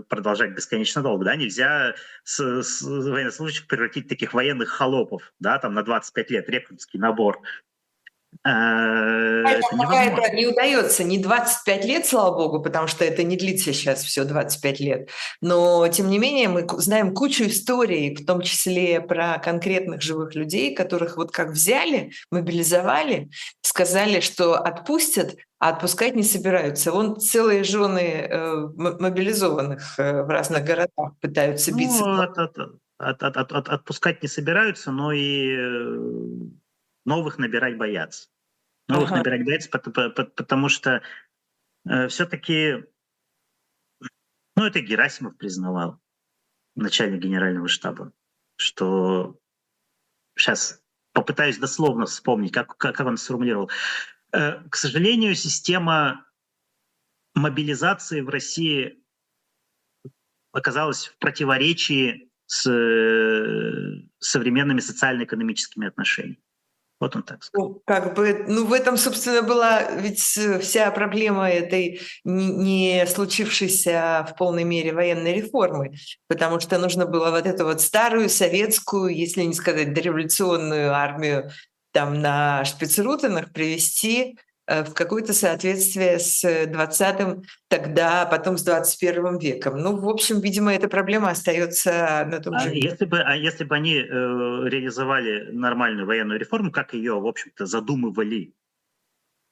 э, 0.00 0.02
продолжать 0.08 0.52
бесконечно 0.52 1.02
долго, 1.02 1.24
да, 1.24 1.36
нельзя 1.36 1.94
с, 2.24 2.62
с 2.62 2.82
военнослужащих 2.82 3.66
превратить 3.66 4.08
таких 4.08 4.34
военных 4.34 4.68
холопов, 4.68 5.32
да, 5.40 5.58
там 5.58 5.74
на 5.74 5.82
25 5.82 6.30
лет, 6.30 6.48
рекрутский 6.48 6.98
набор, 6.98 7.40
Э, 8.44 9.42
это 9.46 9.76
пока 9.76 10.04
это 10.04 10.34
не 10.34 10.46
удается, 10.46 11.04
не 11.04 11.18
25 11.18 11.84
лет, 11.84 12.06
слава 12.06 12.34
богу, 12.34 12.62
потому 12.62 12.86
что 12.86 13.04
это 13.04 13.22
не 13.22 13.36
длится 13.36 13.72
сейчас 13.72 14.02
все 14.02 14.24
25 14.24 14.80
лет. 14.80 15.10
Но, 15.40 15.86
тем 15.88 16.08
не 16.08 16.18
менее, 16.18 16.48
мы 16.48 16.66
знаем 16.78 17.14
кучу 17.14 17.44
историй, 17.44 18.14
в 18.14 18.24
том 18.24 18.40
числе 18.40 19.00
про 19.00 19.38
конкретных 19.38 20.00
живых 20.00 20.34
людей, 20.34 20.74
которых 20.74 21.16
вот 21.16 21.32
как 21.32 21.50
взяли, 21.50 22.12
мобилизовали, 22.30 23.30
сказали, 23.60 24.20
что 24.20 24.54
отпустят, 24.54 25.36
а 25.58 25.70
отпускать 25.70 26.16
не 26.16 26.22
собираются. 26.22 26.92
Вон 26.92 27.20
целые 27.20 27.64
жены 27.64 28.26
э, 28.30 28.68
мобилизованных 28.76 29.98
э, 29.98 30.22
в 30.22 30.28
разных 30.28 30.64
городах 30.64 31.12
пытаются 31.20 31.74
биться. 31.74 32.06
Ну, 32.06 32.22
от, 32.22 32.38
от, 32.38 32.56
от, 32.96 33.22
от, 33.22 33.52
от, 33.52 33.68
отпускать 33.68 34.22
не 34.22 34.28
собираются, 34.28 34.90
но 34.90 35.12
и 35.12 35.54
новых 37.10 37.38
набирать 37.38 37.76
боятся. 37.76 38.28
Новых 38.88 39.10
ага. 39.10 39.18
набирать 39.18 39.44
боятся, 39.44 39.68
потому 39.70 40.68
что 40.68 41.02
э, 41.88 42.06
все-таки, 42.06 42.84
ну 44.56 44.64
это 44.64 44.80
Герасимов 44.80 45.36
признавал, 45.36 46.00
начальник 46.76 47.20
генерального 47.20 47.66
штаба, 47.66 48.12
что 48.56 49.40
сейчас 50.36 50.82
попытаюсь 51.12 51.58
дословно 51.58 52.06
вспомнить, 52.06 52.52
как, 52.52 52.76
как, 52.76 52.94
как 52.94 53.06
он 53.06 53.16
сформулировал. 53.16 53.70
Э, 54.32 54.62
к 54.68 54.76
сожалению, 54.76 55.34
система 55.34 56.24
мобилизации 57.34 58.20
в 58.20 58.28
России 58.28 59.04
оказалась 60.52 61.06
в 61.06 61.18
противоречии 61.18 62.30
с 62.46 62.70
э, 62.70 64.08
современными 64.20 64.80
социально-экономическими 64.80 65.88
отношениями. 65.88 66.42
Вот 67.00 67.16
он 67.16 67.22
так 67.22 67.42
сказал. 67.42 67.68
Ну, 67.68 67.82
как 67.86 68.14
бы, 68.14 68.44
ну, 68.46 68.66
в 68.66 68.72
этом, 68.74 68.98
собственно, 68.98 69.42
была 69.42 69.90
ведь 69.90 70.20
вся 70.20 70.90
проблема 70.90 71.50
этой 71.50 72.00
не 72.24 73.06
случившейся 73.06 74.26
в 74.30 74.38
полной 74.38 74.64
мере 74.64 74.92
военной 74.92 75.34
реформы, 75.34 75.94
потому 76.28 76.60
что 76.60 76.78
нужно 76.78 77.06
было 77.06 77.30
вот 77.30 77.46
эту 77.46 77.64
вот 77.64 77.80
старую 77.80 78.28
советскую, 78.28 79.16
если 79.16 79.42
не 79.42 79.54
сказать 79.54 79.94
дореволюционную 79.94 80.92
армию 80.92 81.50
там 81.92 82.20
на 82.20 82.64
шпицрутенах 82.64 83.52
привести 83.52 84.36
Э, 84.36 84.49
в 84.70 84.94
какое-то 84.94 85.32
соответствие 85.32 86.20
с 86.20 86.44
20-м, 86.44 87.42
тогда, 87.68 88.24
потом 88.26 88.56
с 88.56 88.62
21 88.62 89.38
веком. 89.38 89.78
Ну, 89.78 89.96
в 89.96 90.08
общем, 90.08 90.40
видимо, 90.40 90.72
эта 90.72 90.88
проблема 90.88 91.30
остается 91.30 92.24
на 92.30 92.38
том 92.38 92.54
а 92.54 92.60
же. 92.60 92.70
Если 92.74 93.04
бы, 93.04 93.20
а 93.20 93.34
если 93.34 93.64
бы 93.64 93.74
они 93.74 93.96
э, 93.96 94.04
реализовали 94.04 95.50
нормальную 95.50 96.06
военную 96.06 96.38
реформу, 96.38 96.70
как 96.70 96.94
ее, 96.94 97.20
в 97.20 97.26
общем-то, 97.26 97.66
задумывали 97.66 98.54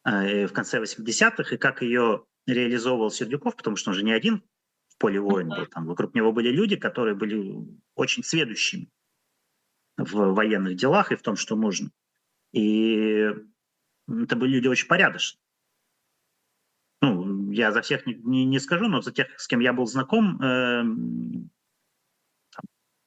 э, 0.05 0.47
в 0.47 0.53
конце 0.53 0.81
80-х, 0.81 1.55
и 1.55 1.59
как 1.59 1.83
ее 1.83 2.25
реализовывал 2.47 3.11
Сердюков, 3.11 3.57
потому 3.57 3.75
что 3.75 3.91
он 3.91 3.97
же 3.97 4.05
не 4.05 4.13
один 4.13 4.45
в 4.89 4.99
поле 4.99 5.21
воин 5.21 5.49
был, 5.49 5.67
там 5.67 5.87
вокруг 5.87 6.15
него 6.15 6.31
были 6.31 6.51
люди, 6.51 6.77
которые 6.77 7.17
были 7.17 7.67
очень 7.97 8.23
сведущими 8.23 8.89
в 9.97 10.33
военных 10.33 10.77
делах 10.77 11.11
и 11.11 11.17
в 11.17 11.23
том, 11.23 11.35
что 11.35 11.57
нужно. 11.57 11.91
И 12.53 13.35
это 14.09 14.37
были 14.37 14.53
люди 14.53 14.69
очень 14.69 14.89
порядочные. 14.89 15.41
Ну, 17.01 17.51
я 17.53 17.73
за 17.73 17.83
всех 17.83 18.07
не, 18.07 18.15
не, 18.15 18.45
не 18.45 18.59
скажу, 18.59 18.89
но 18.89 19.01
за 19.01 19.13
тех, 19.13 19.29
с 19.39 19.47
кем 19.47 19.61
я 19.61 19.73
был 19.73 19.87
знаком, 19.87 20.41
э, 20.43 20.85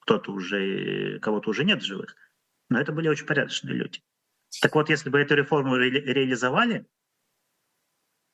кто-то 0.00 0.32
уже, 0.32 1.18
кого-то 1.20 1.50
уже 1.50 1.64
нет 1.64 1.82
в 1.82 1.86
живых, 1.86 2.16
но 2.70 2.80
это 2.80 2.92
были 2.92 3.08
очень 3.08 3.26
порядочные 3.26 3.74
люди. 3.74 4.02
Так 4.60 4.74
вот, 4.74 4.88
если 4.88 5.10
бы 5.10 5.20
эту 5.20 5.34
реформу 5.34 5.76
ре- 5.76 5.90
реализовали, 5.90 6.86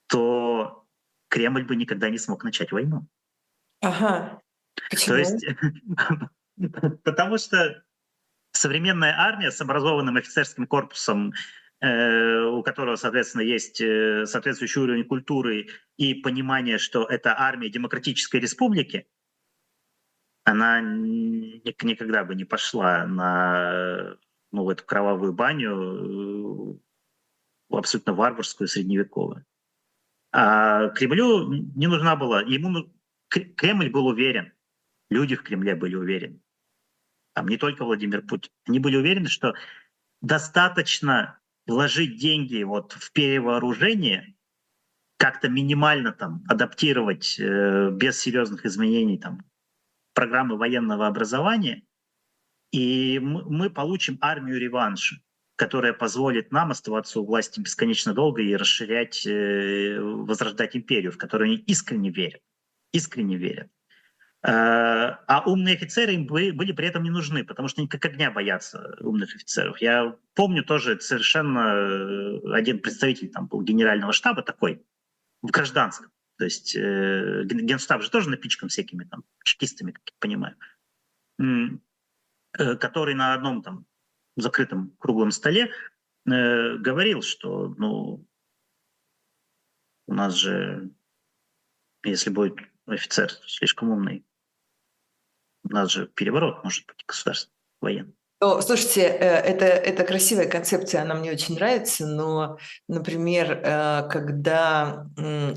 то 0.09 0.87
Кремль 1.29 1.65
бы 1.65 1.77
никогда 1.77 2.09
не 2.09 2.19
смог 2.19 2.45
начать 2.45 2.73
войну. 2.73 3.07
Ага. 3.81 4.41
Почему? 4.91 5.17
То 5.17 5.21
есть, 5.21 5.47
потому 7.05 7.39
что 7.39 7.85
современная 8.53 9.15
армия 9.17 9.51
с 9.51 9.61
образованным 9.61 10.17
офицерским 10.17 10.67
корпусом 10.67 11.33
у 11.81 12.63
которого, 12.63 12.97
соответственно, 12.97 13.43
есть 13.43 13.81
э, 13.81 14.27
соответствующий 14.27 14.83
уровень 14.83 15.05
культуры 15.05 15.69
и 15.97 16.15
понимание, 16.15 16.79
что 16.79 17.05
это 17.05 17.39
армия 17.39 17.71
демократической 17.71 18.41
республики, 18.41 19.07
она 20.45 20.81
никогда 20.81 22.25
бы 22.25 22.35
не 22.35 22.45
пошла 22.45 23.07
на 23.07 24.17
ну, 24.51 24.69
эту 24.71 24.85
кровавую 24.85 25.33
баню, 25.33 26.81
э, 27.71 27.77
абсолютно 27.77 28.15
варварскую, 28.15 28.67
средневековую. 28.67 29.45
А 30.33 30.89
Кремлю 30.91 31.49
не 31.53 31.87
нужна 31.87 32.17
была, 32.17 32.43
ему 32.43 32.91
Кремль 33.29 33.91
был 33.91 34.07
уверен, 34.07 34.53
люди 35.11 35.37
в 35.37 35.43
Кремле 35.43 35.75
были 35.75 35.95
уверены, 35.95 36.41
там 37.35 37.47
не 37.47 37.57
только 37.57 37.85
Владимир 37.85 38.23
Путин, 38.23 38.51
они 38.67 38.81
были 38.81 38.97
уверены, 38.97 39.29
что 39.29 39.55
достаточно 40.21 41.38
вложить 41.69 42.17
деньги 42.17 42.63
вот 42.63 42.93
в 42.93 43.13
перевооружение, 43.13 44.35
как-то 45.19 45.49
минимально 45.49 46.13
там 46.13 46.43
адаптировать 46.49 47.39
э, 47.39 47.91
без 47.91 48.19
серьезных 48.19 48.65
изменений 48.65 49.19
там 49.19 49.45
программы 50.15 50.57
военного 50.57 51.07
образования, 51.07 51.85
и 52.73 53.19
мы, 53.21 53.71
получим 53.71 54.19
армию 54.21 54.59
реванша, 54.59 55.17
которая 55.57 55.93
позволит 55.93 56.53
нам 56.53 56.71
оставаться 56.71 57.21
у 57.21 57.25
власти 57.25 57.61
бесконечно 57.61 58.15
долго 58.15 58.43
и 58.43 58.57
расширять, 58.57 59.27
э, 59.27 59.99
возрождать 60.01 60.77
империю, 60.77 61.13
в 61.13 61.19
которую 61.19 61.49
они 61.49 61.57
искренне 61.57 62.11
верят. 62.11 62.43
Искренне 62.93 63.37
верят. 63.37 63.71
А 64.41 65.43
умные 65.47 65.75
офицеры 65.75 66.15
им 66.15 66.27
были 66.27 66.73
при 66.73 66.87
этом 66.87 67.03
не 67.03 67.11
нужны, 67.11 67.45
потому 67.45 67.67
что 67.67 67.81
они 67.81 67.89
как 67.89 68.05
огня 68.05 68.31
боятся 68.31 68.97
умных 69.01 69.35
офицеров. 69.35 69.81
Я 69.81 70.17
помню 70.35 70.63
тоже 70.63 71.01
совершенно 71.01 71.59
э, 71.59 72.53
один 72.53 72.79
представитель 72.79 73.31
там 73.31 73.49
был 73.49 73.63
генерального 73.63 74.13
штаба 74.13 74.43
такой, 74.43 74.87
в 75.43 75.51
гражданском. 75.51 76.13
То 76.37 76.45
есть 76.45 76.77
э, 76.77 77.43
генштаб 77.47 78.03
же 78.03 78.11
тоже 78.11 78.31
напичкан 78.31 78.69
всякими 78.69 79.05
там 79.05 79.25
чекистами, 79.43 79.91
как 79.91 80.05
я 80.07 80.15
понимаю, 80.21 80.57
э, 81.41 82.77
который 82.77 83.15
на 83.15 83.35
одном 83.35 83.63
там 83.63 83.87
закрытом 84.37 84.95
круглом 84.99 85.33
столе 85.33 85.73
говорил, 86.25 87.23
что 87.23 87.75
ну, 87.79 88.29
у 90.07 90.15
нас 90.15 90.35
же, 90.35 90.91
если 92.05 92.31
будет 92.31 92.59
офицер 92.87 93.31
слишком 93.47 93.91
умный, 93.91 94.25
у 95.71 95.75
нас 95.75 95.91
же 95.91 96.07
переворот 96.15 96.65
может 96.65 96.87
быть 96.87 97.05
государственный, 97.07 97.55
военный. 97.81 98.19
Ну, 98.41 98.63
слушайте, 98.63 99.01
э, 99.01 99.41
это, 99.41 99.65
это 99.65 100.05
красивая 100.05 100.47
концепция, 100.47 101.03
она 101.03 101.17
мне 101.17 101.33
очень 101.33 101.57
нравится, 101.57 102.07
но, 102.07 102.57
например, 102.87 103.61
э, 103.65 104.09
когда 104.09 105.07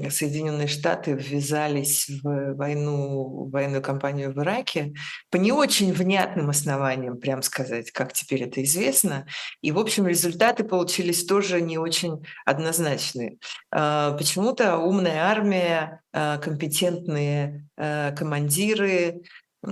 Соединенные 0.10 0.68
Штаты 0.68 1.12
ввязались 1.12 2.10
в 2.10 2.56
войну, 2.56 3.50
военную 3.52 3.84
кампанию 3.84 4.34
в 4.34 4.40
Ираке, 4.40 4.96
по 5.30 5.38
не 5.38 5.52
очень 5.52 5.94
внятным 5.94 6.50
основаниям, 6.50 7.20
прям 7.20 7.44
сказать, 7.44 7.92
как 7.92 8.14
теперь 8.14 8.46
это 8.46 8.64
известно, 8.64 9.28
и, 9.62 9.72
в 9.72 9.78
общем, 9.78 10.08
результаты 10.08 10.64
получились 10.64 11.24
тоже 11.28 11.62
не 11.62 11.78
очень 11.78 12.26
однозначные. 12.48 13.38
Э, 13.72 14.16
почему-то 14.18 14.78
умная 14.78 15.26
армия, 15.26 16.02
компетентные 16.14 17.70
командиры, 17.78 19.22
и 19.64 19.70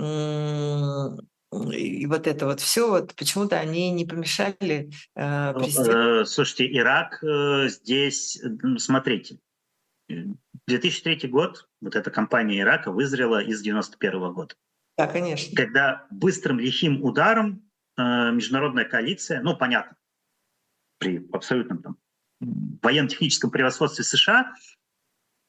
вот 2.06 2.26
это 2.26 2.46
вот 2.46 2.60
все, 2.60 2.88
вот 2.88 3.14
почему-то 3.16 3.58
они 3.58 3.90
не 3.90 4.04
помешали 4.04 4.90
э, 5.16 5.54
президенту. 5.54 6.26
Слушайте, 6.26 6.72
Ирак 6.72 7.22
э, 7.24 7.68
здесь, 7.68 8.40
смотрите, 8.78 9.38
2003 10.66 11.28
год, 11.28 11.68
вот 11.80 11.96
эта 11.96 12.10
кампания 12.10 12.60
Ирака 12.60 12.92
вызрела 12.92 13.42
из 13.42 13.60
91 13.62 14.32
года. 14.32 14.54
Да, 14.96 15.06
конечно. 15.06 15.56
Когда 15.56 16.06
быстрым 16.10 16.60
лихим 16.60 17.02
ударом 17.02 17.68
э, 17.96 18.30
международная 18.32 18.84
коалиция, 18.84 19.40
ну, 19.42 19.56
понятно, 19.56 19.96
при 20.98 21.26
абсолютном 21.32 21.82
там 21.82 21.96
военно-техническом 22.40 23.50
превосходстве 23.50 24.04
США, 24.04 24.54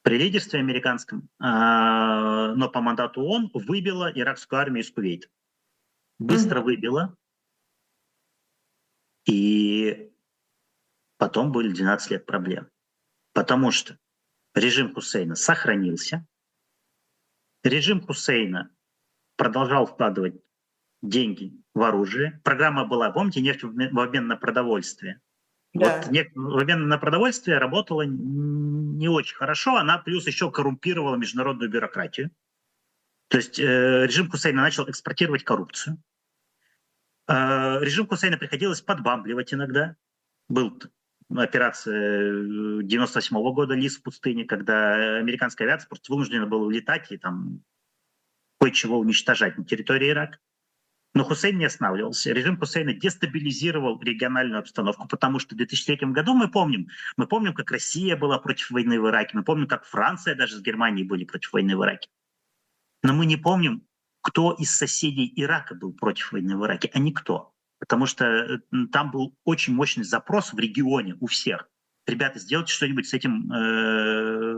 при 0.04 0.18
лидерстве 0.18 0.60
американском, 0.60 1.30
но 1.40 2.70
по 2.74 2.82
мандату 2.82 3.22
ООН 3.22 3.52
выбила 3.54 4.12
иракскую 4.14 4.60
армию 4.60 4.84
из 4.84 4.92
Кувейта 4.92 5.28
быстро 6.22 6.62
выбила. 6.62 7.18
И 9.26 10.12
потом 11.18 11.52
были 11.52 11.74
12 11.74 12.12
лет 12.12 12.26
проблем. 12.26 12.70
Потому 13.34 13.72
что 13.72 13.98
режим 14.54 14.94
Хусейна 14.94 15.36
сохранился. 15.36 16.26
Режим 17.64 18.02
Хусейна 18.02 18.74
продолжал 19.36 19.86
вкладывать 19.86 20.42
деньги 21.02 21.60
в 21.74 21.82
оружие. 21.82 22.40
Программа 22.44 22.86
была, 22.86 23.12
помните, 23.12 23.42
нефть 23.42 23.64
в 23.64 24.00
обмен 24.00 24.28
на 24.28 24.38
продовольствие. 24.38 25.22
Да. 25.74 26.02
Вот 26.06 26.16
в 26.36 26.58
обмен 26.58 26.88
на 26.88 26.98
продовольствие 26.98 27.58
работала 27.58 28.02
не 28.02 29.08
очень 29.08 29.36
хорошо, 29.36 29.78
она 29.78 29.98
плюс 29.98 30.28
еще 30.28 30.52
коррумпировала 30.52 31.16
международную 31.16 31.70
бюрократию. 31.70 32.32
То 33.30 33.38
есть 33.38 33.60
э, 33.60 34.06
режим 34.06 34.30
Хусейна 34.30 34.62
начал 34.62 34.90
экспортировать 34.90 35.46
коррупцию. 35.46 36.02
А, 37.28 37.80
режим 37.80 38.08
Хусейна 38.08 38.38
приходилось 38.38 38.82
подбамбливать 38.82 39.54
иногда. 39.54 39.96
Был 40.50 40.78
операция 41.34 42.84
98 42.84 43.38
-го 43.38 43.54
года 43.54 43.74
«Лис 43.74 43.98
в 43.98 44.04
пустыне», 44.04 44.44
когда 44.44 45.18
американская 45.20 45.66
авиация 45.66 45.88
просто 45.88 46.12
вынуждена 46.12 46.46
была 46.46 46.66
улетать 46.66 47.10
и 47.14 47.18
там 47.18 47.64
кое-чего 48.60 49.00
уничтожать 49.00 49.58
на 49.58 49.64
территории 49.64 50.10
Ирака. 50.10 50.40
Но 51.14 51.26
Хусейн 51.26 51.58
не 51.58 51.66
останавливался. 51.66 52.32
Режим 52.32 52.58
Хусейна 52.58 52.94
дестабилизировал 52.94 54.00
региональную 54.02 54.60
обстановку, 54.60 55.08
потому 55.08 55.40
что 55.40 55.56
в 55.56 55.58
2003 55.58 56.12
году 56.12 56.34
мы 56.34 56.50
помним, 56.50 56.88
мы 57.18 57.28
помним, 57.28 57.54
как 57.54 57.70
Россия 57.72 58.16
была 58.16 58.40
против 58.40 58.72
войны 58.72 59.00
в 59.00 59.08
Ираке, 59.10 59.32
мы 59.34 59.44
помним, 59.44 59.68
как 59.68 59.86
Франция 59.86 60.36
даже 60.36 60.56
с 60.56 60.62
Германией 60.62 61.06
были 61.06 61.26
против 61.26 61.52
войны 61.52 61.76
в 61.76 61.84
Ираке. 61.84 62.10
Но 63.04 63.14
мы 63.14 63.26
не 63.26 63.36
помним, 63.36 63.86
кто 64.22 64.54
из 64.54 64.76
соседей 64.76 65.32
Ирака 65.36 65.76
был 65.76 65.94
против 65.94 66.32
войны 66.32 66.56
в 66.56 66.66
Ираке, 66.66 66.90
а 66.94 67.00
никто. 67.00 67.54
Потому 67.80 68.06
что 68.06 68.26
э, 68.26 68.60
там 68.92 69.12
был 69.12 69.36
очень 69.44 69.74
мощный 69.74 70.04
запрос 70.04 70.54
в 70.54 70.60
регионе 70.60 71.18
у 71.20 71.26
всех. 71.26 71.68
Ребята, 72.06 72.40
сделайте 72.40 72.74
что-нибудь 72.74 73.08
с 73.08 73.14
этим, 73.14 73.52
э, 73.52 74.54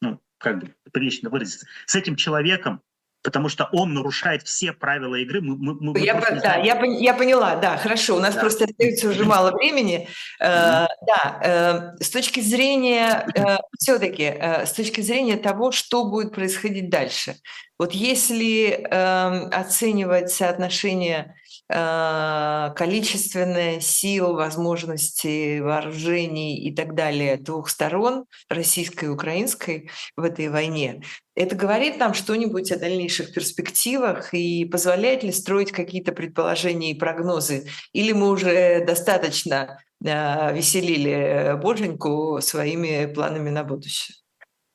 ну, 0.00 0.20
как 0.38 0.60
бы 0.60 0.74
прилично 0.92 1.30
выразиться, 1.30 1.66
с 1.86 1.94
этим 1.94 2.16
человеком, 2.16 2.82
потому 3.22 3.48
что 3.48 3.68
он 3.72 3.94
нарушает 3.94 4.42
все 4.42 4.72
правила 4.72 5.14
игры. 5.16 5.40
Мы, 5.40 5.56
мы, 5.56 5.92
мы 5.92 5.98
я, 6.00 6.14
по, 6.14 6.30
да, 6.34 6.56
я, 6.56 6.82
я 6.84 7.14
поняла, 7.14 7.56
да, 7.56 7.76
хорошо. 7.76 8.16
У 8.16 8.20
нас 8.20 8.34
да. 8.34 8.40
просто 8.40 8.64
остается 8.64 9.08
уже 9.08 9.24
мало 9.24 9.52
времени. 9.52 10.08
Э, 10.40 10.86
да, 11.06 11.40
э, 11.42 12.02
с 12.02 12.10
точки 12.10 12.40
зрения, 12.40 13.26
э, 13.34 13.58
все-таки, 13.78 14.24
э, 14.24 14.66
с 14.66 14.72
точки 14.72 15.00
зрения 15.00 15.36
того, 15.36 15.72
что 15.72 16.04
будет 16.04 16.34
происходить 16.34 16.88
дальше. 16.88 17.36
Вот 17.78 17.92
если 17.92 18.86
э, 18.90 19.48
оценивать 19.50 20.30
соотношение 20.30 21.34
количественная 21.70 23.80
сил, 23.80 24.34
возможности 24.34 25.60
вооружений 25.60 26.58
и 26.58 26.74
так 26.74 26.94
далее 26.94 27.36
двух 27.36 27.68
сторон, 27.68 28.24
российской 28.48 29.04
и 29.04 29.08
украинской, 29.08 29.90
в 30.16 30.24
этой 30.24 30.48
войне. 30.48 31.02
Это 31.36 31.54
говорит 31.54 31.98
нам 31.98 32.14
что-нибудь 32.14 32.72
о 32.72 32.78
дальнейших 32.78 33.32
перспективах 33.32 34.34
и 34.34 34.64
позволяет 34.64 35.22
ли 35.22 35.32
строить 35.32 35.70
какие-то 35.70 36.12
предположения 36.12 36.90
и 36.90 36.98
прогнозы? 36.98 37.68
Или 37.92 38.12
мы 38.12 38.30
уже 38.30 38.84
достаточно 38.84 39.80
э, 40.04 40.54
веселили 40.54 41.56
Боженьку 41.62 42.40
своими 42.42 43.10
планами 43.12 43.50
на 43.50 43.62
будущее? 43.62 44.16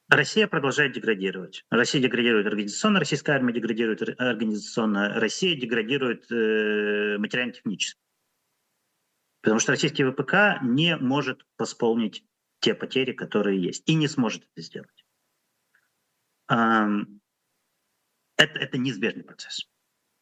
Россия 0.07 0.47
продолжает 0.47 0.93
деградировать. 0.93 1.65
Россия 1.69 2.01
деградирует 2.01 2.45
организационно, 2.47 2.99
российская 2.99 3.33
армия 3.33 3.53
деградирует 3.53 4.01
организационно, 4.19 5.19
Россия 5.19 5.59
деградирует 5.59 6.31
э, 6.31 7.17
материально-технически. 7.17 7.99
Потому 9.41 9.59
что 9.59 9.71
российский 9.71 10.03
ВПК 10.03 10.61
не 10.63 10.95
может 10.97 11.45
восполнить 11.57 12.23
те 12.59 12.73
потери, 12.73 13.11
которые 13.13 13.61
есть, 13.61 13.87
и 13.87 13.93
не 13.93 14.07
сможет 14.07 14.43
это 14.43 14.61
сделать. 14.61 15.05
Это, 16.47 17.05
это 18.37 18.77
неизбежный 18.77 19.23
процесс. 19.23 19.69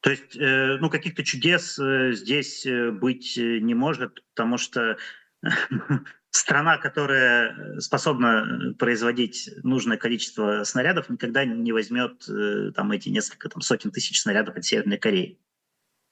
То 0.00 0.10
есть, 0.10 0.36
э, 0.36 0.76
ну, 0.80 0.90
каких-то 0.90 1.24
чудес 1.24 1.78
э, 1.78 2.12
здесь 2.12 2.66
э, 2.66 2.90
быть 2.90 3.38
не 3.38 3.72
может, 3.72 4.22
потому 4.34 4.58
что 4.58 4.98
страна, 6.34 6.78
которая 6.78 7.56
э, 7.56 7.80
способна 7.80 8.44
э, 8.44 8.74
производить 8.74 9.48
нужное 9.62 9.96
количество 9.96 10.64
снарядов, 10.64 11.08
никогда 11.08 11.44
не 11.44 11.72
возьмет 11.72 12.28
э, 12.28 12.72
там 12.74 12.90
эти 12.90 13.08
несколько 13.08 13.48
там, 13.48 13.62
сотен 13.62 13.92
тысяч 13.92 14.20
снарядов 14.20 14.56
от 14.56 14.64
Северной 14.64 14.98
Кореи. 14.98 15.38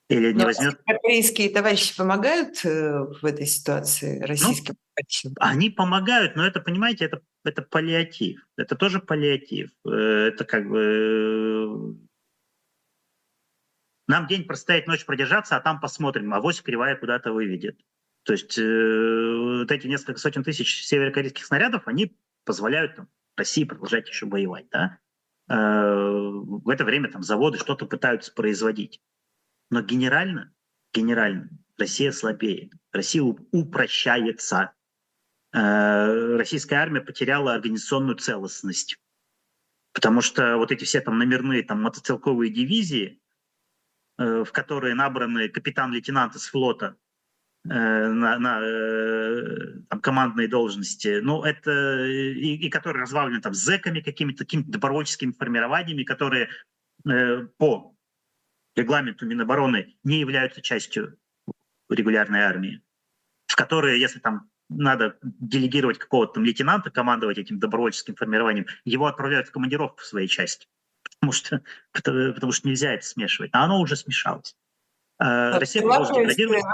Или 0.09 0.33
не 0.33 0.39
Но 0.39 0.45
возьмет... 0.45 0.81
Корейские 0.87 1.51
товарищи 1.51 1.97
помогают 1.97 2.63
в 2.63 3.25
этой 3.25 3.47
ситуации 3.47 4.21
российским 4.21 4.75
ну, 5.25 5.33
Они 5.41 5.71
помогают, 5.71 6.37
но 6.37 6.47
это, 6.47 6.61
понимаете, 6.61 7.07
это, 7.07 7.23
это 7.45 7.63
паллиатив. 7.63 8.47
Это 8.57 8.77
тоже 8.77 9.01
паллиатив. 9.01 9.71
Это 9.85 10.45
как 10.45 10.69
бы... 10.69 11.97
Нам 14.07 14.27
день 14.27 14.45
простоять, 14.45 14.87
ночь 14.87 15.07
продержаться, 15.07 15.57
а 15.57 15.61
там 15.61 15.81
посмотрим, 15.81 16.35
а 16.35 16.41
вось 16.41 16.61
кривая 16.61 16.97
куда-то 16.97 17.33
выведет. 17.33 17.81
То 18.25 18.33
есть 18.33 18.57
э, 18.57 19.59
вот 19.59 19.71
эти 19.71 19.87
несколько 19.87 20.21
сотен 20.21 20.45
тысяч 20.45 20.85
северокорейских 20.85 21.45
снарядов, 21.45 21.87
они 21.87 22.17
позволяют 22.45 22.97
там, 22.97 23.09
России 23.37 23.65
продолжать 23.65 24.09
еще 24.09 24.27
воевать. 24.27 24.67
Да? 24.71 24.99
Э, 25.49 25.55
в 25.57 26.69
это 26.69 26.85
время 26.85 27.11
там 27.11 27.23
заводы 27.23 27.59
что-то 27.59 27.87
пытаются 27.87 28.33
производить. 28.33 29.01
Но 29.71 29.83
генерально, 29.83 30.53
генерально 30.93 31.51
Россия 31.79 32.13
слабеет. 32.13 32.73
Россия 32.93 33.23
упрощается. 33.23 34.73
Э, 35.53 36.37
российская 36.37 36.77
армия 36.77 37.01
потеряла 37.01 37.55
организационную 37.55 38.17
целостность. 38.17 38.99
Потому 39.93 40.21
что 40.21 40.57
вот 40.57 40.73
эти 40.73 40.85
все 40.85 41.01
там 41.01 41.19
номерные 41.19 41.65
там 41.65 41.83
мотоцелковые 41.83 42.53
дивизии, 42.53 43.21
э, 44.19 44.45
в 44.45 44.53
которые 44.53 44.95
набраны 44.95 45.49
капитан-лейтенант 45.49 46.37
из 46.37 46.47
флота, 46.47 46.97
на, 47.65 48.39
на 48.39 48.61
э, 48.61 49.81
там, 49.89 50.01
командные 50.01 50.49
должности, 50.49 51.21
ну, 51.23 51.45
это 51.45 52.05
и, 52.05 52.57
и 52.57 52.69
которые 52.69 53.03
разбавлены 53.03 53.41
там 53.41 53.55
зэками 53.55 54.01
какими-то, 54.01 54.39
такими 54.39 54.63
добровольческими 54.63 55.33
формированиями, 55.33 56.03
которые 56.03 56.49
э, 57.09 57.47
по 57.59 57.95
регламенту 58.75 59.27
Минобороны 59.27 59.95
не 60.03 60.19
являются 60.19 60.61
частью 60.61 61.19
регулярной 61.89 62.41
армии, 62.41 62.83
в 63.47 63.55
которые, 63.55 64.01
если 64.01 64.19
там 64.19 64.51
надо 64.69 65.19
делегировать 65.23 65.99
какого-то 65.99 66.35
там 66.35 66.45
лейтенанта, 66.45 66.91
командовать 66.91 67.39
этим 67.39 67.59
добровольческим 67.59 68.17
формированием, 68.17 68.67
его 68.85 69.07
отправляют 69.07 69.49
в 69.49 69.53
командировку 69.53 70.01
в 70.01 70.07
своей 70.07 70.27
части, 70.29 70.67
потому 71.05 71.33
что, 71.33 71.63
потому 71.93 72.53
что 72.53 72.69
нельзя 72.69 72.93
это 72.93 73.07
смешивать. 73.07 73.51
А 73.53 73.65
оно 73.65 73.81
уже 73.81 73.95
смешалось. 73.95 74.57
А, 75.25 75.59
Россия 75.61 75.83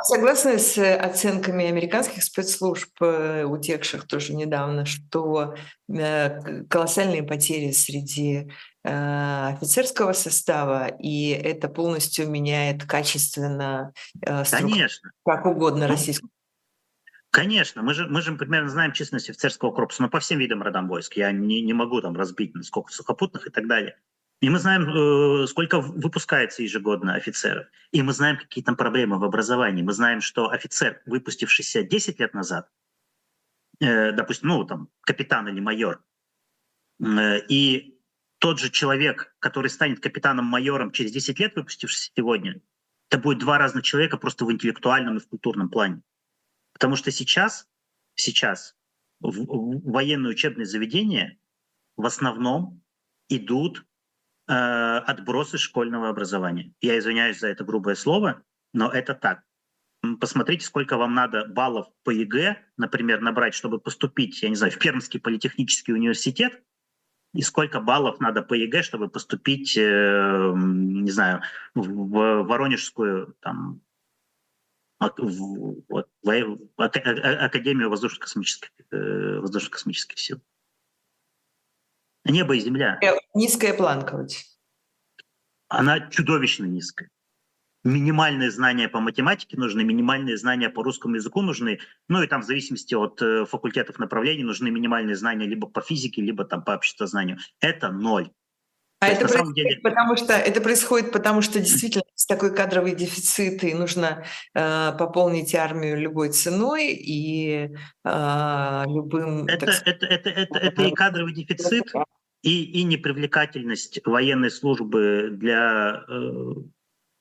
согласны, 0.05 0.59
с, 0.59 0.75
с 0.75 0.97
оценками 0.97 1.67
американских 1.67 2.23
спецслужб, 2.23 2.91
э, 3.03 3.45
утекших 3.45 4.07
тоже 4.07 4.33
недавно, 4.35 4.87
что 4.87 5.55
э, 5.89 6.63
колоссальные 6.65 7.25
потери 7.25 7.73
среди 7.73 8.51
офицерского 8.85 10.15
состава, 10.15 10.87
и 10.87 11.29
это 11.29 11.69
полностью 11.69 12.31
меняет 12.31 12.87
качественно 12.87 13.93
Конечно. 14.23 15.11
как 15.27 15.45
угодно 15.45 15.87
ну, 15.87 15.89
российскую 15.89 16.31
Конечно, 17.31 17.83
мы 17.83 17.93
же, 17.93 18.07
мы 18.07 18.23
же 18.23 18.33
примерно 18.33 18.71
знаем 18.71 18.93
численность 18.93 19.29
офицерского 19.29 19.71
корпуса, 19.73 20.03
но 20.03 20.09
по 20.09 20.21
всем 20.21 20.39
видам 20.39 20.63
родам 20.63 20.89
войск. 20.89 21.17
Я 21.17 21.31
не, 21.33 21.61
не 21.61 21.75
могу 21.75 22.01
там 22.01 22.17
разбить 22.17 22.53
сколько 22.65 22.93
сухопутных 22.93 23.47
и 23.47 23.51
так 23.51 23.67
далее. 23.67 23.99
И 24.41 24.51
мы 24.51 24.59
знаем, 24.59 24.89
э, 24.89 25.47
сколько 25.49 25.81
выпускается 25.81 26.63
ежегодно 26.63 27.15
офицеров. 27.15 27.67
И 27.91 28.03
мы 28.03 28.13
знаем, 28.13 28.37
какие 28.37 28.63
там 28.63 28.77
проблемы 28.77 29.19
в 29.19 29.25
образовании. 29.25 29.83
Мы 29.83 29.93
знаем, 29.93 30.21
что 30.21 30.51
офицер, 30.51 31.03
выпустившийся 31.07 31.83
10 31.83 32.21
лет 32.21 32.35
назад, 32.35 32.71
э, 33.81 34.13
допустим, 34.13 34.49
ну 34.49 34.65
там 34.65 34.89
капитан 35.01 35.49
или 35.49 35.61
майор, 35.61 36.05
э, 37.01 37.41
и 37.49 37.99
тот 38.39 38.61
же 38.61 38.71
человек, 38.71 39.35
который 39.41 39.71
станет 39.71 39.99
капитаном-майором 40.01 40.93
через 40.93 41.11
10 41.11 41.41
лет, 41.41 41.57
выпустившийся 41.57 42.13
сегодня, 42.17 42.61
это 43.11 43.19
будет 43.21 43.39
два 43.39 43.59
разных 43.59 43.83
человека 43.83 44.19
просто 44.19 44.45
в 44.45 44.53
интеллектуальном 44.53 45.17
и 45.17 45.21
в 45.21 45.27
культурном 45.27 45.69
плане. 45.69 46.03
Потому 46.73 46.95
что 46.95 47.11
сейчас, 47.11 47.67
сейчас 48.15 48.77
в, 49.19 49.91
военные 49.91 50.31
учебные 50.31 50.67
заведения 50.67 51.39
в 51.97 52.07
основном 52.07 52.85
идут 53.29 53.85
э, 54.49 54.53
отбросы 54.53 55.59
школьного 55.59 56.09
образования. 56.09 56.73
Я 56.81 56.99
извиняюсь 56.99 57.39
за 57.39 57.49
это 57.49 57.65
грубое 57.65 57.95
слово, 57.95 58.43
но 58.73 58.91
это 58.91 59.15
так. 59.15 59.43
Посмотрите, 60.21 60.65
сколько 60.65 60.97
вам 60.97 61.15
надо 61.15 61.45
баллов 61.45 61.89
по 62.05 62.11
ЕГЭ, 62.11 62.57
например, 62.77 63.21
набрать, 63.21 63.55
чтобы 63.55 63.81
поступить, 63.81 64.43
я 64.43 64.49
не 64.49 64.55
знаю, 64.55 64.73
в 64.73 64.79
Пермский 64.79 65.21
политехнический 65.21 65.93
университет, 65.93 66.63
и 67.35 67.43
сколько 67.43 67.81
баллов 67.81 68.21
надо 68.21 68.43
по 68.43 68.55
ЕГЭ, 68.55 68.83
чтобы 68.83 69.09
поступить, 69.09 69.77
э, 69.77 70.53
не 70.57 71.11
знаю, 71.11 71.43
в 71.75 72.43
Воронежскую 72.45 73.37
там, 73.41 73.83
в, 75.01 75.83
в 75.89 76.07
Академию 76.77 77.91
воздушно-космических, 77.91 78.71
э, 78.91 79.39
воздушно-космических 79.41 80.19
сил. 80.19 80.41
Небо 82.29 82.55
и 82.55 82.61
земля. 82.61 82.99
Э, 83.03 83.17
низкая 83.35 83.75
планка. 83.75 84.27
Она 85.69 86.09
чудовищно 86.11 86.67
низкая. 86.67 87.09
Минимальные 87.85 88.51
знания 88.51 88.89
по 88.89 89.01
математике 89.01 89.57
нужны, 89.57 89.83
минимальные 89.85 90.37
знания 90.37 90.69
по 90.69 90.83
русскому 90.83 91.15
языку 91.15 91.43
нужны, 91.43 91.79
ну 92.09 92.23
и 92.23 92.27
там 92.27 92.43
в 92.43 92.45
зависимости 92.45 92.95
от 92.95 93.23
э, 93.23 93.47
факультетов 93.47 93.99
направлений 93.99 94.43
нужны 94.43 94.71
минимальные 94.71 95.17
знания 95.17 95.47
либо 95.47 95.69
по 95.69 95.81
физике, 95.81 96.21
либо 96.21 96.45
там 96.45 96.65
по 96.65 96.73
обществознанию. 96.73 97.39
Это 97.61 97.91
ноль. 97.91 98.31
А 99.01 99.09
это 99.09 99.29
происходит, 99.29 99.55
деле... 99.55 99.81
потому 99.81 100.17
что 100.17 100.33
это 100.33 100.61
происходит, 100.61 101.13
потому 101.13 101.41
что 101.41 101.61
действительно 101.61 102.03
есть 102.13 102.29
такой 102.29 102.55
кадровый 102.55 102.97
дефицит, 102.97 103.63
и 103.63 103.73
нужно 103.75 104.25
э, 104.55 104.93
пополнить 104.99 105.55
армию 105.55 106.01
любой 106.01 106.31
ценой 106.31 106.93
и 106.95 107.71
э, 108.05 108.85
любым. 108.87 109.47
Это, 109.47 109.73
сказать, 109.73 110.03
это, 110.03 110.07
это, 110.07 110.31
это, 110.31 110.59
это 110.59 110.83
и 110.83 110.93
кадровый 110.93 111.33
дефицит, 111.33 111.85
и, 112.43 112.65
и 112.65 112.83
непривлекательность 112.83 114.01
военной 114.05 114.51
службы 114.51 115.29
для 115.31 116.03
э, 116.09 116.55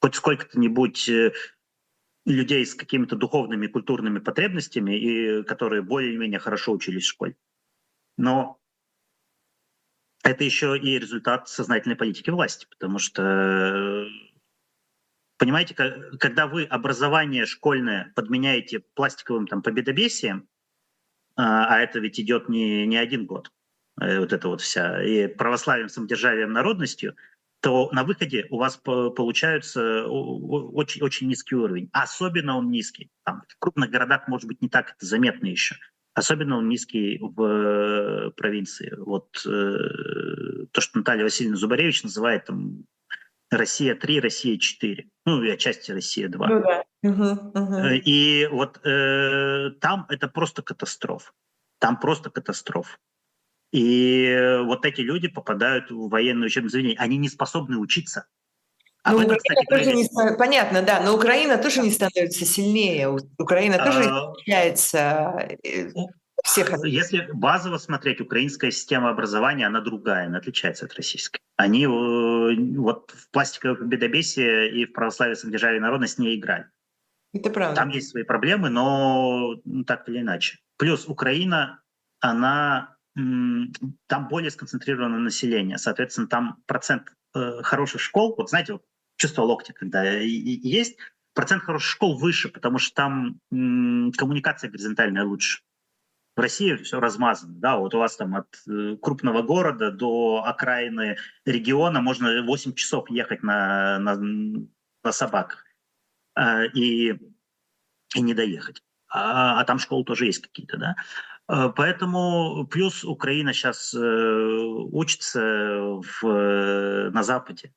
хоть 0.02 0.16
сколько-то-нибудь 0.16 1.10
э, 1.10 1.34
людей 2.26 2.66
с 2.66 2.74
какими-то 2.74 3.16
духовными, 3.16 3.68
культурными 3.68 4.20
потребностями, 4.20 4.98
и 4.98 5.44
которые 5.44 5.84
более-менее 5.84 6.40
хорошо 6.40 6.74
учились 6.74 7.04
в 7.04 7.10
школе. 7.10 7.36
Но 8.18 8.57
это 10.28 10.44
еще 10.44 10.78
и 10.78 11.00
результат 11.00 11.48
сознательной 11.48 11.96
политики 11.96 12.30
власти, 12.30 12.68
потому 12.70 13.00
что 13.00 14.08
Понимаете, 15.40 15.76
когда 15.76 16.48
вы 16.48 16.64
образование 16.64 17.46
школьное 17.46 18.12
подменяете 18.16 18.80
пластиковым 18.96 19.46
там 19.46 19.62
победобесием, 19.62 20.48
а, 21.36 21.76
а 21.76 21.80
это 21.80 22.00
ведь 22.00 22.20
идет 22.20 22.50
не, 22.50 22.88
не 22.88 22.98
один 22.98 23.28
год, 23.28 23.52
э, 24.02 24.18
вот 24.18 24.34
это 24.34 24.48
вот 24.48 24.62
вся, 24.62 25.04
и 25.04 25.28
православием, 25.28 25.90
самодержавием, 25.90 26.54
народностью, 26.54 27.16
то 27.62 27.92
на 27.92 28.04
выходе 28.04 28.48
у 28.50 28.58
вас 28.58 28.78
получается 28.78 30.08
очень, 30.08 31.04
очень 31.04 31.28
низкий 31.28 31.56
уровень. 31.56 31.90
Особенно 31.94 32.58
он 32.58 32.72
низкий. 32.72 33.12
Там, 33.24 33.44
в 33.48 33.60
крупных 33.60 33.92
городах, 33.92 34.28
может 34.28 34.48
быть, 34.48 34.64
не 34.64 34.70
так 34.70 34.96
это 34.96 35.06
заметно 35.06 35.46
еще. 35.46 35.76
Особенно 36.18 36.58
он 36.58 36.68
низкий 36.68 37.20
в 37.22 37.44
э, 37.44 38.32
провинции. 38.32 38.92
Вот 38.98 39.40
э, 39.46 40.66
то, 40.72 40.82
что 40.82 40.98
Наталья 40.98 41.24
Васильевна 41.24 41.58
Зубаревич 41.58 42.02
называет 42.02 42.46
там 42.46 42.86
Россия 43.52 43.94
3, 43.94 44.20
Россия 44.22 44.58
4. 44.58 45.08
Ну, 45.28 45.44
и 45.44 45.52
отчасти 45.52 45.92
Россия 45.92 46.28
2. 46.28 46.48
Ну, 46.48 46.62
да. 46.64 46.84
угу, 47.04 47.52
угу. 47.54 47.88
И 48.04 48.48
вот 48.52 48.84
э, 48.84 49.70
там 49.80 50.08
это 50.10 50.28
просто 50.28 50.64
катастрофа. 50.64 51.32
Там 51.80 52.00
просто 52.00 52.32
катастрофа. 52.32 52.98
И 53.72 54.58
вот 54.64 54.88
эти 54.88 55.02
люди 55.02 55.28
попадают 55.28 55.92
в 55.92 56.10
военное 56.10 56.48
учебное 56.48 56.72
заведение. 56.72 56.98
Они 56.98 57.18
не 57.18 57.30
способны 57.30 57.78
учиться. 57.78 58.26
А 59.08 59.14
ну, 59.14 59.22
этом, 59.22 59.38
кстати, 59.38 59.66
тоже 59.70 59.94
не, 59.94 60.06
понятно, 60.38 60.82
да, 60.82 61.00
но 61.00 61.16
Украина 61.16 61.58
тоже 61.58 61.82
не 61.82 61.92
становится 61.92 62.46
сильнее. 62.46 63.18
Украина 63.38 63.78
тоже 63.78 64.04
а, 64.04 64.32
отличается 64.32 65.48
э, 65.64 65.92
всех. 66.44 66.72
Если 66.84 67.26
базово 67.34 67.78
смотреть, 67.78 68.20
украинская 68.20 68.70
система 68.70 69.10
образования, 69.10 69.66
она 69.66 69.80
другая, 69.80 70.28
она 70.28 70.40
отличается 70.40 70.86
от 70.86 70.94
российской. 70.96 71.40
Они 71.56 71.86
э, 71.86 71.88
вот 71.88 73.12
в 73.12 73.32
пластиковое 73.32 73.76
победобесие 73.76 74.72
и 74.72 74.86
в 74.86 74.92
православие 74.92 75.38
самодержавие 75.38 75.80
народность 75.80 76.20
не 76.20 76.36
играли. 76.36 76.66
Это 77.34 77.50
правда. 77.50 77.76
Там 77.76 77.90
есть 77.90 78.10
свои 78.10 78.24
проблемы, 78.24 78.70
но 78.70 79.56
ну, 79.64 79.86
так 79.86 80.10
или 80.10 80.20
иначе. 80.20 80.58
Плюс 80.78 81.08
Украина, 81.08 81.82
она 82.20 82.98
там 83.16 84.28
более 84.30 84.52
сконцентрировано 84.52 85.18
население, 85.18 85.78
соответственно, 85.78 86.28
там 86.28 86.58
процент 86.68 87.14
э, 87.34 87.64
хороших 87.64 88.00
школ, 88.02 88.36
вот 88.38 88.50
знаете, 88.50 88.74
вот 88.74 88.84
чувство 89.18 89.44
локтя, 89.44 89.74
когда 89.74 90.04
есть, 90.04 90.98
процент 91.34 91.64
хороших 91.64 91.92
школ 91.92 92.18
выше, 92.18 92.50
потому 92.50 92.78
что 92.78 92.96
там 92.96 93.40
коммуникация 93.50 94.70
горизонтальная 94.70 95.24
лучше. 95.24 95.62
В 96.36 96.40
России 96.40 96.76
все 96.76 97.00
размазано, 97.00 97.54
да, 97.56 97.78
вот 97.78 97.96
у 97.96 97.98
вас 97.98 98.16
там 98.16 98.36
от 98.36 98.48
э, 98.70 98.96
крупного 99.02 99.42
города 99.42 99.90
до 99.90 100.44
окраины 100.46 101.18
региона 101.46 102.00
можно 102.00 102.44
8 102.44 102.74
часов 102.76 103.10
ехать 103.10 103.42
на, 103.42 103.98
на, 103.98 104.16
на 104.16 105.12
собаках 105.12 105.66
э, 106.36 106.68
и, 106.76 107.20
и 108.16 108.22
не 108.22 108.36
доехать. 108.36 108.84
А, 109.10 109.60
а 109.60 109.64
там 109.66 109.80
школы 109.80 110.04
тоже 110.04 110.28
есть 110.28 110.44
какие-то, 110.44 110.78
да. 110.78 110.96
Э, 111.50 111.72
поэтому 111.76 112.68
плюс 112.68 113.04
Украина 113.04 113.52
сейчас 113.52 113.96
э, 113.96 114.00
учится 114.00 115.42
в, 115.42 117.10
на 117.10 117.24
Западе, 117.24 117.74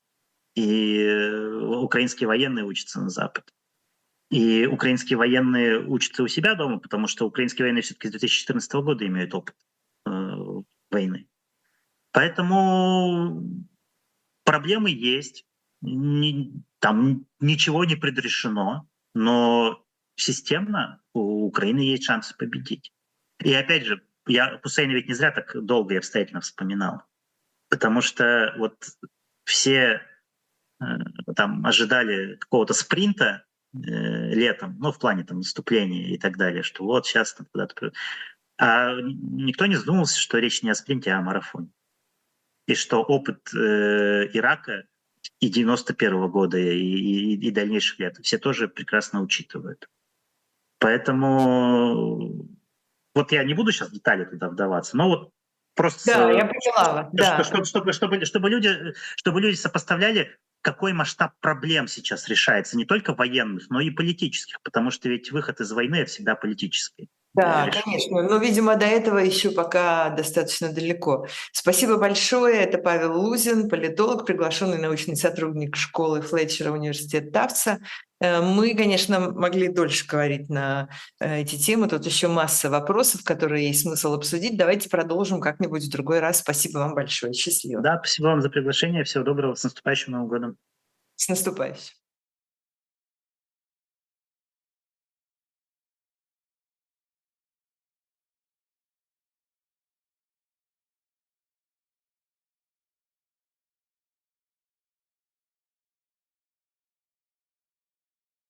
и 0.61 1.09
украинские 1.83 2.27
военные 2.27 2.65
учатся 2.65 3.01
на 3.01 3.09
Западе. 3.09 3.47
И 4.31 4.67
украинские 4.67 5.17
военные 5.17 5.81
учатся 5.81 6.23
у 6.23 6.29
себя 6.29 6.55
дома, 6.55 6.79
потому 6.79 7.07
что 7.07 7.27
украинские 7.27 7.65
военные 7.65 7.83
все-таки 7.83 8.09
с 8.09 8.11
2014 8.11 8.73
года 8.75 9.07
имеют 9.07 9.35
опыт 9.35 9.57
э, 10.07 10.11
войны. 10.91 11.29
Поэтому 12.13 13.43
проблемы 14.45 14.91
есть, 14.91 15.47
не, 15.81 16.63
там 16.79 17.27
ничего 17.41 17.85
не 17.85 17.97
предрешено, 17.97 18.87
но 19.15 19.85
системно 20.17 21.01
у 21.15 21.47
Украины 21.47 21.81
есть 21.81 22.05
шансы 22.05 22.37
победить. 22.37 22.93
И 23.43 23.53
опять 23.55 23.87
же, 23.87 24.03
я 24.27 24.61
Хусейна 24.63 24.93
ведь 24.93 25.09
не 25.09 25.15
зря 25.15 25.31
так 25.31 25.57
долго 25.65 25.95
и 25.95 25.99
обстоятельно 25.99 26.43
вспоминал, 26.43 27.03
потому 27.71 28.03
что 28.03 28.55
вот 28.59 28.77
все 29.45 29.75
э, 29.83 30.10
там 31.37 31.65
ожидали 31.67 32.37
какого-то 32.37 32.75
спринта 32.75 33.45
э, 33.75 33.79
летом, 33.79 34.77
ну, 34.79 34.93
в 34.93 34.99
плане 34.99 35.25
там 35.25 35.39
наступления 35.39 36.09
и 36.09 36.19
так 36.19 36.37
далее, 36.37 36.63
что 36.63 36.85
вот 36.85 37.07
сейчас 37.07 37.35
там 37.35 37.47
куда-то... 37.53 37.93
А 38.59 38.95
никто 39.01 39.67
не 39.67 39.77
задумывался, 39.77 40.19
что 40.19 40.39
речь 40.39 40.63
не 40.63 40.71
о 40.71 40.75
спринте, 40.75 41.13
а 41.13 41.19
о 41.19 41.23
марафоне. 41.23 41.69
И 42.67 42.75
что 42.75 43.03
опыт 43.03 43.53
э, 43.55 44.29
Ирака 44.33 44.85
и 45.41 45.49
91 45.49 46.15
-го 46.15 46.29
года, 46.29 46.59
и, 46.59 46.79
и, 46.79 47.35
и 47.35 47.51
дальнейших 47.51 47.99
лет 47.99 48.19
все 48.23 48.39
тоже 48.39 48.69
прекрасно 48.69 49.23
учитывают. 49.23 49.89
Поэтому 50.79 52.49
вот 53.15 53.33
я 53.33 53.45
не 53.45 53.55
буду 53.55 53.73
сейчас 53.73 53.89
в 53.89 53.93
детали 53.93 54.25
туда 54.25 54.49
вдаваться, 54.49 54.97
но 54.97 55.09
вот 55.09 55.33
просто... 55.75 56.13
Да, 56.13 56.31
я 56.31 56.47
поняла. 56.47 57.11
Да. 57.13 57.45
Чтобы, 57.45 57.65
чтобы, 57.65 57.93
чтобы, 57.93 58.25
чтобы, 58.25 58.51
люди, 58.51 58.95
чтобы 59.17 59.41
люди 59.41 59.57
сопоставляли, 59.57 60.39
какой 60.63 60.93
масштаб 60.93 61.33
проблем 61.41 61.89
сейчас 61.89 62.29
решается, 62.29 62.77
не 62.77 62.85
только 62.85 63.15
военных, 63.15 63.71
но 63.71 63.81
и 63.81 63.91
политических, 63.91 64.61
потому 64.63 64.91
что 64.91 65.09
ведь 65.09 65.33
выход 65.33 65.61
из 65.61 65.73
войны— 65.73 66.05
всегда 66.07 66.35
политический. 66.35 67.09
Да, 67.35 67.67
решить. 67.67 67.85
конечно. 67.85 68.23
Но, 68.23 68.37
видимо, 68.39 68.77
до 68.77 68.87
этого 68.87 69.19
еще 69.19 69.51
пока 69.51 70.11
достаточно 70.11 70.73
далеко. 70.73 71.27
Спасибо 71.53 71.97
большое. 71.97 72.57
Это 72.57 72.79
Павел 72.79 73.21
Лузин, 73.21 73.69
политолог, 73.69 74.27
приглашенный 74.27 74.79
научный 74.79 75.17
сотрудник 75.17 75.77
школы 75.77 76.23
Флетчера 76.23 76.73
университета 76.73 77.31
Тавца. 77.31 77.79
Э, 78.21 78.41
мы, 78.41 78.75
конечно, 78.75 79.31
могли 79.31 79.69
дольше 79.69 80.07
говорить 80.09 80.49
на 80.49 80.89
э, 81.21 81.43
эти 81.43 81.57
темы. 81.57 81.87
Тут 81.89 82.05
еще 82.05 82.27
масса 82.27 82.69
вопросов, 82.69 83.23
которые 83.23 83.69
есть 83.69 83.83
смысл 83.83 84.15
обсудить. 84.15 84.57
Давайте 84.57 84.91
продолжим 84.91 85.41
как-нибудь 85.41 85.85
в 85.85 85.91
другой 85.91 86.19
раз. 86.19 86.41
Спасибо 86.41 86.79
вам 86.79 86.95
большое. 86.95 87.33
Счастливо. 87.33 87.81
Да, 87.81 87.99
спасибо 87.99 88.27
вам 88.27 88.41
за 88.43 88.51
приглашение. 88.51 89.05
Всего 89.05 89.23
доброго. 89.23 89.55
С 89.55 89.63
наступающим 89.63 90.13
Новым 90.13 90.29
годом. 90.29 90.57
С 91.15 91.29
наступающим. 91.29 92.00